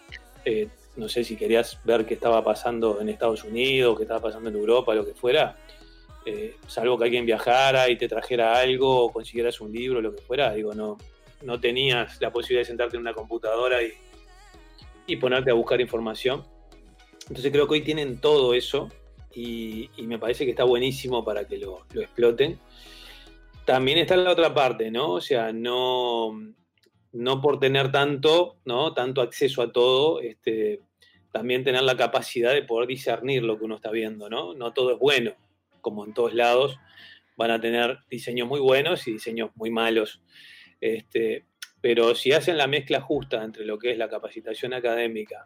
eh, 0.45 0.69
no 0.95 1.09
sé 1.09 1.23
si 1.23 1.35
querías 1.35 1.79
ver 1.83 2.05
qué 2.05 2.13
estaba 2.13 2.43
pasando 2.43 3.01
en 3.01 3.09
Estados 3.09 3.43
Unidos, 3.43 3.97
qué 3.97 4.03
estaba 4.03 4.21
pasando 4.21 4.49
en 4.49 4.55
Europa, 4.55 4.95
lo 4.95 5.05
que 5.05 5.13
fuera, 5.13 5.57
eh, 6.25 6.55
salvo 6.67 6.97
que 6.97 7.03
alguien 7.03 7.25
viajara 7.25 7.89
y 7.89 7.97
te 7.97 8.07
trajera 8.07 8.57
algo 8.57 9.03
o 9.05 9.11
consiguieras 9.11 9.59
un 9.59 9.73
libro, 9.73 10.01
lo 10.01 10.15
que 10.15 10.21
fuera, 10.21 10.53
digo, 10.53 10.73
no, 10.73 10.97
no 11.43 11.59
tenías 11.59 12.19
la 12.21 12.31
posibilidad 12.31 12.61
de 12.61 12.65
sentarte 12.65 12.95
en 12.95 13.01
una 13.01 13.13
computadora 13.13 13.83
y, 13.83 13.91
y 15.07 15.17
ponerte 15.17 15.51
a 15.51 15.53
buscar 15.53 15.81
información. 15.81 16.43
Entonces 17.27 17.51
creo 17.51 17.67
que 17.67 17.73
hoy 17.73 17.81
tienen 17.81 18.19
todo 18.19 18.53
eso 18.53 18.89
y, 19.33 19.89
me 19.97 20.17
parece 20.17 20.45
que 20.45 20.51
está 20.51 20.63
buenísimo 20.63 21.23
para 21.23 21.45
que 21.47 21.57
lo, 21.57 21.85
exploten. 21.93 22.59
También 23.65 23.97
está 23.97 24.15
la 24.15 24.31
otra 24.31 24.53
parte, 24.53 24.91
¿no? 24.91 25.13
O 25.13 25.21
sea, 25.21 25.51
no, 25.51 26.39
no 27.11 27.41
por 27.41 27.59
tener 27.59 27.91
tanto, 27.91 28.57
¿no? 28.65 28.93
Tanto 28.93 29.21
acceso 29.21 29.61
a 29.61 29.71
todo, 29.71 30.21
este, 30.21 30.81
también 31.31 31.63
tener 31.63 31.81
la 31.81 31.97
capacidad 31.97 32.53
de 32.53 32.61
poder 32.61 32.87
discernir 32.87 33.43
lo 33.43 33.57
que 33.57 33.65
uno 33.65 33.75
está 33.75 33.91
viendo, 33.91 34.29
¿no? 34.29 34.53
No 34.53 34.71
todo 34.71 34.93
es 34.93 34.99
bueno, 34.99 35.33
como 35.81 36.05
en 36.05 36.13
todos 36.13 36.33
lados, 36.33 36.77
van 37.35 37.51
a 37.51 37.59
tener 37.59 37.99
diseños 38.09 38.47
muy 38.47 38.59
buenos 38.59 39.07
y 39.07 39.13
diseños 39.13 39.49
muy 39.55 39.71
malos. 39.71 40.21
Este, 40.79 41.45
pero 41.85 42.15
si 42.15 42.31
hacen 42.31 42.57
la 42.57 42.65
mezcla 42.65 42.99
justa 42.99 43.43
entre 43.43 43.63
lo 43.63 43.77
que 43.77 43.91
es 43.91 43.97
la 43.99 44.09
capacitación 44.09 44.73
académica 44.73 45.45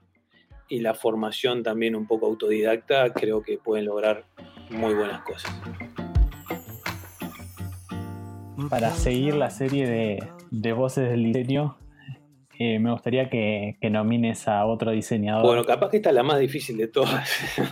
y 0.70 0.80
la 0.80 0.94
formación 0.94 1.64
también 1.64 1.98
un 1.98 2.08
poco 2.08 2.28
autodidacta, 2.28 3.12
creo 3.12 3.44
que 3.44 3.58
pueden 3.58 3.84
lograr 3.84 4.24
muy 4.70 4.94
buenas 4.94 5.22
cosas. 5.24 5.54
Para 8.70 8.92
seguir 8.92 9.36
la 9.36 9.50
serie 9.50 9.86
de, 10.50 10.72
voces 10.72 11.10
del 11.10 11.26
diseño, 11.26 11.78
eh, 12.58 12.80
me 12.80 12.94
gustaría 12.94 13.30
que, 13.30 13.76
nomines 13.92 14.48
a 14.48 14.66
otro 14.66 14.92
diseñador. 14.92 15.46
Bueno, 15.46 15.66
capaz 15.66 15.90
que 15.90 15.98
esta 15.98 16.08
es 16.08 16.16
la 16.16 16.24
más 16.24 16.40
difícil 16.40 16.78
de 16.78 16.88
todas. 16.88 17.30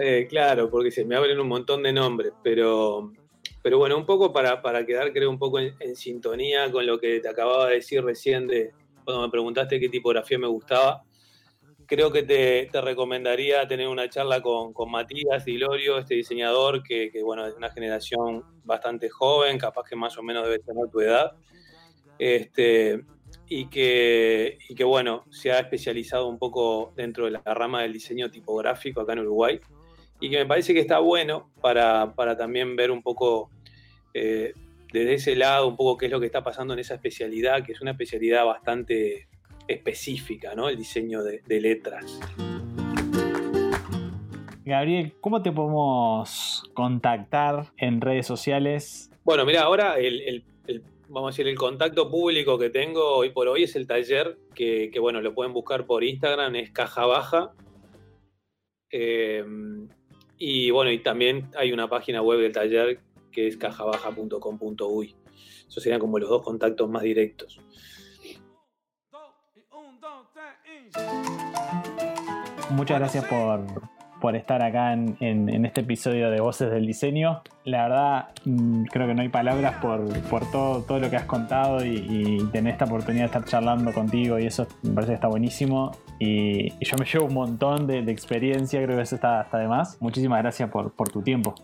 Eh, 0.00 0.28
claro, 0.30 0.70
porque 0.70 0.92
se 0.92 1.04
me 1.04 1.16
abren 1.16 1.38
un 1.40 1.48
montón 1.48 1.82
de 1.82 1.92
nombres, 1.92 2.32
pero, 2.42 3.12
pero 3.62 3.78
bueno, 3.78 3.96
un 3.96 4.06
poco 4.06 4.32
para, 4.32 4.86
quedar, 4.86 5.12
creo, 5.12 5.30
un 5.30 5.38
poco 5.38 5.58
en, 5.58 5.96
sintonía 5.96 6.70
con 6.70 6.86
lo 6.86 6.98
que 6.98 7.20
te 7.20 7.28
acababa 7.28 7.68
de 7.68 7.76
decir 7.76 8.02
recién 8.02 8.46
de 8.46 8.72
cuando 9.04 9.22
me 9.22 9.30
preguntaste 9.30 9.80
qué 9.80 9.88
tipografía 9.88 10.38
me 10.38 10.46
gustaba 10.46 11.04
creo 11.90 12.12
que 12.12 12.22
te, 12.22 12.80
recomendaría 12.80 13.66
tener 13.66 13.88
una 13.88 14.08
charla 14.08 14.40
con, 14.40 14.72
Matías 14.88 15.44
Dilorio, 15.44 15.98
este 15.98 16.14
diseñador 16.14 16.84
que, 16.84 17.10
bueno, 17.24 17.44
es 17.44 17.56
una 17.56 17.72
generación 17.72 18.44
bastante 18.62 19.08
joven, 19.08 19.58
capaz 19.58 19.82
que 19.88 19.96
más 19.96 20.16
o 20.16 20.22
menos 20.22 20.44
debe 20.44 20.60
tener 20.60 20.88
tu 20.88 21.00
edad, 21.00 21.32
este, 22.16 23.04
y, 23.48 23.68
que, 23.68 24.58
que, 24.76 24.84
bueno, 24.84 25.24
se 25.30 25.50
ha 25.50 25.58
especializado 25.58 26.28
un 26.28 26.38
poco 26.38 26.92
dentro 26.94 27.24
de 27.24 27.32
la 27.32 27.42
rama 27.44 27.82
del 27.82 27.92
diseño 27.92 28.30
tipográfico 28.30 29.00
acá 29.00 29.14
en 29.14 29.20
Uruguay, 29.20 29.60
y 30.20 30.30
que 30.30 30.38
me 30.38 30.46
parece 30.46 30.74
que 30.74 30.80
está 30.80 30.98
bueno 30.98 31.50
para, 31.60 32.14
también 32.38 32.76
ver 32.76 32.90
un 32.90 33.02
poco... 33.02 33.50
Eh, 34.14 34.52
desde 34.92 35.14
ese 35.14 35.36
lado, 35.36 35.68
un 35.68 35.76
poco 35.76 35.96
qué 35.96 36.06
es 36.06 36.12
lo 36.12 36.18
que 36.18 36.26
está 36.26 36.42
pasando 36.42 36.74
en 36.74 36.80
esa 36.80 36.94
especialidad, 36.94 37.64
que 37.64 37.72
es 37.72 37.80
una 37.80 37.92
especialidad 37.92 38.44
bastante 38.44 39.28
específica, 39.68 40.54
¿no? 40.54 40.68
El 40.68 40.76
diseño 40.76 41.22
de, 41.22 41.60
letras. 41.60 42.18
Gabriel, 44.64 45.14
¿cómo 45.20 45.42
te 45.42 45.52
podemos 45.52 46.64
contactar 46.74 47.66
en 47.76 48.00
redes 48.00 48.26
sociales? 48.26 49.10
Bueno, 49.24 49.44
mira, 49.44 49.62
ahora 49.62 49.96
el, 49.98 50.44
vamos 51.08 51.28
a 51.28 51.30
decir, 51.32 51.46
el 51.46 51.56
contacto 51.56 52.10
público 52.10 52.58
que 52.58 52.70
tengo 52.70 53.16
hoy 53.16 53.30
por 53.30 53.48
hoy 53.48 53.64
es 53.64 53.76
el 53.76 53.86
taller, 53.86 54.38
que, 54.54 54.92
bueno, 55.00 55.20
lo 55.20 55.34
pueden 55.34 55.52
buscar 55.52 55.86
por 55.86 56.02
Instagram, 56.02 56.56
es 56.56 56.70
Caja 56.70 57.06
Baja. 57.06 57.52
Eh, 58.90 59.44
y 60.42 60.70
bueno, 60.70 60.90
y 60.90 60.98
también 61.00 61.50
hay 61.54 61.70
una 61.70 61.86
página 61.88 62.22
web 62.22 62.40
del 62.40 62.50
taller 62.50 62.98
que 63.30 63.46
es 63.46 63.58
cajabaja.com.uy. 63.58 65.14
Esos 65.68 65.82
serían 65.82 66.00
como 66.00 66.18
los 66.18 66.30
dos 66.30 66.42
contactos 66.42 66.88
más 66.88 67.02
directos. 67.02 67.60
Muchas 72.70 72.98
gracias 72.98 73.24
por, 73.26 73.82
estar 74.28 74.62
acá 74.62 74.92
en, 74.92 75.64
este 75.64 75.80
episodio 75.80 76.30
de 76.30 76.40
Voces 76.40 76.70
del 76.70 76.86
Diseño. 76.86 77.42
La 77.64 77.82
verdad, 77.84 78.28
mm, 78.44 78.84
creo 78.84 79.06
que 79.06 79.14
no 79.14 79.22
hay 79.22 79.28
palabras 79.28 79.76
por, 79.76 80.50
todo, 80.50 80.82
todo 80.82 80.98
lo 80.98 81.10
que 81.10 81.16
has 81.16 81.24
contado 81.24 81.84
y, 81.84 82.38
tener 82.52 82.72
esta 82.72 82.84
oportunidad 82.84 83.22
de 83.22 83.26
estar 83.26 83.44
charlando 83.44 83.92
contigo 83.92 84.38
y 84.38 84.46
eso 84.46 84.66
me 84.82 84.92
parece 84.92 85.12
que 85.12 85.14
está 85.14 85.28
buenísimo. 85.28 85.92
Y, 86.18 86.70
yo 86.84 86.96
me 86.98 87.04
llevo 87.04 87.26
un 87.26 87.34
montón 87.34 87.86
de, 87.86 87.98
experiencia, 88.10 88.82
creo 88.82 88.96
que 88.96 89.02
eso 89.02 89.14
está, 89.14 89.40
hasta 89.40 89.58
de 89.58 89.68
más. 89.68 90.00
Muchísimas 90.00 90.40
gracias 90.42 90.70
por, 90.70 90.92
tu 91.10 91.22
tiempo. 91.22 91.54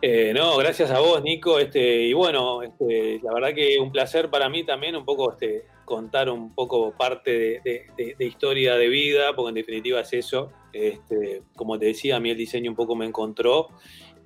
Eh, 0.00 0.32
no, 0.34 0.56
gracias 0.56 0.90
a 0.90 0.98
vos, 0.98 1.22
Nico. 1.22 1.58
Este, 1.58 2.02
y 2.02 2.12
bueno, 2.12 2.62
este, 2.62 3.20
la 3.22 3.32
verdad 3.32 3.54
que 3.54 3.78
un 3.78 3.92
placer 3.92 4.30
para 4.30 4.48
mí 4.48 4.64
también, 4.64 4.96
un 4.96 5.04
poco 5.04 5.32
este, 5.32 5.66
contar 5.92 6.30
un 6.30 6.54
poco 6.54 6.94
parte 6.96 7.60
de, 7.62 8.16
historia 8.18 8.76
de 8.76 8.88
vida, 8.88 9.36
porque 9.36 9.50
en 9.50 9.54
definitiva 9.56 10.00
es 10.00 10.12
eso. 10.14 10.50
Este, 10.72 11.42
como 11.54 11.78
te 11.78 11.84
decía, 11.84 12.16
a 12.16 12.20
mí 12.20 12.30
el 12.30 12.36
diseño 12.38 12.70
un 12.70 12.76
poco 12.76 12.96
me 12.96 13.04
encontró. 13.04 13.68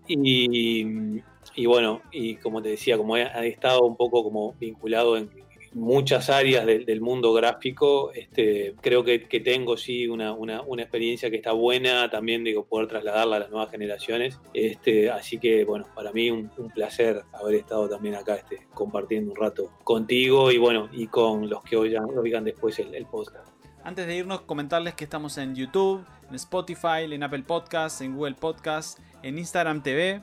Y, 0.06 0.84
bueno, 1.66 2.02
y 2.12 2.36
como 2.36 2.62
te 2.62 2.68
decía, 2.68 2.96
como 2.96 3.16
he 3.16 3.48
estado 3.48 3.82
un 3.82 3.96
poco 3.96 4.22
como 4.22 4.52
vinculado 4.52 5.16
en, 5.16 5.28
muchas 5.76 6.30
áreas 6.30 6.64
del, 6.64 7.00
mundo 7.02 7.34
gráfico. 7.34 8.10
Este, 8.12 8.74
creo 8.80 9.04
que, 9.04 9.18
tengo 9.44 9.76
sí 9.76 10.08
una, 10.08 10.34
experiencia 10.78 11.30
que 11.30 11.36
está 11.36 11.52
buena, 11.52 12.10
también 12.10 12.42
digo, 12.42 12.64
poder 12.64 12.88
trasladarla 12.88 13.36
a 13.36 13.38
las 13.40 13.50
nuevas 13.50 13.70
generaciones. 13.70 14.40
Este, 14.54 15.10
así 15.10 15.38
que 15.38 15.64
bueno, 15.64 15.86
para 15.94 16.12
mí 16.12 16.30
un, 16.30 16.50
placer 16.74 17.22
haber 17.32 17.56
estado 17.56 17.88
también 17.88 18.14
acá 18.14 18.36
este, 18.36 18.66
compartiendo 18.74 19.32
un 19.32 19.36
rato 19.36 19.70
contigo 19.84 20.50
y 20.50 20.58
bueno, 20.58 20.88
y 20.92 21.06
con 21.06 21.48
los 21.48 21.62
que 21.62 21.76
oigan, 21.76 22.06
oigan 22.18 22.44
después 22.44 22.78
el, 22.78 22.94
el 22.94 23.06
podcast. 23.06 23.48
Antes 23.84 24.06
de 24.06 24.16
irnos, 24.16 24.40
comentarles 24.40 24.94
que 24.94 25.04
estamos 25.04 25.38
en 25.38 25.54
YouTube, 25.54 26.04
en 26.28 26.34
Spotify, 26.34 27.04
en 27.04 27.22
Apple 27.22 27.44
Podcasts, 27.46 28.00
en 28.00 28.16
Google 28.16 28.34
Podcasts, 28.34 29.00
en 29.22 29.38
Instagram 29.38 29.82
TV 29.82 30.22